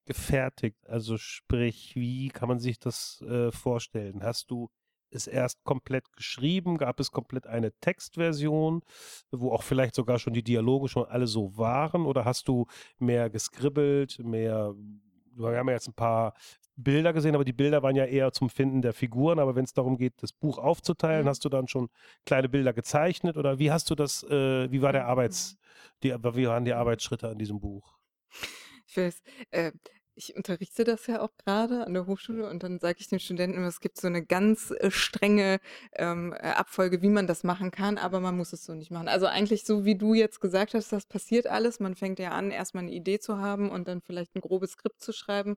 gefertigt? 0.05 0.87
Also 0.87 1.19
sprich, 1.19 1.95
wie 1.97 2.29
kann 2.29 2.49
man 2.49 2.59
sich 2.59 2.79
das 2.79 3.21
äh, 3.23 3.51
vorstellen? 3.51 4.23
Hast 4.23 4.51
du 4.51 4.71
es 5.11 5.27
erst 5.27 5.63
komplett 5.65 6.11
geschrieben? 6.13 6.79
Gab 6.79 6.99
es 7.01 7.11
komplett 7.11 7.47
eine 7.47 7.73
Textversion, 7.81 8.83
wo 9.31 9.53
auch 9.53 9.63
vielleicht 9.63 9.95
sogar 9.95 10.19
schon 10.19 10.33
die 10.33 10.43
Dialoge 10.43 10.89
schon 10.89 11.05
alle 11.07 11.27
so 11.27 11.57
waren? 11.57 12.07
Oder 12.07 12.25
hast 12.25 12.49
du 12.49 12.67
mehr 12.99 13.31
geskribbelt, 13.31 14.19
mehr 14.21 14.75
wir 15.37 15.59
haben 15.59 15.69
ja 15.69 15.75
jetzt 15.75 15.89
ein 15.89 15.95
paar 15.95 16.35
Bilder 16.77 17.13
gesehen, 17.13 17.35
aber 17.35 17.45
die 17.45 17.53
Bilder 17.53 17.83
waren 17.83 17.97
ja 17.97 18.05
eher 18.07 18.33
zum 18.33 18.49
Finden 18.49 18.83
der 18.83 18.93
Figuren. 18.95 19.39
Aber 19.39 19.55
wenn 19.55 19.65
es 19.65 19.73
darum 19.75 19.97
geht, 19.99 20.15
das 20.23 20.33
Buch 20.33 20.59
aufzuteilen, 20.59 21.25
Mhm. 21.25 21.29
hast 21.29 21.45
du 21.45 21.49
dann 21.49 21.69
schon 21.69 21.89
kleine 22.27 22.49
Bilder 22.49 22.73
gezeichnet 22.73 23.37
oder 23.37 23.59
wie 23.59 23.71
hast 23.71 23.91
du 23.91 23.95
das, 23.95 24.23
äh, 24.25 24.71
wie 24.71 24.83
war 24.83 24.93
der 24.93 25.05
Mhm. 25.05 25.09
Arbeits, 25.09 25.57
die, 26.03 26.11
wie 26.13 26.47
waren 26.49 26.65
die 26.65 26.73
Arbeitsschritte 26.75 27.29
an 27.29 27.39
diesem 27.39 27.61
Buch? 27.61 27.97
Ich 28.87 28.97
weiß, 28.97 29.23
äh, 29.51 29.73
ich 30.15 30.37
unterrichte 30.37 30.85
das 30.85 31.07
ja 31.07 31.21
auch 31.21 31.31
gerade 31.39 31.87
an 31.87 31.95
der 31.95 32.07
Hochschule 32.07 32.49
und 32.49 32.63
dann 32.63 32.79
sage 32.79 32.99
ich 33.01 33.09
den 33.09 33.21
Studenten 33.21 33.57
immer, 33.57 33.69
es 33.69 33.81
gibt 33.81 34.01
so 34.01 34.07
eine 34.07 34.25
ganz 34.25 34.71
äh, 34.71 34.91
strenge 34.91 35.61
ähm, 35.95 36.33
äh, 36.33 36.49
Abfolge, 36.49 37.03
wie 37.03 37.09
man 37.09 37.27
das 37.27 37.45
machen 37.45 37.71
kann, 37.71 37.99
aber 37.99 38.21
man 38.21 38.37
muss 38.37 38.53
es 38.53 38.65
so 38.65 38.75
nicht 38.75 38.91
machen. 38.91 39.09
Also 39.09 39.27
eigentlich 39.27 39.65
so, 39.65 39.85
wie 39.85 39.97
du 39.97 40.15
jetzt 40.15 40.41
gesagt 40.41 40.75
hast, 40.75 40.93
das 40.93 41.07
passiert 41.07 41.47
alles. 41.47 41.81
Man 41.81 41.95
fängt 41.95 42.19
ja 42.19 42.31
an, 42.33 42.51
erstmal 42.51 42.85
eine 42.85 42.93
Idee 42.93 43.19
zu 43.19 43.39
haben 43.39 43.71
und 43.71 43.89
dann 43.89 44.03
vielleicht 44.03 44.35
ein 44.35 44.41
grobes 44.41 44.73
Skript 44.73 45.01
zu 45.01 45.13
schreiben. 45.13 45.57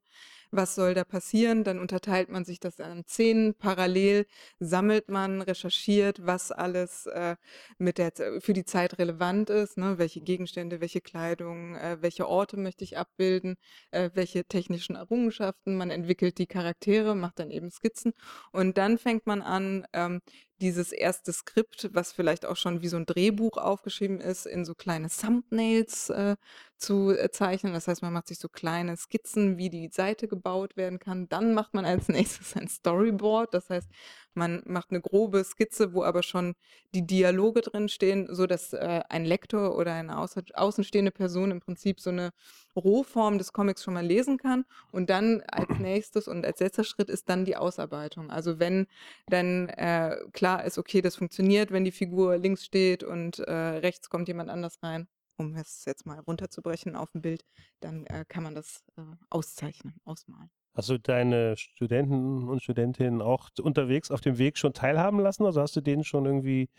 Was 0.51 0.76
soll 0.76 0.93
da 0.93 1.03
passieren? 1.03 1.64
Dann 1.64 1.80
unterteilt 1.80 2.30
man 2.30 2.45
sich 2.45 2.60
das 2.60 2.80
an 2.80 3.03
Szenen. 3.06 3.56
Parallel 3.56 4.26
sammelt 4.60 5.10
man, 5.10 5.41
recherchiert, 5.41 6.26
was 6.26 6.51
alles 6.51 7.08
äh, 7.08 7.36
mit 7.78 7.97
der, 7.97 8.14
für 8.39 8.53
die 8.53 8.66
Zeit 8.66 8.99
relevant 8.99 9.49
ist. 9.49 9.78
Ne? 9.78 9.97
Welche 9.97 10.22
Gegenstände, 10.22 10.80
welche 10.82 11.01
Kleidung, 11.01 11.76
äh, 11.76 11.97
welche 12.01 12.28
Orte 12.28 12.58
möchte 12.58 12.84
ich 12.84 12.97
abbilden, 12.97 13.58
äh, 13.91 14.10
welche 14.14 14.44
technischen 14.47 14.95
Errungenschaften. 14.95 15.77
Man 15.77 15.91
entwickelt 15.91 16.37
die 16.37 16.47
Charaktere, 16.47 17.15
macht 17.15 17.39
dann 17.39 17.51
eben 17.51 17.71
Skizzen 17.71 18.13
und 18.51 18.77
dann 18.77 18.97
fängt 18.97 19.27
man 19.27 19.41
an, 19.41 19.85
ähm, 19.93 20.21
dieses 20.61 20.91
erste 20.93 21.33
Skript, 21.33 21.89
was 21.93 22.13
vielleicht 22.13 22.45
auch 22.45 22.55
schon 22.55 22.81
wie 22.81 22.87
so 22.87 22.97
ein 22.97 23.05
Drehbuch 23.05 23.57
aufgeschrieben 23.57 24.21
ist, 24.21 24.45
in 24.45 24.63
so 24.63 24.73
kleine 24.73 25.09
Thumbnails 25.09 26.09
äh, 26.09 26.37
zu 26.77 27.11
äh, 27.11 27.29
zeichnen. 27.29 27.73
Das 27.73 27.87
heißt, 27.87 28.01
man 28.01 28.13
macht 28.13 28.27
sich 28.27 28.39
so 28.39 28.47
kleine 28.47 28.95
Skizzen, 28.95 29.57
wie 29.57 29.69
die 29.69 29.89
Seite 29.89 30.27
gebaut 30.27 30.77
werden 30.77 30.99
kann. 30.99 31.27
Dann 31.27 31.53
macht 31.53 31.73
man 31.73 31.85
als 31.85 32.07
nächstes 32.07 32.55
ein 32.55 32.67
Storyboard. 32.69 33.53
Das 33.53 33.69
heißt, 33.69 33.89
man 34.33 34.61
macht 34.65 34.91
eine 34.91 35.01
grobe 35.01 35.43
Skizze, 35.43 35.93
wo 35.93 36.03
aber 36.03 36.23
schon 36.23 36.55
die 36.93 37.05
Dialoge 37.05 37.61
drin 37.61 37.89
stehen, 37.89 38.27
so 38.33 38.47
dass 38.47 38.73
äh, 38.73 39.01
ein 39.09 39.25
Lektor 39.25 39.77
oder 39.77 39.93
eine 39.93 40.17
außenstehende 40.17 41.11
Person 41.11 41.51
im 41.51 41.59
Prinzip 41.59 41.99
so 41.99 42.11
eine 42.11 42.31
Rohform 42.76 43.38
des 43.38 43.53
Comics 43.53 43.84
schon 43.84 43.93
mal 43.93 44.05
lesen 44.05 44.38
kann. 44.38 44.65
Und 44.91 45.09
dann 45.09 45.41
als 45.41 45.67
nächstes 45.80 46.28
und 46.28 46.45
als 46.45 46.59
letzter 46.59 46.84
Schritt 46.84 47.09
ist 47.09 47.30
dann 47.30 47.45
die 47.45 47.55
Ausarbeitung. 47.55 48.30
Also 48.30 48.59
wenn 48.59 48.88
dann 49.28 49.69
äh, 49.69 50.17
klar 50.34 50.63
ist, 50.65 50.78
okay, 50.78 51.01
das 51.01 51.15
funktioniert, 51.15 51.71
wenn 51.71 51.86
die 51.86 51.91
Figur 51.91 52.38
links 52.38 52.65
steht 52.65 53.03
und 53.03 53.39
äh, 53.39 53.51
rechts 53.51 54.09
kommt 54.09 54.28
jemand 54.28 54.49
anders 54.49 54.82
rein, 54.84 55.07
um 55.38 55.55
es 55.55 55.86
jetzt 55.86 56.05
mal 56.05 56.19
runterzubrechen 56.19 56.95
auf 56.95 57.11
dem 57.11 57.21
Bild, 57.21 57.45
dann 57.80 58.05
äh, 58.07 58.26
kann 58.28 58.43
man 58.43 58.55
das 58.55 58.84
äh, 58.97 59.01
auszeichnen, 59.30 59.95
ausmalen. 60.05 60.49
Hast 60.76 60.89
du 60.89 60.97
deine 60.99 61.55
Studenten 61.57 62.47
und 62.49 62.61
Studentinnen 62.61 63.21
auch 63.21 63.49
unterwegs 63.61 64.11
auf 64.11 64.19
dem 64.21 64.38
Weg 64.38 64.57
schon 64.57 64.73
teilhaben 64.73 65.19
lassen? 65.19 65.45
Also 65.45 65.61
hast 65.61 65.76
du 65.76 65.82
denen 65.82 66.03
schon 66.03 66.26
irgendwie 66.26 66.69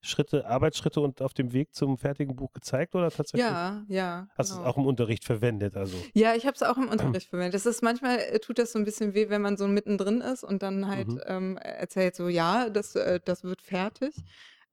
Schritte, 0.00 0.46
Arbeitsschritte 0.46 1.00
und 1.00 1.22
auf 1.22 1.34
dem 1.34 1.52
Weg 1.52 1.74
zum 1.74 1.96
fertigen 1.96 2.34
Buch 2.34 2.52
gezeigt 2.52 2.94
oder 2.94 3.10
tatsächlich? 3.10 3.48
Ja, 3.48 3.84
ja. 3.88 4.26
Hast 4.36 4.50
du 4.50 4.56
genau. 4.56 4.66
es 4.68 4.74
auch 4.74 4.76
im 4.78 4.86
Unterricht 4.86 5.24
verwendet? 5.24 5.76
Also 5.76 5.96
Ja, 6.14 6.34
ich 6.34 6.46
habe 6.46 6.54
es 6.54 6.62
auch 6.62 6.76
im 6.76 6.88
Unterricht 6.88 7.28
verwendet. 7.30 7.54
Das 7.54 7.66
ist 7.66 7.82
manchmal 7.82 8.18
äh, 8.18 8.40
tut 8.40 8.58
das 8.58 8.72
so 8.72 8.78
ein 8.78 8.84
bisschen 8.84 9.14
weh, 9.14 9.28
wenn 9.28 9.42
man 9.42 9.56
so 9.56 9.68
mittendrin 9.68 10.20
ist 10.20 10.42
und 10.42 10.62
dann 10.62 10.88
halt 10.88 11.08
Mhm. 11.08 11.20
ähm, 11.26 11.56
erzählt 11.58 12.16
so, 12.16 12.28
ja, 12.28 12.70
das, 12.70 12.96
äh, 12.96 13.20
das 13.24 13.44
wird 13.44 13.62
fertig. 13.62 14.14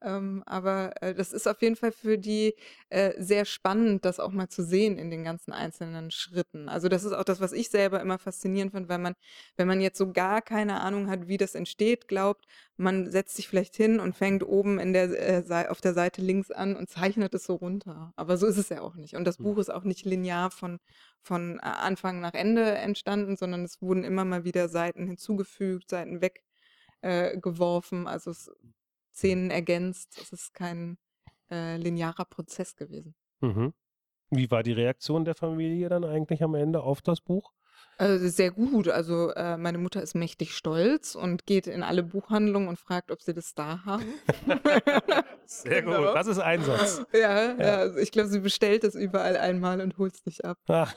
Ähm, 0.03 0.43
aber 0.45 0.93
äh, 1.01 1.13
das 1.13 1.31
ist 1.33 1.47
auf 1.47 1.61
jeden 1.61 1.75
Fall 1.75 1.91
für 1.91 2.17
die 2.17 2.55
äh, 2.89 3.13
sehr 3.21 3.45
spannend, 3.45 4.03
das 4.05 4.19
auch 4.19 4.31
mal 4.31 4.49
zu 4.49 4.63
sehen 4.63 4.97
in 4.97 5.09
den 5.11 5.23
ganzen 5.23 5.51
einzelnen 5.53 6.11
Schritten. 6.11 6.69
Also 6.69 6.89
das 6.89 7.03
ist 7.03 7.13
auch 7.13 7.23
das, 7.23 7.39
was 7.39 7.51
ich 7.53 7.69
selber 7.69 8.01
immer 8.01 8.17
faszinierend 8.17 8.71
finde, 8.73 8.89
weil 8.89 8.97
man, 8.97 9.15
wenn 9.57 9.67
man 9.67 9.79
jetzt 9.81 9.97
so 9.97 10.11
gar 10.11 10.41
keine 10.41 10.81
Ahnung 10.81 11.09
hat, 11.09 11.27
wie 11.27 11.37
das 11.37 11.55
entsteht, 11.55 12.07
glaubt, 12.07 12.45
man 12.77 13.11
setzt 13.11 13.35
sich 13.35 13.47
vielleicht 13.47 13.75
hin 13.75 13.99
und 13.99 14.15
fängt 14.15 14.43
oben 14.43 14.79
in 14.79 14.93
der, 14.93 15.11
äh, 15.49 15.67
auf 15.67 15.81
der 15.81 15.93
Seite 15.93 16.21
links 16.21 16.51
an 16.51 16.75
und 16.75 16.89
zeichnet 16.89 17.33
es 17.35 17.43
so 17.45 17.55
runter. 17.55 18.11
Aber 18.15 18.37
so 18.37 18.47
ist 18.47 18.57
es 18.57 18.69
ja 18.69 18.81
auch 18.81 18.95
nicht. 18.95 19.15
Und 19.15 19.25
das 19.25 19.37
Mhm. 19.37 19.43
Buch 19.43 19.57
ist 19.59 19.69
auch 19.71 19.83
nicht 19.83 20.05
linear 20.05 20.51
von, 20.51 20.79
von 21.21 21.57
äh, 21.59 21.61
Anfang 21.61 22.21
nach 22.21 22.33
Ende 22.33 22.71
entstanden, 22.73 23.37
sondern 23.37 23.63
es 23.63 23.81
wurden 23.81 24.03
immer 24.03 24.25
mal 24.25 24.43
wieder 24.43 24.69
Seiten 24.69 25.05
hinzugefügt, 25.07 25.89
Seiten 25.89 26.21
weggeworfen. 26.21 26.41
Äh, 27.01 27.37
geworfen. 27.39 28.07
also 28.07 28.31
es 28.31 28.51
Szenen 29.13 29.51
ergänzt. 29.51 30.17
Es 30.21 30.31
ist 30.31 30.53
kein 30.53 30.97
äh, 31.49 31.77
linearer 31.77 32.25
Prozess 32.25 32.75
gewesen. 32.75 33.15
Mhm. 33.41 33.73
Wie 34.29 34.49
war 34.49 34.63
die 34.63 34.71
Reaktion 34.73 35.25
der 35.25 35.35
Familie 35.35 35.89
dann 35.89 36.05
eigentlich 36.05 36.41
am 36.43 36.55
Ende 36.55 36.81
auf 36.81 37.01
das 37.01 37.19
Buch? 37.21 37.51
Also 37.97 38.27
sehr 38.29 38.51
gut. 38.51 38.87
Also 38.87 39.31
äh, 39.31 39.57
meine 39.57 39.77
Mutter 39.77 40.01
ist 40.01 40.15
mächtig 40.15 40.55
stolz 40.55 41.13
und 41.15 41.45
geht 41.45 41.67
in 41.67 41.83
alle 41.83 42.03
Buchhandlungen 42.03 42.69
und 42.69 42.79
fragt, 42.79 43.11
ob 43.11 43.21
sie 43.21 43.33
das 43.33 43.53
da 43.53 43.83
haben. 43.85 44.05
Sehr 45.45 45.81
gut, 45.83 45.95
Genau. 45.95 46.13
das 46.13 46.27
ist 46.27 46.39
Einsatz. 46.39 47.03
Ja, 47.13 47.53
ja. 47.53 47.75
also 47.77 47.97
ich 47.99 48.11
glaube, 48.11 48.29
sie 48.29 48.39
bestellt 48.39 48.83
es 48.83 48.95
überall 48.95 49.35
einmal 49.37 49.81
und 49.81 49.97
holt 49.97 50.15
es 50.15 50.25
nicht 50.25 50.45
ab. 50.45 50.57
Ach, 50.67 50.95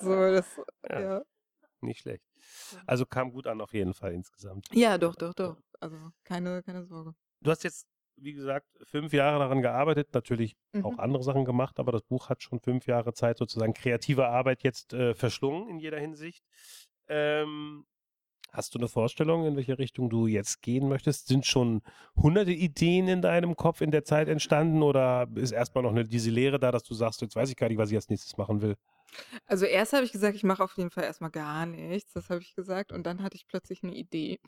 So, 0.00 0.14
das, 0.14 0.46
Ja. 0.88 1.00
ja. 1.00 1.22
nicht 1.80 2.00
schlecht. 2.00 2.24
Also 2.86 3.04
kam 3.06 3.32
gut 3.32 3.46
an 3.46 3.60
auf 3.60 3.72
jeden 3.72 3.94
Fall 3.94 4.12
insgesamt. 4.14 4.68
ja, 4.72 4.96
doch, 4.98 5.16
doch, 5.16 5.34
doch. 5.34 5.56
Also 5.80 5.96
keine, 6.24 6.62
keine 6.62 6.84
Sorge. 6.84 7.14
Du 7.40 7.50
hast 7.50 7.64
jetzt 7.64 7.86
wie 8.22 8.34
gesagt, 8.34 8.66
fünf 8.82 9.14
Jahre 9.14 9.38
daran 9.38 9.62
gearbeitet, 9.62 10.12
natürlich 10.12 10.54
auch 10.82 10.92
Mhm. 10.92 11.00
andere 11.00 11.22
Sachen 11.22 11.46
gemacht, 11.46 11.78
aber 11.80 11.90
das 11.92 12.02
Buch 12.02 12.28
hat 12.28 12.42
schon 12.42 12.60
fünf 12.60 12.86
Jahre 12.86 13.14
Zeit, 13.14 13.38
sozusagen 13.38 13.72
kreative 13.72 14.28
Arbeit 14.28 14.62
jetzt 14.62 14.92
äh, 14.92 15.14
verschlungen 15.14 15.68
in 15.70 15.78
jeder 15.78 15.98
Hinsicht. 15.98 16.44
Ähm, 17.08 17.86
hast 18.52 18.74
du 18.74 18.78
eine 18.78 18.88
Vorstellung, 18.88 19.46
in 19.46 19.56
welche 19.56 19.78
Richtung 19.78 20.10
du 20.10 20.26
jetzt 20.26 20.60
gehen 20.60 20.88
möchtest? 20.88 21.28
Sind 21.28 21.46
schon 21.46 21.82
hunderte 22.14 22.52
Ideen 22.52 23.08
in 23.08 23.22
deinem 23.22 23.56
Kopf 23.56 23.80
in 23.80 23.90
der 23.90 24.04
Zeit 24.04 24.28
entstanden 24.28 24.82
oder 24.82 25.26
ist 25.36 25.52
erstmal 25.52 25.82
noch 25.84 25.92
eine, 25.92 26.04
diese 26.04 26.30
Lehre 26.30 26.58
da, 26.58 26.70
dass 26.72 26.82
du 26.82 26.94
sagst, 26.94 27.22
jetzt 27.22 27.36
weiß 27.36 27.48
ich 27.48 27.56
gar 27.56 27.68
nicht, 27.68 27.78
was 27.78 27.90
ich 27.90 27.96
als 27.96 28.08
nächstes 28.10 28.36
machen 28.36 28.60
will? 28.60 28.76
Also 29.46 29.66
erst 29.66 29.92
habe 29.92 30.04
ich 30.04 30.12
gesagt, 30.12 30.36
ich 30.36 30.44
mache 30.44 30.62
auf 30.62 30.76
jeden 30.76 30.90
Fall 30.90 31.04
erstmal 31.04 31.30
gar 31.30 31.66
nichts. 31.66 32.12
Das 32.12 32.30
habe 32.30 32.40
ich 32.40 32.54
gesagt. 32.54 32.92
Und 32.92 33.04
dann 33.04 33.22
hatte 33.22 33.36
ich 33.36 33.46
plötzlich 33.46 33.82
eine 33.82 33.94
Idee. 33.94 34.40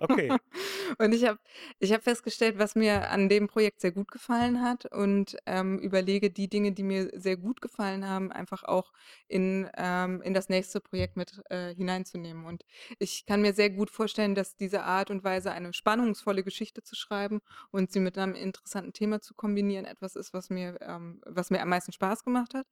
Okay. 0.00 0.30
Und 0.98 1.12
ich 1.12 1.24
habe 1.24 1.38
ich 1.78 1.92
hab 1.92 2.02
festgestellt, 2.02 2.58
was 2.58 2.74
mir 2.74 3.10
an 3.10 3.28
dem 3.28 3.46
Projekt 3.48 3.80
sehr 3.80 3.92
gut 3.92 4.10
gefallen 4.10 4.62
hat 4.62 4.86
und 4.92 5.36
ähm, 5.46 5.78
überlege, 5.78 6.30
die 6.30 6.48
Dinge, 6.48 6.72
die 6.72 6.82
mir 6.82 7.10
sehr 7.14 7.36
gut 7.36 7.60
gefallen 7.60 8.08
haben, 8.08 8.32
einfach 8.32 8.64
auch 8.64 8.92
in, 9.28 9.68
ähm, 9.76 10.22
in 10.22 10.34
das 10.34 10.48
nächste 10.48 10.80
Projekt 10.80 11.16
mit 11.16 11.40
äh, 11.50 11.74
hineinzunehmen. 11.74 12.46
Und 12.46 12.64
ich 12.98 13.26
kann 13.26 13.42
mir 13.42 13.52
sehr 13.52 13.70
gut 13.70 13.90
vorstellen, 13.90 14.34
dass 14.34 14.56
diese 14.56 14.82
Art 14.82 15.10
und 15.10 15.24
Weise, 15.24 15.52
eine 15.52 15.72
spannungsvolle 15.72 16.42
Geschichte 16.42 16.82
zu 16.82 16.96
schreiben 16.96 17.40
und 17.70 17.92
sie 17.92 18.00
mit 18.00 18.16
einem 18.18 18.34
interessanten 18.34 18.92
Thema 18.92 19.20
zu 19.20 19.34
kombinieren, 19.34 19.84
etwas 19.84 20.16
ist, 20.16 20.32
was 20.32 20.50
mir, 20.50 20.78
ähm, 20.80 21.20
was 21.26 21.50
mir 21.50 21.60
am 21.60 21.68
meisten 21.68 21.92
Spaß 21.92 22.24
gemacht 22.24 22.54
hat. 22.54 22.66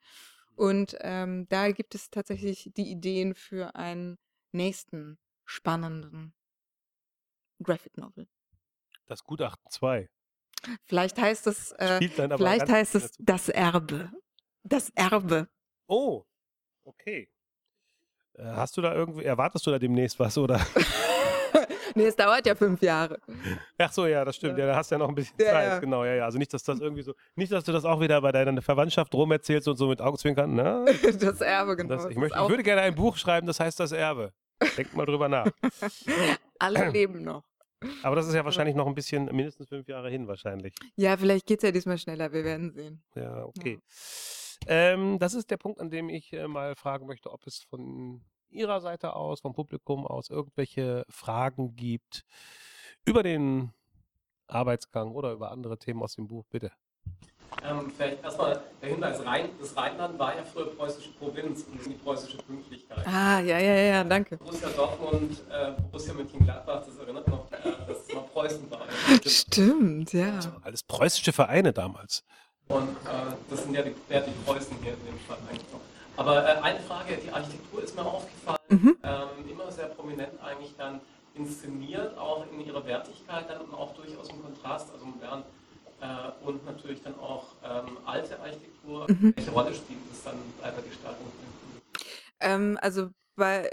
Und 0.57 0.97
ähm, 1.01 1.47
da 1.49 1.71
gibt 1.71 1.95
es 1.95 2.11
tatsächlich 2.11 2.73
die 2.77 2.91
Ideen 2.91 3.35
für 3.35 3.75
einen 3.75 4.19
nächsten 4.53 5.19
spannenden 5.45 6.35
Graphic 7.63 7.97
Novel. 7.99 8.27
Das 9.07 9.23
Gutachten 9.23 9.71
2. 9.71 10.09
Vielleicht 10.85 11.19
heißt 11.19 11.47
es, 11.47 11.73
äh, 11.79 12.01
vielleicht 12.09 12.69
heißt 12.69 12.95
es 12.95 13.13
das 13.19 13.49
Erbe. 13.49 14.11
Das 14.63 14.91
Erbe. 14.91 15.49
Oh, 15.87 16.25
okay. 16.85 17.31
Äh, 18.33 18.45
Hast 18.45 18.77
du 18.77 18.83
da 18.83 18.95
irgendwie, 18.95 19.25
erwartest 19.25 19.67
du 19.67 19.71
da 19.71 19.79
demnächst 19.79 20.19
was 20.19 20.37
oder? 20.39 20.65
nee, 21.97 22.07
es 22.07 22.15
dauert 22.17 22.47
ja 22.47 22.55
fünf 22.55 22.81
Jahre. 22.83 23.19
Ach 23.79 23.93
so, 23.93 24.07
ja, 24.07 24.25
das 24.25 24.37
stimmt. 24.37 24.59
Ja. 24.59 24.67
Ja, 24.67 24.73
da 24.73 24.77
hast 24.79 24.91
du 24.91 24.95
ja 24.95 24.99
noch 25.01 25.09
ein 25.09 25.15
bisschen 25.15 25.37
Ja, 25.41 25.47
Zeit. 25.53 25.69
ja. 25.69 25.79
Genau, 25.81 26.05
ja, 26.05 26.15
ja. 26.15 26.25
Also 26.25 26.39
nicht, 26.39 26.53
dass 26.55 26.63
das 26.63 26.79
irgendwie 26.81 27.03
so, 27.03 27.15
nicht, 27.35 27.51
dass 27.53 27.65
du 27.65 27.73
das 27.73 27.85
auch 27.85 28.01
wieder 28.01 28.21
bei 28.21 28.31
deiner 28.33 28.61
Verwandtschaft 28.63 29.13
rum 29.15 29.33
erzählst 29.33 29.67
und 29.69 29.77
so 29.77 29.89
mit 29.89 30.01
Augenzwinkern. 30.01 30.55
Na, 30.55 30.85
Das 31.21 31.41
Erbe, 31.41 31.77
genau. 31.77 31.95
das, 31.95 32.07
ich, 32.07 32.17
möchte, 32.17 32.39
ich 32.41 32.49
würde 32.49 32.63
gerne 32.63 32.83
ein 32.83 32.95
Buch 32.95 33.17
schreiben, 33.17 33.47
das 33.47 33.59
heißt 33.61 33.81
das 33.81 33.93
Erbe. 33.93 34.33
Denk 34.77 34.95
mal 34.95 35.05
drüber 35.07 35.29
nach. 35.29 35.47
Alle 36.59 36.91
leben 36.91 37.23
noch. 37.23 37.43
Aber 38.03 38.17
das 38.17 38.27
ist 38.27 38.35
ja 38.35 38.45
wahrscheinlich 38.45 38.75
noch 38.75 38.87
ein 38.87 38.95
bisschen, 38.95 39.27
mindestens 39.27 39.69
fünf 39.69 39.87
Jahre 39.87 40.09
hin 40.11 40.27
wahrscheinlich. 40.27 40.75
Ja, 40.97 41.17
vielleicht 41.17 41.47
geht 41.47 41.59
es 41.59 41.63
ja 41.65 41.73
diesmal 41.73 41.99
schneller. 41.99 42.33
Wir 42.33 42.43
werden 42.45 42.73
sehen. 42.73 43.03
Ja, 43.15 43.45
okay. 43.45 43.79
Ähm, 44.67 45.19
das 45.19 45.35
ist 45.35 45.51
der 45.51 45.59
Punkt, 45.59 45.81
an 45.81 45.91
dem 45.91 46.09
ich 46.09 46.33
äh, 46.33 46.49
mal 46.49 46.75
fragen 46.75 47.07
möchte, 47.07 47.31
ob 47.31 47.47
es 47.47 47.63
von 47.69 48.23
Ihrer 48.51 48.81
Seite 48.81 49.15
aus, 49.15 49.41
vom 49.41 49.53
Publikum 49.53 50.07
aus, 50.07 50.31
irgendwelche 50.31 51.05
Fragen 51.09 51.77
gibt 51.77 52.25
über 53.05 53.23
den 53.23 53.73
Arbeitsgang 54.47 55.13
oder 55.13 55.33
über 55.33 55.51
andere 55.51 55.79
Themen 55.79 56.03
aus 56.03 56.15
dem 56.15 56.29
Buch, 56.29 56.45
bitte. 56.51 56.73
Ähm, 57.65 57.91
vielleicht 57.97 58.23
erstmal 58.23 58.61
der 58.83 58.89
Hinweis, 58.91 59.25
Rhein, 59.25 59.49
das 59.61 59.77
Rheinland 59.77 60.19
war 60.19 60.37
ja 60.37 60.45
früher 60.45 60.67
preußische 60.77 61.11
Provinz 61.13 61.65
und 61.71 61.85
die 61.85 61.95
preußische 61.95 62.39
Pünktlichkeit. 62.39 63.07
Ah, 63.07 63.41
ja, 63.41 63.59
ja, 63.59 63.75
ja, 63.75 64.05
danke. 64.05 64.37
Borussia 64.37 64.69
Dortmund, 64.69 65.43
äh, 65.51 65.73
Borussia 65.91 66.13
Mönchengladbach, 66.15 66.85
das 66.85 66.99
erinnert 66.99 67.27
noch, 67.29 67.51
äh, 67.53 67.73
dass 67.87 68.07
es 68.07 68.15
mal 68.15 68.23
Preußen 68.33 68.71
war. 68.71 68.87
Stimmt, 69.27 70.13
ja. 70.13 70.35
Also 70.35 70.51
alles 70.63 70.83
preußische 70.83 71.33
Vereine 71.33 71.73
damals. 71.73 72.25
Und 72.69 72.83
äh, 72.83 73.35
das 73.49 73.63
sind 73.63 73.75
ja 73.75 73.83
die, 73.83 73.95
ja 74.11 74.21
die 74.21 74.33
Preußen 74.45 74.77
hier 74.83 74.93
in 74.93 75.07
dem 75.07 75.19
Fall 75.21 75.39
eigentlich 75.49 75.73
noch. 75.73 75.81
Aber 76.17 76.45
äh, 76.45 76.59
eine 76.63 76.81
Frage, 76.81 77.17
die 77.17 77.31
Architektur 77.31 77.83
ist 77.83 77.95
mir 77.95 78.05
aufgefallen, 78.05 78.57
Mhm. 78.69 78.97
ähm, 79.05 79.49
immer 79.49 79.71
sehr 79.71 79.87
prominent 79.87 80.41
eigentlich 80.43 80.75
dann 80.77 81.01
inszeniert, 81.35 82.17
auch 82.19 82.45
in 82.51 82.67
ihrer 82.67 82.85
Wertigkeit 82.87 83.49
dann 83.49 83.61
und 83.61 83.75
auch 83.75 83.95
durchaus 83.95 84.29
im 84.31 84.43
Kontrast, 84.43 84.93
also 84.93 85.05
modern. 85.05 85.45
Äh, 86.01 86.45
und 86.47 86.65
natürlich 86.67 87.03
dann 87.03 87.19
auch 87.19 87.55
ähm, 87.65 87.97
alte 88.05 88.39
Architektur. 88.41 89.07
Mhm. 89.09 89.35
Welche 89.37 89.51
Rolle 89.51 89.75
spielt 89.75 90.01
das 90.11 90.25
dann 90.25 90.37
bei 90.61 90.71
der 90.71 90.83
Gestaltung? 90.83 91.27
Ähm, 92.41 92.79
also 92.83 93.09
bei, 93.37 93.71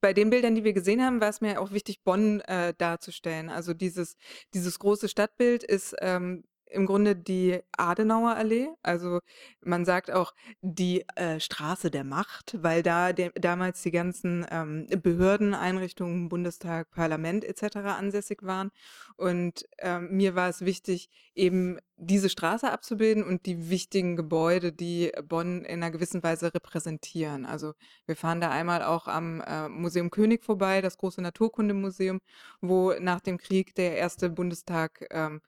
bei 0.00 0.14
den 0.14 0.30
Bildern, 0.30 0.54
die 0.54 0.64
wir 0.64 0.72
gesehen 0.72 1.02
haben, 1.02 1.20
war 1.20 1.28
es 1.28 1.40
mir 1.40 1.60
auch 1.60 1.72
wichtig, 1.72 2.02
Bonn 2.02 2.40
äh, 2.42 2.72
darzustellen. 2.78 3.50
Also 3.50 3.74
dieses, 3.74 4.16
dieses 4.54 4.78
große 4.78 5.08
Stadtbild 5.08 5.62
ist 5.64 5.94
ähm, 6.00 6.44
im 6.70 6.86
Grunde 6.86 7.16
die 7.16 7.60
Adenauer 7.76 8.36
Allee. 8.36 8.68
Also 8.82 9.20
man 9.62 9.84
sagt 9.84 10.10
auch 10.10 10.34
die 10.62 11.04
äh, 11.16 11.40
Straße 11.40 11.90
der 11.90 12.04
Macht, 12.04 12.56
weil 12.62 12.82
da 12.82 13.12
der, 13.12 13.30
damals 13.30 13.82
die 13.82 13.90
ganzen 13.90 14.46
ähm, 14.50 14.86
Behörden, 15.02 15.54
Einrichtungen, 15.54 16.28
Bundestag, 16.28 16.90
Parlament 16.90 17.44
etc. 17.44 17.76
ansässig 17.76 18.42
waren. 18.42 18.70
Und 19.16 19.66
ähm, 19.78 20.08
mir 20.10 20.34
war 20.34 20.48
es 20.48 20.62
wichtig, 20.62 21.10
eben 21.34 21.78
diese 21.96 22.30
Straße 22.30 22.70
abzubilden 22.70 23.22
und 23.22 23.44
die 23.46 23.68
wichtigen 23.68 24.16
Gebäude, 24.16 24.72
die 24.72 25.12
Bonn 25.22 25.64
in 25.64 25.82
einer 25.82 25.90
gewissen 25.90 26.22
Weise 26.22 26.54
repräsentieren. 26.54 27.44
Also 27.44 27.74
wir 28.06 28.16
fahren 28.16 28.40
da 28.40 28.50
einmal 28.50 28.82
auch 28.82 29.06
am 29.06 29.42
äh, 29.42 29.68
Museum 29.68 30.10
König 30.10 30.42
vorbei, 30.42 30.80
das 30.80 30.96
große 30.96 31.20
Naturkundemuseum, 31.20 32.20
wo 32.60 32.94
nach 32.98 33.20
dem 33.20 33.36
Krieg 33.36 33.74
der 33.74 33.96
erste 33.96 34.30
Bundestag 34.30 35.06
ähm, 35.10 35.42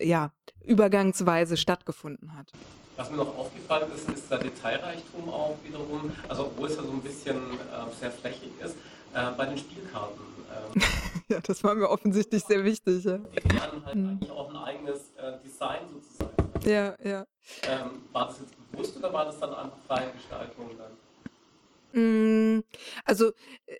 ja, 0.00 0.32
übergangsweise 0.64 1.56
stattgefunden 1.56 2.36
hat. 2.36 2.50
Was 2.96 3.10
mir 3.10 3.18
noch 3.18 3.36
aufgefallen 3.38 3.90
ist, 3.94 4.08
ist 4.10 4.30
der 4.30 4.38
Detailreichtum 4.38 5.28
auch 5.28 5.56
wiederum, 5.64 6.10
also 6.28 6.46
obwohl 6.46 6.68
es 6.68 6.76
ja 6.76 6.82
so 6.82 6.90
ein 6.90 7.00
bisschen 7.00 7.36
äh, 7.36 7.94
sehr 8.00 8.10
flächig 8.10 8.50
ist, 8.62 8.74
äh, 9.14 9.30
bei 9.36 9.46
den 9.46 9.58
Spielkarten. 9.58 10.20
Ähm, 10.76 10.82
Ja, 11.30 11.40
das 11.40 11.62
war 11.62 11.74
mir 11.74 11.90
offensichtlich 11.90 12.42
sehr 12.42 12.64
wichtig. 12.64 13.04
Ja, 13.04 13.18
die 13.18 13.60
haben 13.60 13.84
halt 13.84 13.94
Mhm. 13.96 14.08
eigentlich 14.12 14.30
auch 14.30 14.48
ein 14.48 14.56
eigenes 14.56 14.98
äh, 15.18 15.32
Design 15.44 15.80
sozusagen. 15.92 16.32
ja. 16.64 16.96
ja. 17.06 17.26
Ähm, 17.64 17.90
war 18.12 18.28
das 18.28 18.40
jetzt 18.40 18.72
bewusst 18.72 18.96
oder 18.96 19.12
war 19.12 19.26
das 19.26 19.38
dann 19.38 19.52
einfach 19.54 19.76
freie 19.86 20.10
Gestaltung 20.12 20.70
dann? 20.78 20.92
Mm, 21.92 22.62
Also, 23.04 23.28
äh, 23.66 23.76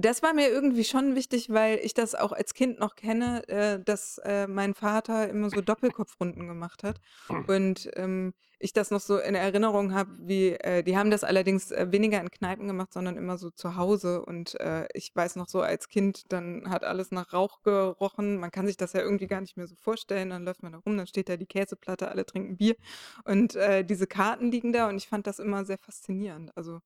das 0.00 0.22
war 0.22 0.32
mir 0.32 0.48
irgendwie 0.48 0.84
schon 0.84 1.16
wichtig, 1.16 1.50
weil 1.50 1.80
ich 1.82 1.92
das 1.92 2.14
auch 2.14 2.30
als 2.30 2.54
Kind 2.54 2.78
noch 2.78 2.94
kenne, 2.94 3.46
äh, 3.48 3.80
dass 3.82 4.18
äh, 4.18 4.46
mein 4.46 4.74
Vater 4.74 5.28
immer 5.28 5.50
so 5.50 5.60
Doppelkopfrunden 5.60 6.46
gemacht 6.46 6.84
hat. 6.84 7.00
Und 7.48 7.90
ähm, 7.94 8.32
ich 8.60 8.72
das 8.72 8.92
noch 8.92 9.00
so 9.00 9.18
in 9.18 9.34
Erinnerung 9.34 9.94
habe, 9.94 10.10
wie, 10.20 10.50
äh, 10.50 10.84
die 10.84 10.96
haben 10.96 11.10
das 11.10 11.24
allerdings 11.24 11.72
äh, 11.72 11.88
weniger 11.90 12.20
in 12.20 12.30
Kneipen 12.30 12.68
gemacht, 12.68 12.92
sondern 12.92 13.16
immer 13.16 13.38
so 13.38 13.50
zu 13.50 13.74
Hause. 13.74 14.24
Und 14.24 14.58
äh, 14.60 14.86
ich 14.94 15.10
weiß 15.14 15.34
noch 15.34 15.48
so 15.48 15.62
als 15.62 15.88
Kind, 15.88 16.32
dann 16.32 16.70
hat 16.70 16.84
alles 16.84 17.10
nach 17.10 17.32
Rauch 17.32 17.62
gerochen. 17.62 18.38
Man 18.38 18.52
kann 18.52 18.66
sich 18.68 18.76
das 18.76 18.92
ja 18.92 19.00
irgendwie 19.00 19.26
gar 19.26 19.40
nicht 19.40 19.56
mehr 19.56 19.66
so 19.66 19.74
vorstellen. 19.74 20.30
Dann 20.30 20.44
läuft 20.44 20.62
man 20.62 20.72
da 20.72 20.78
rum, 20.78 20.96
dann 20.96 21.08
steht 21.08 21.28
da 21.28 21.36
die 21.36 21.46
Käseplatte, 21.46 22.08
alle 22.08 22.24
trinken 22.24 22.56
Bier. 22.56 22.76
Und 23.24 23.56
äh, 23.56 23.84
diese 23.84 24.06
Karten 24.06 24.52
liegen 24.52 24.72
da 24.72 24.88
und 24.88 24.96
ich 24.96 25.08
fand 25.08 25.26
das 25.26 25.40
immer 25.40 25.64
sehr 25.64 25.78
faszinierend. 25.78 26.56
Also 26.56 26.80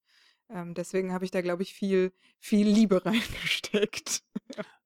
ähm, 0.55 0.75
deswegen 0.75 1.13
habe 1.13 1.25
ich 1.25 1.31
da, 1.31 1.41
glaube 1.41 1.63
ich, 1.63 1.75
viel, 1.75 2.13
viel 2.39 2.67
Liebe 2.67 3.05
reingesteckt. 3.07 4.23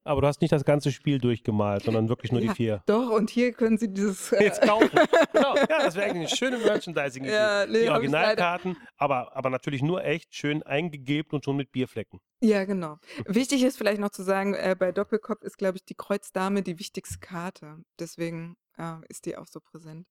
Aber 0.04 0.20
du 0.20 0.28
hast 0.28 0.40
nicht 0.40 0.52
das 0.52 0.64
ganze 0.64 0.92
Spiel 0.92 1.18
durchgemalt, 1.18 1.82
sondern 1.82 2.08
wirklich 2.08 2.30
nur 2.30 2.40
Ja. 2.40 2.52
die 2.52 2.56
vier. 2.56 2.82
Doch, 2.86 3.10
und 3.10 3.28
hier 3.28 3.52
können 3.52 3.76
Sie 3.76 3.92
dieses. 3.92 4.30
äh, 4.32 4.44
Jetzt 4.44 4.62
kaufen. 4.62 4.88
genau. 5.32 5.54
Ja, 5.68 5.78
das 5.84 5.96
wäre 5.96 6.06
eigentlich 6.10 6.28
eine 6.28 6.36
schöne 6.36 6.58
Merchandising-Idee. 6.58 7.32
Ja, 7.34 7.66
nee, 7.66 7.82
die 7.82 7.88
Originalkarten, 7.90 8.76
aber, 8.96 9.36
aber 9.36 9.50
natürlich 9.50 9.82
nur 9.82 10.04
echt 10.04 10.32
schön 10.34 10.62
eingegeben 10.62 11.32
und 11.32 11.44
schon 11.44 11.56
mit 11.56 11.72
Bierflecken. 11.72 12.20
Ja, 12.40 12.64
genau. 12.64 12.98
Wichtig 13.26 13.64
ist 13.64 13.76
vielleicht 13.78 14.00
noch 14.00 14.10
zu 14.10 14.22
sagen, 14.22 14.54
äh, 14.54 14.76
bei 14.78 14.92
Doppelkopf 14.92 15.42
ist, 15.42 15.58
glaube 15.58 15.78
ich, 15.78 15.84
die 15.84 15.96
Kreuzdame 15.96 16.62
die 16.62 16.78
wichtigste 16.78 17.18
Karte. 17.18 17.78
Deswegen 17.98 18.56
äh, 18.78 18.94
ist 19.08 19.26
die 19.26 19.36
auch 19.36 19.46
so 19.48 19.58
präsent. 19.58 20.06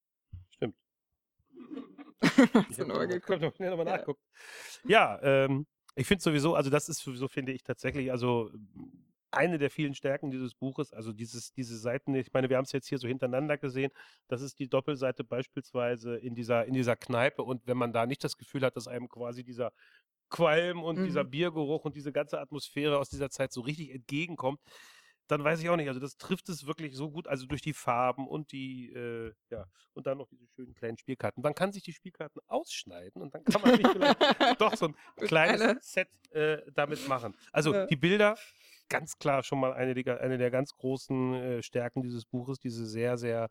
Ich 2.69 2.77
nochmal 2.77 3.07
geguckt? 3.07 3.41
noch 3.41 3.59
Ja. 4.83 5.19
ähm, 5.21 5.67
ich 5.95 6.07
finde 6.07 6.23
sowieso, 6.23 6.55
also 6.55 6.69
das 6.69 6.89
ist 6.89 6.99
sowieso, 6.99 7.27
finde 7.27 7.53
ich 7.53 7.63
tatsächlich, 7.63 8.11
also 8.11 8.51
eine 9.31 9.57
der 9.57 9.69
vielen 9.69 9.95
Stärken 9.95 10.31
dieses 10.31 10.55
Buches, 10.55 10.93
also 10.93 11.11
dieses, 11.13 11.51
diese 11.53 11.77
Seiten, 11.77 12.15
ich 12.15 12.31
meine, 12.33 12.49
wir 12.49 12.57
haben 12.57 12.63
es 12.65 12.71
jetzt 12.71 12.87
hier 12.87 12.97
so 12.99 13.07
hintereinander 13.07 13.57
gesehen, 13.57 13.91
das 14.27 14.41
ist 14.41 14.59
die 14.59 14.69
Doppelseite 14.69 15.23
beispielsweise 15.25 16.15
in 16.17 16.35
dieser, 16.35 16.65
in 16.65 16.73
dieser 16.73 16.95
Kneipe 16.95 17.43
und 17.43 17.67
wenn 17.67 17.77
man 17.77 17.91
da 17.93 18.05
nicht 18.05 18.23
das 18.23 18.37
Gefühl 18.37 18.63
hat, 18.63 18.75
dass 18.77 18.87
einem 18.87 19.09
quasi 19.09 19.43
dieser 19.43 19.73
Qualm 20.29 20.83
und 20.83 21.03
dieser 21.03 21.23
Mhm. 21.23 21.29
Biergeruch 21.29 21.85
und 21.85 21.95
diese 21.95 22.11
ganze 22.11 22.39
Atmosphäre 22.39 22.97
aus 22.99 23.09
dieser 23.09 23.29
Zeit 23.29 23.53
so 23.53 23.61
richtig 23.61 23.91
entgegenkommt, 23.93 24.59
dann 25.27 25.43
weiß 25.43 25.61
ich 25.61 25.69
auch 25.69 25.75
nicht. 25.75 25.87
Also 25.87 25.99
das 25.99 26.17
trifft 26.17 26.49
es 26.49 26.65
wirklich 26.67 26.95
so 26.95 27.09
gut, 27.11 27.27
also 27.27 27.45
durch 27.45 27.61
die 27.61 27.73
Farben 27.73 28.27
und 28.27 28.51
die, 28.51 28.91
äh, 28.93 29.33
ja, 29.49 29.65
und 29.93 30.05
dann 30.07 30.17
noch 30.17 30.27
diese 30.27 30.47
schönen 30.47 30.73
kleinen 30.73 30.97
Spielkarten. 30.97 31.41
Man 31.41 31.55
kann 31.55 31.71
sich 31.71 31.83
die 31.83 31.93
Spielkarten 31.93 32.41
ausschneiden 32.47 33.21
und 33.21 33.33
dann 33.33 33.43
kann 33.43 33.61
man 33.61 33.75
sich 33.77 33.87
vielleicht 33.87 34.17
doch 34.61 34.75
so 34.75 34.87
ein 34.87 34.95
kleines 35.17 35.61
einer- 35.61 35.81
Set 35.81 36.09
äh, 36.31 36.61
damit 36.73 37.07
machen. 37.07 37.35
Also 37.51 37.73
Ja. 37.73 37.85
die 37.85 37.95
Bilder 37.95 38.37
ganz 38.87 39.17
klar 39.17 39.41
schon 39.41 39.59
mal 39.59 39.73
eine 39.73 39.95
der, 39.95 40.21
eine 40.21 40.37
der 40.37 40.51
ganz 40.51 40.71
großen 40.75 41.33
äh, 41.33 41.63
Stärken 41.63 42.03
dieses 42.03 42.23
Buches, 42.25 42.59
diese 42.59 42.85
sehr, 42.85 43.17
sehr 43.17 43.49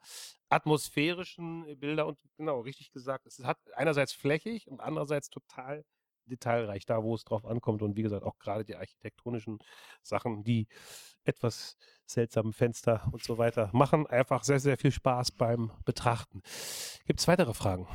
atmosphärischen 0.48 1.78
Bilder 1.78 2.06
und 2.06 2.18
genau, 2.36 2.60
richtig 2.60 2.90
gesagt, 2.92 3.26
es 3.26 3.40
hat 3.44 3.58
einerseits 3.74 4.12
flächig 4.12 4.68
und 4.68 4.80
andererseits 4.80 5.30
total 5.30 5.84
detailreich, 6.26 6.86
da 6.86 7.02
wo 7.02 7.14
es 7.14 7.24
drauf 7.24 7.44
ankommt 7.44 7.82
und 7.82 7.96
wie 7.96 8.02
gesagt 8.02 8.24
auch 8.24 8.38
gerade 8.38 8.64
die 8.64 8.76
architektonischen 8.76 9.58
Sachen, 10.02 10.44
die 10.44 10.66
etwas 11.24 11.76
seltsamen 12.06 12.52
Fenster 12.52 13.08
und 13.12 13.22
so 13.22 13.38
weiter 13.38 13.70
machen 13.72 14.06
einfach 14.06 14.44
sehr, 14.44 14.60
sehr 14.60 14.76
viel 14.76 14.92
Spaß 14.92 15.32
beim 15.32 15.70
Betrachten. 15.84 16.42
Gibt 17.06 17.20
es 17.20 17.28
weitere 17.28 17.54
Fragen? 17.54 17.88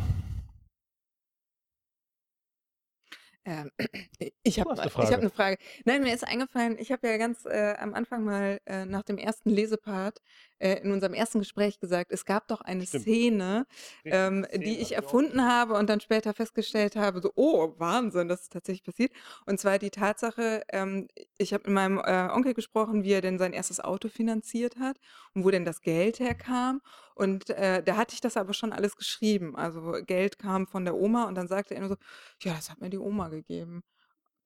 Ähm, 3.45 3.71
ich 4.43 4.59
habe 4.59 4.71
hab 4.71 4.79
eine 4.79 5.29
Frage. 5.29 5.57
Nein, 5.85 6.03
mir 6.03 6.13
ist 6.13 6.27
eingefallen, 6.27 6.77
ich 6.77 6.91
habe 6.91 7.07
ja 7.07 7.17
ganz 7.17 7.45
äh, 7.45 7.75
am 7.79 7.93
Anfang 7.93 8.23
mal 8.23 8.59
äh, 8.65 8.85
nach 8.85 9.03
dem 9.03 9.17
ersten 9.17 9.49
Lesepart 9.49 10.19
äh, 10.59 10.75
in 10.81 10.91
unserem 10.91 11.13
ersten 11.13 11.39
Gespräch 11.39 11.79
gesagt, 11.79 12.11
es 12.11 12.25
gab 12.25 12.47
doch 12.47 12.61
eine 12.61 12.85
Stimmt. 12.85 13.03
Szene, 13.03 13.65
ähm, 14.05 14.45
Szene, 14.45 14.63
die 14.63 14.79
ich 14.79 14.95
erfunden 14.95 15.45
habe 15.45 15.73
und 15.73 15.89
dann 15.89 15.99
später 15.99 16.33
festgestellt 16.33 16.95
habe, 16.95 17.21
so, 17.21 17.31
oh, 17.35 17.73
Wahnsinn, 17.77 18.27
das 18.27 18.41
ist 18.43 18.53
tatsächlich 18.53 18.83
passiert. 18.83 19.11
Und 19.45 19.59
zwar 19.59 19.79
die 19.79 19.89
Tatsache, 19.89 20.63
ähm, 20.69 21.07
ich 21.37 21.53
habe 21.53 21.63
mit 21.65 21.73
meinem 21.73 21.97
äh, 21.99 22.29
Onkel 22.31 22.53
gesprochen, 22.53 23.03
wie 23.03 23.13
er 23.13 23.21
denn 23.21 23.39
sein 23.39 23.53
erstes 23.53 23.79
Auto 23.79 24.09
finanziert 24.09 24.77
hat 24.77 24.99
und 25.33 25.43
wo 25.45 25.51
denn 25.51 25.65
das 25.65 25.81
Geld 25.81 26.19
herkam. 26.19 26.81
Und 27.15 27.49
äh, 27.49 27.83
da 27.83 27.97
hatte 27.97 28.13
ich 28.13 28.21
das 28.21 28.37
aber 28.37 28.53
schon 28.53 28.71
alles 28.71 28.95
geschrieben. 28.95 29.55
Also 29.55 29.93
Geld 30.05 30.39
kam 30.39 30.67
von 30.67 30.85
der 30.85 30.95
Oma 30.95 31.25
und 31.25 31.35
dann 31.35 31.47
sagte 31.47 31.73
er 31.75 31.81
nur 31.81 31.89
so, 31.89 31.97
ja, 32.41 32.53
das 32.53 32.69
hat 32.69 32.79
mir 32.81 32.89
die 32.89 32.97
Oma 32.97 33.29
gegeben. 33.29 33.83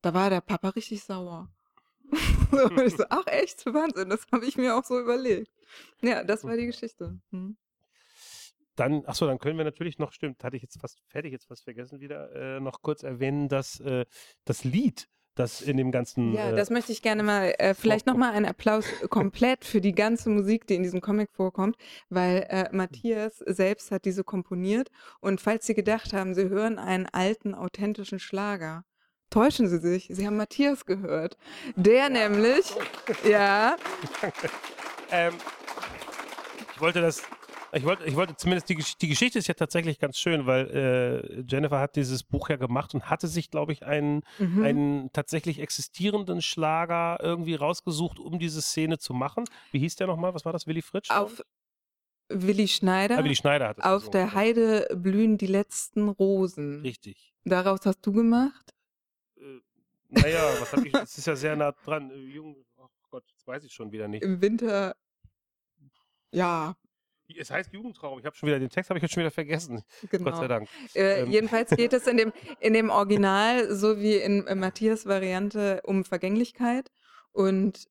Da 0.01 0.13
war 0.13 0.29
der 0.29 0.41
Papa 0.41 0.69
richtig 0.69 1.03
sauer. 1.03 1.49
Und 2.51 2.79
ich 2.81 2.95
so, 2.95 3.03
ach 3.09 3.27
echt, 3.27 3.65
Wahnsinn, 3.65 4.09
das 4.09 4.25
habe 4.31 4.45
ich 4.45 4.57
mir 4.57 4.75
auch 4.75 4.83
so 4.83 4.99
überlegt. 4.99 5.51
Ja, 6.01 6.23
das 6.23 6.43
war 6.43 6.55
die 6.55 6.65
Geschichte. 6.65 7.19
Hm. 7.31 7.57
Dann, 8.75 9.05
achso, 9.05 9.27
dann 9.27 9.37
können 9.37 9.57
wir 9.57 9.65
natürlich 9.65 9.99
noch, 9.99 10.13
stimmt, 10.13 10.43
hatte 10.43 10.55
ich 10.55 10.63
jetzt 10.63 10.79
fast, 10.79 10.99
fertig 11.07 11.31
jetzt 11.31 11.47
fast 11.47 11.63
vergessen 11.63 11.99
wieder, 11.99 12.31
äh, 12.33 12.59
noch 12.59 12.81
kurz 12.81 13.03
erwähnen, 13.03 13.47
dass 13.47 13.79
äh, 13.81 14.05
das 14.45 14.63
Lied, 14.63 15.07
das 15.35 15.61
in 15.61 15.77
dem 15.77 15.91
ganzen. 15.91 16.33
Ja, 16.33 16.49
äh, 16.49 16.55
das 16.55 16.69
möchte 16.69 16.91
ich 16.91 17.01
gerne 17.01 17.23
mal, 17.23 17.53
äh, 17.57 17.75
vielleicht 17.75 18.07
nochmal 18.07 18.33
einen 18.33 18.45
Applaus 18.45 18.85
komplett 19.09 19.65
für 19.65 19.81
die 19.81 19.93
ganze 19.93 20.29
Musik, 20.29 20.65
die 20.67 20.75
in 20.75 20.83
diesem 20.83 21.01
Comic 21.01 21.29
vorkommt, 21.31 21.75
weil 22.09 22.45
äh, 22.49 22.69
Matthias 22.71 23.37
selbst 23.39 23.91
hat 23.91 24.05
diese 24.05 24.23
komponiert 24.23 24.89
und 25.21 25.39
falls 25.39 25.67
Sie 25.67 25.75
gedacht 25.75 26.13
haben, 26.13 26.33
Sie 26.33 26.49
hören 26.49 26.79
einen 26.79 27.05
alten, 27.07 27.53
authentischen 27.53 28.19
Schlager, 28.19 28.85
täuschen 29.33 29.67
Sie 29.67 29.79
sich, 29.79 30.07
Sie 30.09 30.25
haben 30.27 30.37
Matthias 30.37 30.85
gehört. 30.85 31.37
Der 31.75 31.95
ja. 31.95 32.09
nämlich, 32.09 32.65
ja. 33.27 33.75
ähm, 35.11 35.33
ich 36.73 36.81
wollte 36.81 37.01
das 37.01 37.23
ich 37.75 37.85
wollte, 37.85 38.03
ich 38.05 38.15
wollte 38.15 38.35
zumindest, 38.35 38.69
die, 38.69 38.77
die 39.01 39.07
Geschichte 39.07 39.39
ist 39.39 39.47
ja 39.47 39.55
tatsächlich 39.55 39.97
ganz 39.97 40.19
schön, 40.19 40.45
weil 40.45 40.69
äh, 40.69 41.41
Jennifer 41.47 41.79
hat 41.79 41.95
dieses 41.95 42.23
Buch 42.23 42.49
ja 42.49 42.55
gemacht 42.55 42.93
und 42.93 43.09
hatte 43.09 43.27
sich, 43.27 43.49
glaube 43.49 43.73
ich, 43.73 43.83
einen, 43.83 44.21
mhm. 44.37 44.63
einen 44.63 45.11
tatsächlich 45.11 45.59
existierenden 45.59 46.43
Schlager 46.43 47.17
irgendwie 47.19 47.55
rausgesucht, 47.55 48.19
um 48.19 48.37
diese 48.37 48.61
Szene 48.61 48.99
zu 48.99 49.15
machen. 49.15 49.45
Wie 49.71 49.79
hieß 49.79 49.95
der 49.95 50.05
nochmal? 50.05 50.35
Was 50.35 50.45
war 50.45 50.53
das? 50.53 50.67
Willy 50.67 50.83
Fritsch? 50.83 51.09
Auf 51.09 51.41
Willi 52.29 52.67
Schneider. 52.67 53.17
Ah, 53.17 53.23
Willi 53.23 53.35
Schneider 53.35 53.69
hat 53.69 53.79
es 53.79 53.83
Auf 53.83 54.09
der 54.11 54.35
Heide 54.35 54.87
blühen 54.93 55.39
die 55.39 55.47
letzten 55.47 56.09
Rosen. 56.09 56.81
Richtig. 56.81 57.33
Daraus 57.43 57.79
hast 57.85 58.05
du 58.05 58.11
gemacht? 58.13 58.73
Naja, 60.13 60.41
was 60.59 60.71
habe 60.71 60.87
ich? 60.87 60.91
Das 60.91 61.17
ist 61.17 61.25
ja 61.25 61.35
sehr 61.35 61.55
nah 61.55 61.71
dran. 61.71 62.11
Äh, 62.11 62.15
Jung, 62.15 62.55
oh 62.77 62.87
Gott, 63.09 63.23
jetzt 63.29 63.45
weiß 63.47 63.63
ich 63.63 63.73
schon 63.73 63.91
wieder 63.91 64.07
nicht. 64.07 64.23
Im 64.23 64.41
Winter. 64.41 64.95
Ja, 66.31 66.75
es 67.37 67.51
heißt 67.51 67.73
Jugendtraum. 67.73 68.19
Ich 68.19 68.25
habe 68.25 68.35
schon 68.35 68.47
wieder 68.47 68.59
den 68.59 68.69
Text, 68.69 68.89
habe 68.89 68.97
ich 68.97 69.03
jetzt 69.03 69.13
schon 69.13 69.21
wieder 69.21 69.31
vergessen. 69.31 69.83
Genau. 70.09 70.25
Gott 70.25 70.37
sei 70.37 70.47
Dank. 70.47 70.69
Äh, 70.95 71.21
ähm. 71.21 71.31
Jedenfalls 71.31 71.69
geht 71.71 71.93
es 71.93 72.07
in 72.07 72.17
dem, 72.17 72.33
in 72.59 72.73
dem 72.73 72.89
Original 72.89 73.73
so 73.73 73.99
wie 73.99 74.15
in 74.15 74.45
äh, 74.47 74.55
Matthias 74.55 75.05
Variante 75.05 75.81
um 75.83 76.03
Vergänglichkeit 76.03 76.91
und 77.31 77.87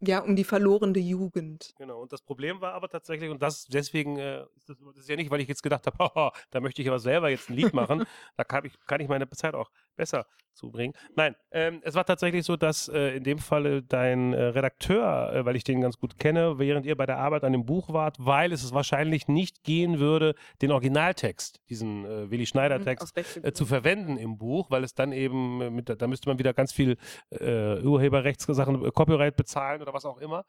ja, 0.00 0.20
um 0.20 0.36
die 0.36 0.44
verlorene 0.44 0.98
Jugend. 0.98 1.74
Genau, 1.76 2.00
und 2.02 2.12
das 2.12 2.22
Problem 2.22 2.60
war 2.60 2.72
aber 2.74 2.88
tatsächlich, 2.88 3.30
und 3.30 3.42
das 3.42 3.64
deswegen 3.64 4.16
äh, 4.16 4.44
ist 4.54 4.68
das, 4.68 4.76
das, 4.78 4.96
ist 4.96 5.08
ja 5.08 5.16
nicht, 5.16 5.30
weil 5.30 5.40
ich 5.40 5.48
jetzt 5.48 5.62
gedacht 5.62 5.86
habe, 5.86 6.30
da 6.50 6.60
möchte 6.60 6.82
ich 6.82 6.88
aber 6.88 7.00
selber 7.00 7.30
jetzt 7.30 7.50
ein 7.50 7.56
Lied 7.56 7.74
machen, 7.74 8.04
da 8.36 8.44
kann 8.44 8.64
ich, 8.64 8.74
kann 8.86 9.00
ich 9.00 9.08
meine 9.08 9.28
Zeit 9.30 9.54
auch 9.54 9.70
besser 9.98 10.24
zubringen. 10.58 10.92
Nein, 11.14 11.36
ähm, 11.52 11.80
es 11.84 11.94
war 11.94 12.04
tatsächlich 12.04 12.44
so, 12.44 12.56
dass 12.56 12.88
äh, 12.88 13.16
in 13.16 13.24
dem 13.24 13.38
Falle 13.38 13.82
dein 13.82 14.32
äh, 14.32 14.42
Redakteur, 14.42 15.32
äh, 15.32 15.44
weil 15.44 15.56
ich 15.56 15.64
den 15.64 15.80
ganz 15.80 15.98
gut 15.98 16.18
kenne, 16.18 16.58
während 16.58 16.84
ihr 16.84 16.96
bei 16.96 17.06
der 17.06 17.18
Arbeit 17.18 17.44
an 17.44 17.52
dem 17.52 17.64
Buch 17.64 17.92
wart, 17.92 18.16
weil 18.18 18.52
es 18.52 18.72
wahrscheinlich 18.74 19.28
nicht 19.28 19.62
gehen 19.62 20.00
würde, 20.00 20.34
den 20.60 20.72
Originaltext, 20.72 21.60
diesen 21.70 22.04
äh, 22.04 22.30
Willi 22.30 22.46
Schneider-Text, 22.46 23.16
mhm, 23.16 23.44
äh, 23.44 23.52
zu 23.52 23.66
verwenden 23.66 24.16
im 24.16 24.36
Buch, 24.36 24.70
weil 24.70 24.84
es 24.84 24.94
dann 24.94 25.12
eben, 25.12 25.60
äh, 25.60 25.70
mit, 25.70 25.88
da 25.88 26.06
müsste 26.06 26.28
man 26.28 26.38
wieder 26.38 26.52
ganz 26.52 26.72
viel 26.72 26.96
Urheberrechtssachen, 27.30 28.90
Copyright 28.92 29.36
bezahlen 29.36 29.80
oder 29.80 29.92
was 29.92 30.04
auch 30.04 30.18
immer. 30.18 30.44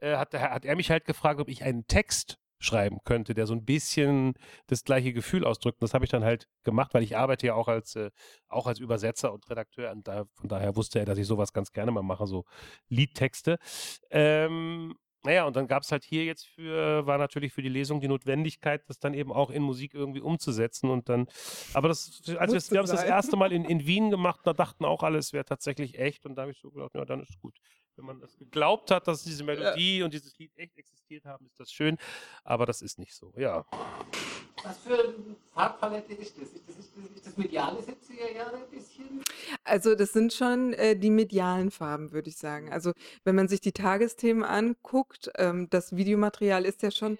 hat, 0.00 0.34
hat 0.34 0.64
er 0.64 0.76
mich 0.76 0.90
halt 0.90 1.04
gefragt, 1.04 1.40
ob 1.40 1.48
ich 1.48 1.64
einen 1.64 1.86
Text 1.86 2.38
schreiben 2.58 2.98
könnte, 3.04 3.34
der 3.34 3.46
so 3.46 3.54
ein 3.54 3.64
bisschen 3.64 4.34
das 4.66 4.84
gleiche 4.84 5.12
Gefühl 5.12 5.44
ausdrückt. 5.44 5.80
Und 5.80 5.86
das 5.86 5.94
habe 5.94 6.04
ich 6.04 6.10
dann 6.10 6.24
halt 6.24 6.48
gemacht, 6.64 6.94
weil 6.94 7.02
ich 7.02 7.16
arbeite 7.16 7.46
ja 7.48 7.54
auch 7.54 7.68
als, 7.68 7.96
äh, 7.96 8.10
auch 8.48 8.66
als 8.66 8.78
Übersetzer 8.80 9.32
und 9.32 9.48
Redakteur. 9.48 9.92
Und 9.92 10.08
da, 10.08 10.24
von 10.34 10.48
daher 10.48 10.76
wusste 10.76 10.98
er, 10.98 11.04
dass 11.04 11.18
ich 11.18 11.26
sowas 11.26 11.52
ganz 11.52 11.72
gerne 11.72 11.92
mal 11.92 12.02
mache, 12.02 12.26
so 12.26 12.44
Liedtexte. 12.88 13.58
Ähm, 14.10 14.94
naja, 15.24 15.44
und 15.44 15.56
dann 15.56 15.66
gab 15.66 15.82
es 15.82 15.90
halt 15.90 16.04
hier 16.04 16.24
jetzt 16.24 16.46
für, 16.46 17.04
war 17.06 17.18
natürlich 17.18 17.52
für 17.52 17.62
die 17.62 17.68
Lesung 17.68 18.00
die 18.00 18.08
Notwendigkeit, 18.08 18.88
das 18.88 18.98
dann 18.98 19.14
eben 19.14 19.32
auch 19.32 19.50
in 19.50 19.62
Musik 19.62 19.94
irgendwie 19.94 20.20
umzusetzen. 20.20 20.90
Und 20.90 21.08
dann, 21.08 21.26
aber 21.74 21.88
das, 21.88 22.22
als 22.38 22.52
wir, 22.52 22.72
wir 22.72 22.78
haben 22.78 22.84
es 22.84 22.92
das 22.92 23.04
erste 23.04 23.36
Mal 23.36 23.52
in, 23.52 23.64
in 23.64 23.86
Wien 23.86 24.10
gemacht, 24.10 24.40
da 24.44 24.52
dachten 24.52 24.84
auch 24.84 25.02
alle, 25.02 25.18
es 25.18 25.32
wäre 25.32 25.44
tatsächlich 25.44 25.98
echt. 25.98 26.24
Und 26.24 26.36
da 26.36 26.42
habe 26.42 26.52
ich 26.52 26.58
so 26.60 26.70
gedacht, 26.70 26.94
ja, 26.94 27.04
dann 27.04 27.20
ist 27.22 27.38
gut. 27.40 27.58
Wenn 27.96 28.04
man 28.04 28.20
das 28.20 28.36
geglaubt 28.36 28.92
hat, 28.92 29.08
dass 29.08 29.24
diese 29.24 29.42
Melodie 29.42 29.98
ja. 29.98 30.04
und 30.04 30.14
dieses 30.14 30.38
Lied 30.38 30.52
echt 30.56 30.78
existiert 30.78 31.24
haben, 31.24 31.46
ist 31.46 31.58
das 31.58 31.72
schön. 31.72 31.98
Aber 32.44 32.64
das 32.64 32.80
ist 32.80 32.98
nicht 32.98 33.14
so, 33.14 33.32
ja. 33.36 33.66
Was 34.64 34.78
für 34.78 34.94
eine 34.94 35.14
Farbpalette 35.54 36.14
ist 36.14 36.36
das? 36.36 36.48
Ist 36.48 36.62
das, 36.68 36.78
ist 36.78 36.92
das, 36.96 37.16
ist 37.16 37.26
das 37.26 37.36
mediale 37.36 37.78
70er 37.78 38.34
Jahre 38.36 38.56
ein 38.56 38.70
bisschen? 38.70 39.22
Also 39.64 39.94
das 39.94 40.12
sind 40.12 40.32
schon 40.32 40.72
äh, 40.72 40.96
die 40.96 41.10
medialen 41.10 41.70
Farben, 41.70 42.12
würde 42.12 42.28
ich 42.28 42.36
sagen. 42.36 42.72
Also 42.72 42.92
wenn 43.24 43.34
man 43.34 43.48
sich 43.48 43.60
die 43.60 43.72
Tagesthemen 43.72 44.44
anguckt, 44.44 45.30
ähm, 45.36 45.68
das 45.70 45.96
Videomaterial 45.96 46.64
ist 46.64 46.82
ja 46.82 46.90
schon 46.90 47.18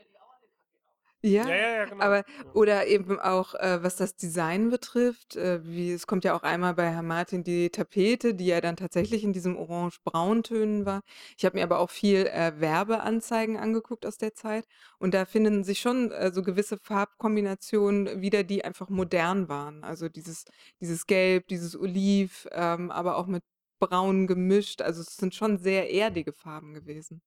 ja, 1.23 1.45
Ja, 1.49 1.55
ja, 1.57 1.85
genau. 1.87 2.05
aber 2.05 2.25
oder 2.53 2.87
eben 2.87 3.19
auch, 3.19 3.55
äh, 3.55 3.83
was 3.83 3.97
das 3.97 4.15
Design 4.17 4.71
betrifft, 4.71 5.37
äh, 5.37 5.61
wie 5.65 5.93
es 5.93 6.07
kommt 6.07 6.25
ja 6.25 6.35
auch 6.37 6.43
einmal 6.43 6.75
bei 6.75 6.91
Herrn 6.91 7.07
Martin 7.07 7.43
die 7.45 7.71
Tapete, 7.71 8.35
die 8.35 8.47
ja 8.47 8.61
dann 8.61 8.77
tatsächlich 8.77 9.25
in 9.25 9.33
diesem 9.33 9.57
orange-braun-Tönen 9.57 10.87
war. 10.87 11.03
Ich 11.37 11.45
habe 11.45 11.57
mir 11.59 11.65
aber 11.65 11.81
auch 11.81 11.91
viel, 11.91 12.27
äh, 12.27 12.53
Werbeanzeigen 12.61 13.57
angeguckt 13.57 14.07
aus 14.07 14.17
der 14.19 14.35
Zeit 14.35 14.67
und 14.99 15.13
da 15.15 15.25
finden 15.25 15.65
sich 15.65 15.81
schon, 15.81 16.13
äh, 16.13 16.33
so 16.33 16.43
gewisse 16.43 16.79
Farbkombinationen 16.79 18.21
wieder, 18.23 18.45
die 18.45 18.65
einfach 18.65 18.89
modern 18.89 19.49
waren. 19.49 19.83
Also 19.85 20.09
dieses 20.09 20.45
dieses 20.81 21.07
Gelb, 21.07 21.49
dieses 21.49 21.77
Oliv, 21.79 22.47
ähm, 22.53 22.91
aber 22.91 23.17
auch 23.17 23.27
mit 23.27 23.43
Braun 23.81 24.27
gemischt. 24.27 24.83
Also 24.83 25.03
es 25.03 25.17
sind 25.17 25.35
schon 25.35 25.59
sehr 25.59 25.93
erdige 25.93 26.33
Farben 26.33 26.75
gewesen. 26.75 27.23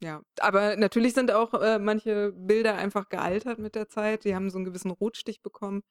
Ja, 0.00 0.20
aber 0.40 0.76
natürlich 0.76 1.14
sind 1.14 1.30
auch 1.32 1.54
äh, 1.54 1.78
manche 1.78 2.32
Bilder 2.32 2.74
einfach 2.74 3.08
gealtert 3.08 3.58
mit 3.58 3.74
der 3.74 3.88
Zeit. 3.88 4.24
Die 4.24 4.34
haben 4.34 4.50
so 4.50 4.58
einen 4.58 4.66
gewissen 4.66 4.90
Rotstich 4.90 5.40
bekommen. 5.40 5.82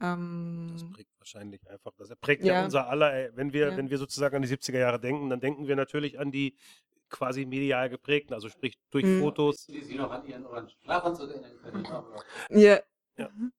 Ähm, 0.00 0.68
das 0.72 0.84
prägt 0.90 1.10
wahrscheinlich 1.18 1.68
einfach. 1.68 1.92
Das 1.96 2.14
prägt 2.16 2.44
ja, 2.44 2.54
ja 2.54 2.64
unser 2.64 2.88
aller, 2.88 3.34
wenn 3.36 3.52
wir, 3.52 3.70
ja. 3.70 3.76
wenn 3.76 3.88
wir 3.88 3.96
sozusagen 3.98 4.36
an 4.36 4.42
die 4.42 4.48
70er 4.48 4.78
Jahre 4.78 5.00
denken, 5.00 5.30
dann 5.30 5.40
denken 5.40 5.66
wir 5.66 5.76
natürlich 5.76 6.18
an 6.18 6.30
die 6.30 6.56
quasi 7.08 7.46
medial 7.46 7.88
geprägten, 7.88 8.34
also 8.34 8.50
sprich 8.50 8.78
durch 8.90 9.04
mhm. 9.04 9.20
Fotos. 9.20 9.64
Die 9.66 9.80
Sie 9.80 9.96
noch 9.96 10.10
an 10.10 10.26
Ihren 10.26 10.44
orangen 10.44 10.68
Schlafanzug 10.82 11.30
erinnern 11.30 11.56
können. 11.62 11.86
Ja. 12.50 12.80
Ja. 13.16 13.28
Mhm. 13.30 13.52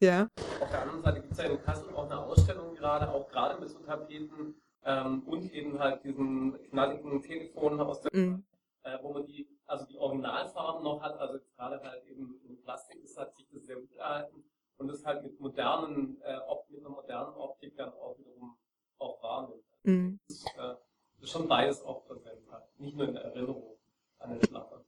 ja. 0.00 0.28
Auf 0.60 0.70
der 0.70 0.82
anderen 0.82 1.02
Seite 1.02 1.20
gibt 1.20 1.32
es 1.32 1.38
ja 1.38 1.44
in 1.44 1.62
Kassel 1.62 1.94
auch 1.94 2.06
eine 2.06 2.18
Ausstellung 2.18 2.74
gerade, 2.74 3.08
auch 3.08 3.28
gerade 3.28 3.60
mit 3.60 3.70
so 3.70 3.78
Tapeten 3.78 4.56
ähm, 4.84 5.22
und 5.22 5.52
eben 5.52 5.78
halt 5.78 6.02
diesen 6.02 6.60
knalligen 6.70 7.22
Telefonen 7.22 7.80
aus 7.80 8.00
der 8.02 8.10
mhm 8.12 8.44
äh, 8.82 8.98
wo 9.02 9.12
man 9.12 9.26
die, 9.26 9.48
also 9.66 9.86
die 9.86 9.98
Originalfarben 9.98 10.82
noch 10.82 11.00
hat, 11.02 11.18
also 11.18 11.38
gerade 11.56 11.80
halt 11.82 12.04
eben 12.04 12.40
in 12.48 12.60
Plastik 12.62 13.02
ist, 13.02 13.18
hat 13.18 13.34
sich 13.36 13.46
das 13.52 13.64
sehr 13.64 13.76
gut 13.76 13.92
gehalten 13.92 14.44
und 14.78 14.88
das 14.88 15.04
halt 15.04 15.22
mit 15.22 15.38
modernen, 15.40 16.20
äh, 16.22 16.38
mit 16.68 16.80
einer 16.80 16.90
modernen 16.90 17.34
Optik 17.34 17.76
dann 17.76 17.92
auch 17.92 18.18
wiederum 18.18 18.56
auch 18.98 19.22
wahrnimmt. 19.22 19.64
Mhm. 19.82 20.20
Das, 20.28 20.44
äh, 20.44 20.46
das, 20.56 21.22
ist 21.22 21.30
schon 21.30 21.48
beides 21.48 21.82
auch 21.82 22.06
präsent 22.06 22.40
halt, 22.50 22.64
nicht 22.78 22.96
nur 22.96 23.08
in 23.08 23.14
der 23.14 23.24
Erinnerung 23.24 23.76
an 24.18 24.30
den 24.30 24.42
Schlafanzug. 24.46 24.86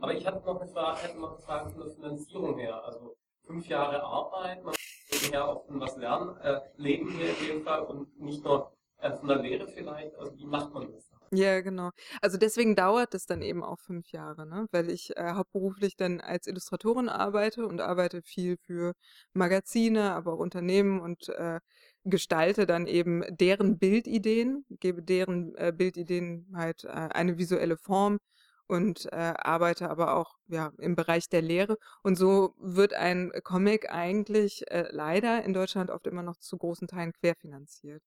Aber 0.00 0.14
ich 0.14 0.26
hatte 0.26 0.44
noch 0.44 0.60
eine 0.60 0.70
Frage, 0.70 1.00
hätte 1.00 1.18
noch 1.18 1.32
eine 1.32 1.42
Frage 1.42 1.70
von 1.70 1.80
der 1.80 1.90
Finanzierung 1.94 2.58
her, 2.58 2.84
also 2.84 3.16
fünf 3.42 3.68
Jahre 3.68 4.02
Arbeit, 4.02 4.62
man 4.64 4.74
muss 5.10 5.30
ja 5.30 5.44
auch 5.46 5.64
von 5.66 5.80
was 5.80 5.96
lernen, 5.96 6.36
äh, 6.38 6.60
leben 6.76 7.10
hier 7.12 7.38
in 7.38 7.46
dem 7.46 7.62
Fall 7.62 7.82
und 7.84 8.20
nicht 8.20 8.44
nur 8.44 8.72
äh, 8.98 9.12
von 9.12 9.28
der 9.28 9.38
Lehre 9.38 9.68
vielleicht, 9.68 10.14
also 10.16 10.36
wie 10.36 10.46
macht 10.46 10.72
man 10.72 10.92
das? 10.92 11.13
Ja, 11.36 11.60
genau. 11.62 11.90
Also 12.20 12.36
deswegen 12.38 12.76
dauert 12.76 13.14
es 13.14 13.26
dann 13.26 13.42
eben 13.42 13.64
auch 13.64 13.80
fünf 13.80 14.12
Jahre, 14.12 14.46
ne? 14.46 14.66
Weil 14.70 14.88
ich 14.90 15.16
äh, 15.16 15.32
hauptberuflich 15.32 15.96
dann 15.96 16.20
als 16.20 16.46
Illustratorin 16.46 17.08
arbeite 17.08 17.66
und 17.66 17.80
arbeite 17.80 18.22
viel 18.22 18.56
für 18.56 18.94
Magazine, 19.32 20.12
aber 20.14 20.34
auch 20.34 20.38
Unternehmen 20.38 21.00
und 21.00 21.28
äh, 21.30 21.60
gestalte 22.04 22.66
dann 22.66 22.86
eben 22.86 23.24
deren 23.30 23.78
Bildideen, 23.78 24.64
gebe 24.68 25.02
deren 25.02 25.54
äh, 25.56 25.72
Bildideen 25.74 26.46
halt 26.54 26.84
äh, 26.84 26.88
eine 26.88 27.38
visuelle 27.38 27.76
Form 27.76 28.18
und 28.66 29.06
äh, 29.12 29.34
arbeite 29.36 29.90
aber 29.90 30.14
auch 30.16 30.36
ja 30.48 30.72
im 30.78 30.94
Bereich 30.94 31.28
der 31.28 31.42
Lehre. 31.42 31.78
Und 32.02 32.16
so 32.16 32.54
wird 32.58 32.94
ein 32.94 33.32
Comic 33.42 33.90
eigentlich 33.90 34.70
äh, 34.70 34.86
leider 34.90 35.42
in 35.44 35.52
Deutschland 35.52 35.90
oft 35.90 36.06
immer 36.06 36.22
noch 36.22 36.36
zu 36.36 36.56
großen 36.56 36.88
Teilen 36.88 37.12
querfinanziert. 37.12 38.02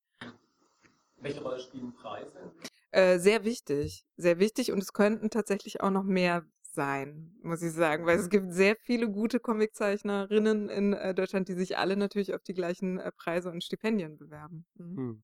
Welche 1.20 1.42
Rolle 1.42 1.60
spielen 1.60 1.94
Preise? 1.94 2.52
Äh, 2.92 3.20
sehr 3.20 3.44
wichtig, 3.44 4.06
sehr 4.16 4.40
wichtig 4.40 4.72
und 4.72 4.80
es 4.80 4.94
könnten 4.94 5.30
tatsächlich 5.30 5.82
auch 5.82 5.92
noch 5.92 6.04
mehr 6.04 6.46
sein, 6.62 7.36
muss 7.42 7.62
ich 7.62 7.74
sagen, 7.74 8.06
weil 8.06 8.18
es 8.18 8.30
gibt 8.30 8.54
sehr 8.54 8.76
viele 8.78 9.10
gute 9.10 9.40
Comiczeichnerinnen 9.40 10.70
in 10.70 10.94
äh, 10.94 11.14
Deutschland, 11.14 11.50
die 11.50 11.54
sich 11.54 11.78
alle 11.78 11.98
natürlich 11.98 12.34
auf 12.34 12.44
die 12.44 12.54
gleichen 12.54 13.00
äh, 13.00 13.12
Preise 13.12 13.50
und 13.50 13.64
Stipendien 13.64 14.18
bewerben. 14.18 14.66
Mhm. 14.76 14.96
Hm. 14.98 15.24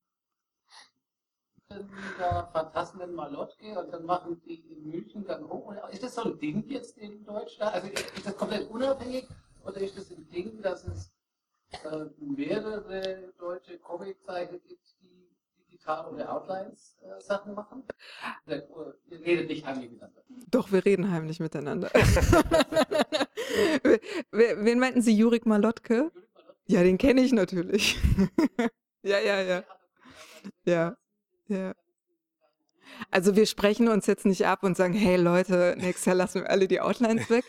Da 2.18 2.50
Phantasmen 2.52 3.14
Malotke 3.14 3.78
und 3.78 3.90
dann 3.90 4.04
machen 4.04 4.40
die 4.44 4.60
in 4.70 4.90
München 4.90 5.24
dann 5.24 5.48
hoch. 5.48 5.74
Ist 5.90 6.02
das 6.02 6.14
so 6.14 6.24
ein 6.24 6.38
Ding 6.38 6.64
jetzt 6.68 6.98
in 6.98 7.24
Deutschland? 7.24 7.74
Also 7.74 7.88
ist 7.88 8.26
das 8.26 8.36
komplett 8.36 8.68
unabhängig 8.70 9.26
oder 9.64 9.80
ist 9.80 9.96
das 9.96 10.10
ein 10.10 10.28
Ding, 10.28 10.60
dass 10.60 10.84
es 10.84 11.10
äh, 11.84 12.06
mehrere 12.18 13.32
deutsche 13.38 13.78
Comiczeichner 13.78 14.58
gibt, 14.58 14.93
Digital- 15.84 16.12
oder 16.12 16.32
Outlines-Sachen 16.32 17.52
äh, 17.52 17.54
machen? 17.54 17.84
Ihr 18.46 19.20
redet 19.20 19.48
nicht 19.48 19.66
heimlich 19.66 19.90
miteinander. 19.90 20.22
Doch, 20.50 20.72
wir 20.72 20.84
reden 20.84 21.10
heimlich 21.10 21.40
miteinander. 21.40 21.90
Wen 24.30 24.78
meinten 24.78 25.02
Sie, 25.02 25.14
Jurik 25.14 25.46
Malotke? 25.46 26.10
Ja, 26.66 26.82
den 26.82 26.98
kenne 26.98 27.20
ich 27.20 27.32
natürlich. 27.32 27.98
ja, 29.02 29.18
ja, 29.18 29.42
ja. 29.42 29.64
Ja, 30.64 30.96
ja. 31.48 31.74
Also 33.10 33.36
wir 33.36 33.46
sprechen 33.46 33.88
uns 33.88 34.06
jetzt 34.06 34.26
nicht 34.26 34.46
ab 34.46 34.62
und 34.62 34.76
sagen, 34.76 34.94
hey 34.94 35.16
Leute, 35.16 35.76
nächstes 35.78 36.04
Jahr 36.06 36.16
lassen 36.16 36.42
wir 36.42 36.50
alle 36.50 36.68
die 36.68 36.80
Outlines 36.80 37.28
weg. 37.30 37.44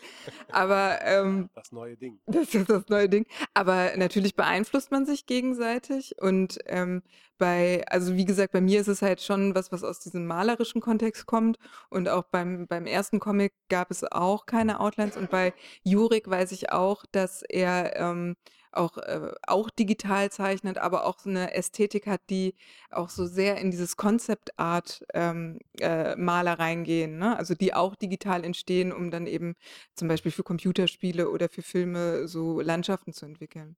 Aber 0.50 0.98
ähm, 1.02 1.50
das 1.54 1.72
neue 1.72 1.96
Ding. 1.96 2.18
Das 2.26 2.54
ist 2.54 2.68
das 2.68 2.88
neue 2.88 3.08
Ding. 3.08 3.26
Aber 3.54 3.92
natürlich 3.96 4.34
beeinflusst 4.36 4.90
man 4.90 5.06
sich 5.06 5.26
gegenseitig. 5.26 6.14
Und 6.20 6.58
ähm, 6.66 7.02
bei, 7.38 7.84
also 7.88 8.16
wie 8.16 8.24
gesagt, 8.24 8.52
bei 8.52 8.60
mir 8.60 8.80
ist 8.80 8.88
es 8.88 9.02
halt 9.02 9.20
schon 9.20 9.54
was, 9.54 9.72
was 9.72 9.84
aus 9.84 10.00
diesem 10.00 10.26
malerischen 10.26 10.80
Kontext 10.80 11.26
kommt. 11.26 11.58
Und 11.90 12.08
auch 12.08 12.24
beim, 12.24 12.66
beim 12.66 12.86
ersten 12.86 13.20
Comic 13.20 13.52
gab 13.68 13.90
es 13.90 14.04
auch 14.04 14.46
keine 14.46 14.80
Outlines. 14.80 15.16
Und 15.16 15.30
bei 15.30 15.52
Jurik 15.82 16.28
weiß 16.28 16.52
ich 16.52 16.72
auch, 16.72 17.04
dass 17.12 17.42
er 17.42 17.96
ähm, 17.96 18.36
auch, 18.76 18.98
äh, 18.98 19.32
auch 19.46 19.70
digital 19.70 20.30
zeichnet, 20.30 20.78
aber 20.78 21.06
auch 21.06 21.18
so 21.18 21.30
eine 21.30 21.54
Ästhetik 21.54 22.06
hat, 22.06 22.20
die 22.30 22.54
auch 22.90 23.10
so 23.10 23.26
sehr 23.26 23.58
in 23.58 23.70
dieses 23.70 23.96
Concept 23.96 24.58
Art 24.58 25.04
ähm, 25.14 25.58
äh, 25.80 26.14
reingehen, 26.54 27.18
ne? 27.18 27.36
also 27.36 27.54
die 27.54 27.74
auch 27.74 27.94
digital 27.96 28.44
entstehen, 28.44 28.92
um 28.92 29.10
dann 29.10 29.26
eben 29.26 29.54
zum 29.94 30.08
Beispiel 30.08 30.32
für 30.32 30.42
Computerspiele 30.44 31.30
oder 31.30 31.48
für 31.48 31.62
Filme 31.62 32.28
so 32.28 32.60
Landschaften 32.60 33.12
zu 33.12 33.26
entwickeln. 33.26 33.76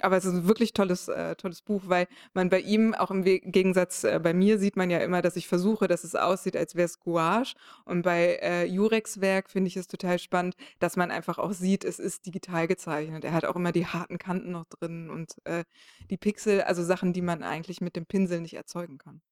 Aber 0.00 0.16
es 0.16 0.24
ist 0.24 0.34
ein 0.34 0.48
wirklich 0.48 0.72
tolles, 0.72 1.06
äh, 1.08 1.36
tolles 1.36 1.62
Buch, 1.62 1.82
weil 1.86 2.08
man 2.32 2.48
bei 2.48 2.60
ihm, 2.60 2.94
auch 2.94 3.12
im 3.12 3.22
Gegensatz 3.22 4.02
äh, 4.02 4.18
bei 4.20 4.34
mir, 4.34 4.58
sieht 4.58 4.76
man 4.76 4.90
ja 4.90 4.98
immer, 4.98 5.22
dass 5.22 5.36
ich 5.36 5.46
versuche, 5.46 5.86
dass 5.86 6.02
es 6.02 6.16
aussieht, 6.16 6.56
als 6.56 6.74
wäre 6.74 6.86
es 6.86 6.98
Gouache. 6.98 7.54
Und 7.84 8.02
bei 8.02 8.40
äh, 8.42 8.64
Jureks 8.64 9.20
Werk 9.20 9.50
finde 9.50 9.68
ich 9.68 9.76
es 9.76 9.86
total 9.86 10.18
spannend, 10.18 10.56
dass 10.80 10.96
man 10.96 11.12
einfach 11.12 11.38
auch 11.38 11.52
sieht, 11.52 11.84
es 11.84 12.00
ist 12.00 12.26
digital 12.26 12.66
gezeichnet. 12.66 13.24
Er 13.24 13.32
hat 13.32 13.44
auch 13.44 13.54
immer 13.54 13.70
die 13.70 13.86
harten 13.86 14.18
Kanten 14.18 14.50
noch 14.50 14.64
drin 14.64 15.10
und 15.10 15.36
äh, 15.44 15.64
die 16.10 16.16
Pixel, 16.16 16.62
also 16.62 16.82
Sachen, 16.82 17.12
die 17.12 17.22
man 17.22 17.44
eigentlich 17.44 17.80
mit 17.80 17.94
dem 17.94 18.06
Pinsel 18.06 18.40
nicht 18.40 18.54
erzeugen 18.54 18.98
kann. 18.98 19.22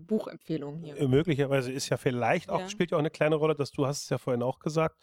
Buchempfehlung 0.00 0.78
hier. 0.78 0.96
Äh, 0.96 1.08
möglicherweise 1.08 1.72
ist 1.72 1.88
ja 1.88 1.96
vielleicht 1.96 2.50
auch, 2.50 2.60
ja. 2.60 2.68
spielt 2.68 2.90
ja 2.90 2.96
auch 2.96 3.00
eine 3.00 3.10
kleine 3.10 3.36
Rolle, 3.36 3.54
dass 3.54 3.72
du 3.72 3.86
hast 3.86 4.04
es 4.04 4.10
ja 4.10 4.18
vorhin 4.18 4.42
auch 4.42 4.58
gesagt, 4.58 4.96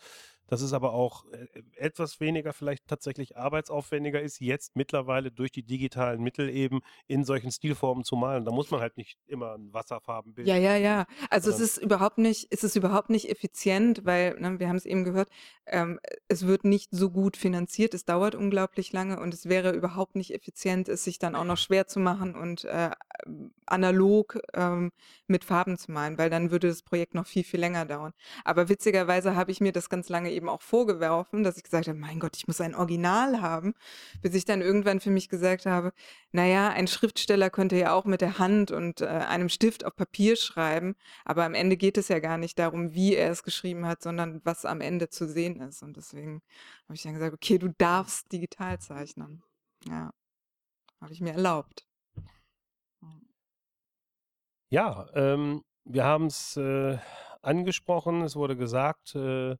dass 0.47 0.61
es 0.61 0.73
aber 0.73 0.93
auch 0.93 1.25
äh, 1.31 1.47
etwas 1.75 2.19
weniger 2.19 2.53
vielleicht 2.53 2.87
tatsächlich 2.87 3.37
arbeitsaufwendiger 3.37 4.21
ist, 4.21 4.39
jetzt 4.39 4.75
mittlerweile 4.75 5.31
durch 5.31 5.51
die 5.51 5.63
digitalen 5.63 6.21
Mittel 6.21 6.49
eben 6.49 6.81
in 7.07 7.23
solchen 7.23 7.51
Stilformen 7.51 8.03
zu 8.03 8.15
malen. 8.15 8.45
Da 8.45 8.51
muss 8.51 8.71
man 8.71 8.81
halt 8.81 8.97
nicht 8.97 9.17
immer 9.27 9.55
ein 9.55 9.73
Wasserfarbenbild. 9.73 10.47
Ja, 10.47 10.57
ja, 10.57 10.75
ja. 10.75 11.05
Also 11.29 11.49
es 11.49 11.59
ist 11.59 11.77
überhaupt 11.77 12.17
nicht, 12.17 12.47
es 12.51 12.63
ist 12.63 12.75
überhaupt 12.75 13.09
nicht 13.09 13.29
effizient, 13.29 14.05
weil, 14.05 14.39
ne, 14.39 14.59
wir 14.59 14.69
haben 14.69 14.75
es 14.75 14.85
eben 14.85 15.03
gehört, 15.03 15.29
ähm, 15.65 15.99
es 16.27 16.45
wird 16.45 16.63
nicht 16.63 16.89
so 16.91 17.09
gut 17.09 17.37
finanziert, 17.37 17.93
es 17.93 18.05
dauert 18.05 18.35
unglaublich 18.35 18.93
lange 18.93 19.19
und 19.19 19.33
es 19.33 19.47
wäre 19.47 19.71
überhaupt 19.71 20.15
nicht 20.15 20.33
effizient, 20.33 20.89
es 20.89 21.03
sich 21.03 21.19
dann 21.19 21.35
auch 21.35 21.43
noch 21.43 21.57
schwer 21.57 21.87
zu 21.87 21.99
machen 21.99 22.35
und 22.35 22.65
äh, 22.65 22.91
analog 23.65 24.39
ähm, 24.53 24.91
mit 25.27 25.43
Farben 25.43 25.77
zu 25.77 25.91
malen, 25.91 26.17
weil 26.17 26.29
dann 26.29 26.51
würde 26.51 26.67
das 26.67 26.83
Projekt 26.83 27.15
noch 27.15 27.25
viel, 27.25 27.43
viel 27.43 27.59
länger 27.59 27.85
dauern. 27.85 28.13
Aber 28.43 28.69
witzigerweise 28.69 29.35
habe 29.35 29.51
ich 29.51 29.61
mir 29.61 29.71
das 29.71 29.89
ganz 29.89 30.09
lange 30.09 30.31
eben 30.35 30.49
auch 30.49 30.61
vorgeworfen, 30.61 31.43
dass 31.43 31.57
ich 31.57 31.63
gesagt 31.63 31.87
habe, 31.87 31.97
mein 31.97 32.19
Gott, 32.19 32.35
ich 32.37 32.47
muss 32.47 32.61
ein 32.61 32.75
Original 32.75 33.41
haben, 33.41 33.73
bis 34.21 34.35
ich 34.35 34.45
dann 34.45 34.61
irgendwann 34.61 34.99
für 34.99 35.09
mich 35.09 35.29
gesagt 35.29 35.65
habe, 35.65 35.93
naja, 36.31 36.69
ein 36.69 36.87
Schriftsteller 36.87 37.49
könnte 37.49 37.77
ja 37.77 37.93
auch 37.93 38.05
mit 38.05 38.21
der 38.21 38.37
Hand 38.37 38.71
und 38.71 39.01
äh, 39.01 39.05
einem 39.07 39.49
Stift 39.49 39.85
auf 39.85 39.95
Papier 39.95 40.35
schreiben, 40.35 40.95
aber 41.23 41.45
am 41.45 41.53
Ende 41.53 41.77
geht 41.77 41.97
es 41.97 42.09
ja 42.09 42.19
gar 42.19 42.37
nicht 42.37 42.59
darum, 42.59 42.93
wie 42.93 43.15
er 43.15 43.31
es 43.31 43.43
geschrieben 43.43 43.85
hat, 43.87 44.03
sondern 44.03 44.41
was 44.43 44.65
am 44.65 44.81
Ende 44.81 45.09
zu 45.09 45.27
sehen 45.27 45.61
ist. 45.61 45.81
Und 45.81 45.97
deswegen 45.97 46.41
habe 46.85 46.95
ich 46.95 47.03
dann 47.03 47.13
gesagt, 47.13 47.33
okay, 47.33 47.57
du 47.57 47.69
darfst 47.77 48.31
digital 48.31 48.79
zeichnen. 48.79 49.43
Ja, 49.87 50.11
habe 51.01 51.13
ich 51.13 51.21
mir 51.21 51.33
erlaubt. 51.33 51.85
Ja, 54.69 55.07
ähm, 55.13 55.63
wir 55.85 56.03
haben 56.03 56.25
es 56.25 56.57
äh, 56.57 56.97
angesprochen. 57.45 58.21
Es 58.21 58.35
wurde 58.35 58.55
gesagt, 58.55 59.15
äh, 59.15 59.55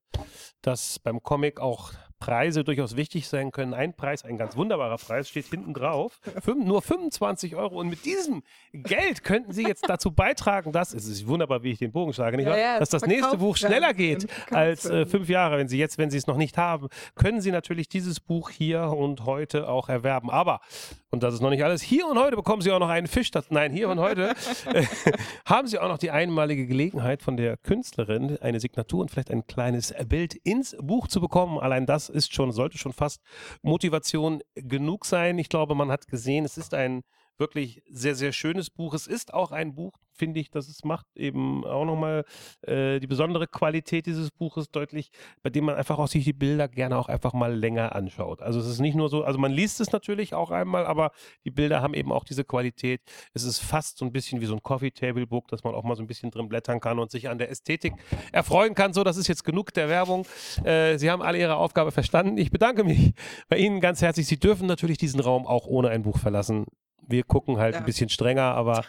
dass 0.61 0.99
beim 0.99 1.21
Comic 1.21 1.59
auch 1.59 1.91
Preise 2.25 2.63
durchaus 2.63 2.95
wichtig 2.95 3.27
sein 3.27 3.51
können. 3.51 3.75
Ein 3.75 3.93
Preis, 3.93 4.25
ein 4.25 4.39
ganz 4.39 4.57
wunderbarer 4.57 4.97
Preis, 4.97 5.29
steht 5.29 5.45
hinten 5.45 5.75
drauf. 5.75 6.19
Fünf, 6.41 6.65
nur 6.65 6.81
25 6.81 7.55
Euro. 7.55 7.79
Und 7.79 7.89
mit 7.89 8.03
diesem 8.03 8.41
Geld 8.73 9.23
könnten 9.23 9.51
Sie 9.51 9.61
jetzt 9.61 9.87
dazu 9.87 10.09
beitragen, 10.09 10.71
dass, 10.71 10.95
es 10.95 11.05
ist 11.05 11.27
wunderbar, 11.27 11.61
wie 11.61 11.69
ich 11.69 11.77
den 11.77 11.91
Bogen 11.91 12.13
schlage, 12.13 12.37
nicht 12.37 12.47
ja, 12.47 12.57
ja, 12.57 12.79
dass 12.79 12.89
das 12.89 13.05
nächste 13.05 13.37
Buch 13.37 13.57
schneller 13.57 13.93
geht 13.93 14.25
als 14.49 14.85
äh, 14.85 15.05
fünf 15.05 15.29
Jahre. 15.29 15.59
Wenn 15.59 15.67
Sie 15.67 15.77
jetzt, 15.77 15.99
wenn 15.99 16.09
Sie 16.09 16.17
es 16.17 16.25
noch 16.25 16.37
nicht 16.37 16.57
haben, 16.57 16.87
können 17.13 17.41
Sie 17.41 17.51
natürlich 17.51 17.89
dieses 17.89 18.19
Buch 18.19 18.49
hier 18.49 18.85
und 18.89 19.25
heute 19.25 19.69
auch 19.69 19.87
erwerben. 19.87 20.31
Aber, 20.31 20.61
und 21.11 21.21
das 21.21 21.35
ist 21.35 21.41
noch 21.41 21.51
nicht 21.51 21.63
alles, 21.63 21.83
hier 21.83 22.07
und 22.07 22.17
heute 22.17 22.35
bekommen 22.35 22.63
Sie 22.63 22.71
auch 22.71 22.79
noch 22.79 22.89
einen 22.89 23.05
Fisch. 23.05 23.29
Das, 23.29 23.51
nein, 23.51 23.71
hier 23.71 23.87
und 23.87 23.99
heute 23.99 24.33
äh, 24.73 24.83
haben 25.45 25.67
Sie 25.67 25.77
auch 25.77 25.89
noch 25.89 25.99
die 25.99 26.09
einmalige 26.09 26.65
Gelegenheit 26.65 27.21
von 27.21 27.37
der 27.37 27.57
Künstlerin, 27.57 28.39
eine 28.41 28.59
Signatur 28.59 29.01
und 29.01 29.11
vielleicht 29.11 29.29
ein 29.29 29.45
kleines 29.45 29.93
Bild 30.09 30.33
ins 30.33 30.75
Buch 30.81 31.07
zu 31.07 31.21
bekommen. 31.21 31.59
Allein 31.59 31.85
das 31.85 32.14
ist 32.15 32.33
schon, 32.33 32.51
sollte 32.51 32.77
schon 32.77 32.93
fast 32.93 33.21
Motivation 33.61 34.41
genug 34.55 35.05
sein. 35.05 35.37
Ich 35.37 35.49
glaube, 35.49 35.75
man 35.75 35.91
hat 35.91 36.07
gesehen, 36.07 36.45
es 36.45 36.57
ist 36.57 36.73
ein 36.73 37.03
wirklich 37.37 37.83
sehr, 37.89 38.15
sehr 38.15 38.31
schönes 38.31 38.69
Buch. 38.69 38.93
Es 38.93 39.07
ist 39.07 39.33
auch 39.33 39.51
ein 39.51 39.75
Buch, 39.75 39.97
finde 40.15 40.39
ich, 40.39 40.49
dass 40.49 40.67
es 40.67 40.83
macht 40.83 41.05
eben 41.15 41.65
auch 41.65 41.85
nochmal 41.85 42.23
äh, 42.61 42.99
die 42.99 43.07
besondere 43.07 43.47
Qualität 43.47 44.05
dieses 44.05 44.31
Buches 44.31 44.69
deutlich, 44.71 45.11
bei 45.43 45.49
dem 45.49 45.65
man 45.65 45.75
einfach 45.75 45.99
auch 45.99 46.07
sich 46.07 46.23
die 46.23 46.33
Bilder 46.33 46.67
gerne 46.67 46.97
auch 46.97 47.09
einfach 47.09 47.33
mal 47.33 47.53
länger 47.53 47.95
anschaut. 47.95 48.41
Also 48.41 48.59
es 48.59 48.67
ist 48.67 48.79
nicht 48.79 48.95
nur 48.95 49.09
so, 49.09 49.23
also 49.23 49.37
man 49.37 49.51
liest 49.51 49.81
es 49.81 49.91
natürlich 49.91 50.33
auch 50.33 50.51
einmal, 50.51 50.85
aber 50.85 51.11
die 51.43 51.51
Bilder 51.51 51.81
haben 51.81 51.93
eben 51.93 52.11
auch 52.11 52.23
diese 52.23 52.43
Qualität. 52.43 53.01
Es 53.33 53.43
ist 53.43 53.59
fast 53.59 53.97
so 53.97 54.05
ein 54.05 54.11
bisschen 54.11 54.41
wie 54.41 54.45
so 54.45 54.53
ein 54.55 54.63
Coffee 54.63 54.91
Table 54.91 55.27
Book, 55.27 55.47
dass 55.49 55.63
man 55.63 55.75
auch 55.75 55.83
mal 55.83 55.95
so 55.95 56.03
ein 56.03 56.07
bisschen 56.07 56.31
drin 56.31 56.47
blättern 56.47 56.79
kann 56.79 56.99
und 56.99 57.11
sich 57.11 57.29
an 57.29 57.37
der 57.37 57.49
Ästhetik 57.49 57.93
erfreuen 58.31 58.73
kann. 58.73 58.93
So, 58.93 59.03
das 59.03 59.17
ist 59.17 59.27
jetzt 59.27 59.43
genug 59.43 59.73
der 59.73 59.89
Werbung. 59.89 60.25
Äh, 60.63 60.97
Sie 60.97 61.11
haben 61.11 61.21
alle 61.21 61.39
Ihre 61.39 61.57
Aufgabe 61.57 61.91
verstanden. 61.91 62.37
Ich 62.37 62.51
bedanke 62.51 62.83
mich 62.83 63.13
bei 63.49 63.57
Ihnen 63.57 63.81
ganz 63.81 64.01
herzlich. 64.01 64.27
Sie 64.27 64.39
dürfen 64.39 64.67
natürlich 64.67 64.97
diesen 64.97 65.19
Raum 65.19 65.45
auch 65.45 65.67
ohne 65.67 65.89
ein 65.89 66.03
Buch 66.03 66.17
verlassen. 66.17 66.65
Wir 67.07 67.23
gucken 67.23 67.57
halt 67.57 67.75
ja. 67.75 67.79
ein 67.79 67.85
bisschen 67.85 68.09
strenger, 68.09 68.55
aber 68.55 68.83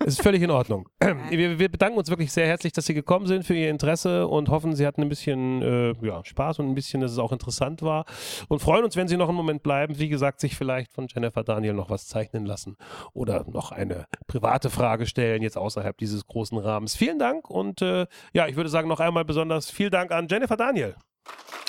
es 0.00 0.06
ist 0.06 0.22
völlig 0.22 0.42
in 0.42 0.50
Ordnung. 0.50 0.88
Wir, 1.30 1.58
wir, 1.58 1.68
bedanken 1.68 1.98
uns 1.98 2.10
wirklich 2.10 2.32
sehr 2.32 2.46
herzlich, 2.46 2.72
dass 2.72 2.86
Sie 2.86 2.94
gekommen 2.94 3.26
sind 3.26 3.44
für 3.44 3.54
Ihr 3.54 3.70
Interesse 3.70 4.26
und 4.26 4.48
hoffen, 4.48 4.74
Sie 4.74 4.86
hatten 4.86 5.02
ein 5.02 5.08
bisschen 5.08 5.62
äh, 5.62 5.94
ja, 6.06 6.24
Spaß 6.24 6.58
und 6.58 6.68
ein 6.68 6.74
bisschen, 6.74 7.00
dass 7.00 7.12
es 7.12 7.18
auch 7.18 7.32
interessant 7.32 7.82
war. 7.82 8.04
Und 8.48 8.60
freuen 8.60 8.84
uns, 8.84 8.96
wenn 8.96 9.08
Sie 9.08 9.16
noch 9.16 9.28
einen 9.28 9.36
Moment 9.36 9.62
bleiben. 9.62 9.98
Wie 9.98 10.08
gesagt, 10.08 10.40
sich 10.40 10.54
vielleicht 10.54 10.92
von 10.92 11.08
Jennifer 11.08 11.42
Daniel 11.42 11.74
noch 11.74 11.90
was 11.90 12.06
zeichnen 12.06 12.46
lassen 12.46 12.76
oder 13.12 13.44
noch 13.50 13.72
eine 13.72 14.06
private 14.26 14.70
Frage 14.70 15.06
stellen, 15.06 15.42
jetzt 15.42 15.56
außerhalb 15.56 15.96
dieses 15.96 16.26
großen 16.26 16.58
Rahmens. 16.58 16.94
Vielen 16.94 17.18
Dank 17.18 17.50
und 17.50 17.82
äh, 17.82 18.06
ja, 18.32 18.46
ich 18.46 18.56
würde 18.56 18.70
sagen, 18.70 18.88
noch 18.88 19.00
einmal 19.00 19.24
besonders 19.24 19.70
vielen 19.70 19.90
Dank 19.90 20.12
an 20.12 20.28
Jennifer 20.28 20.56
Daniel. 20.56 20.94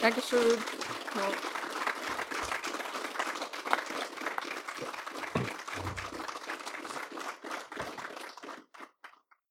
Dankeschön. 0.02 0.40
Ja. 1.16 1.55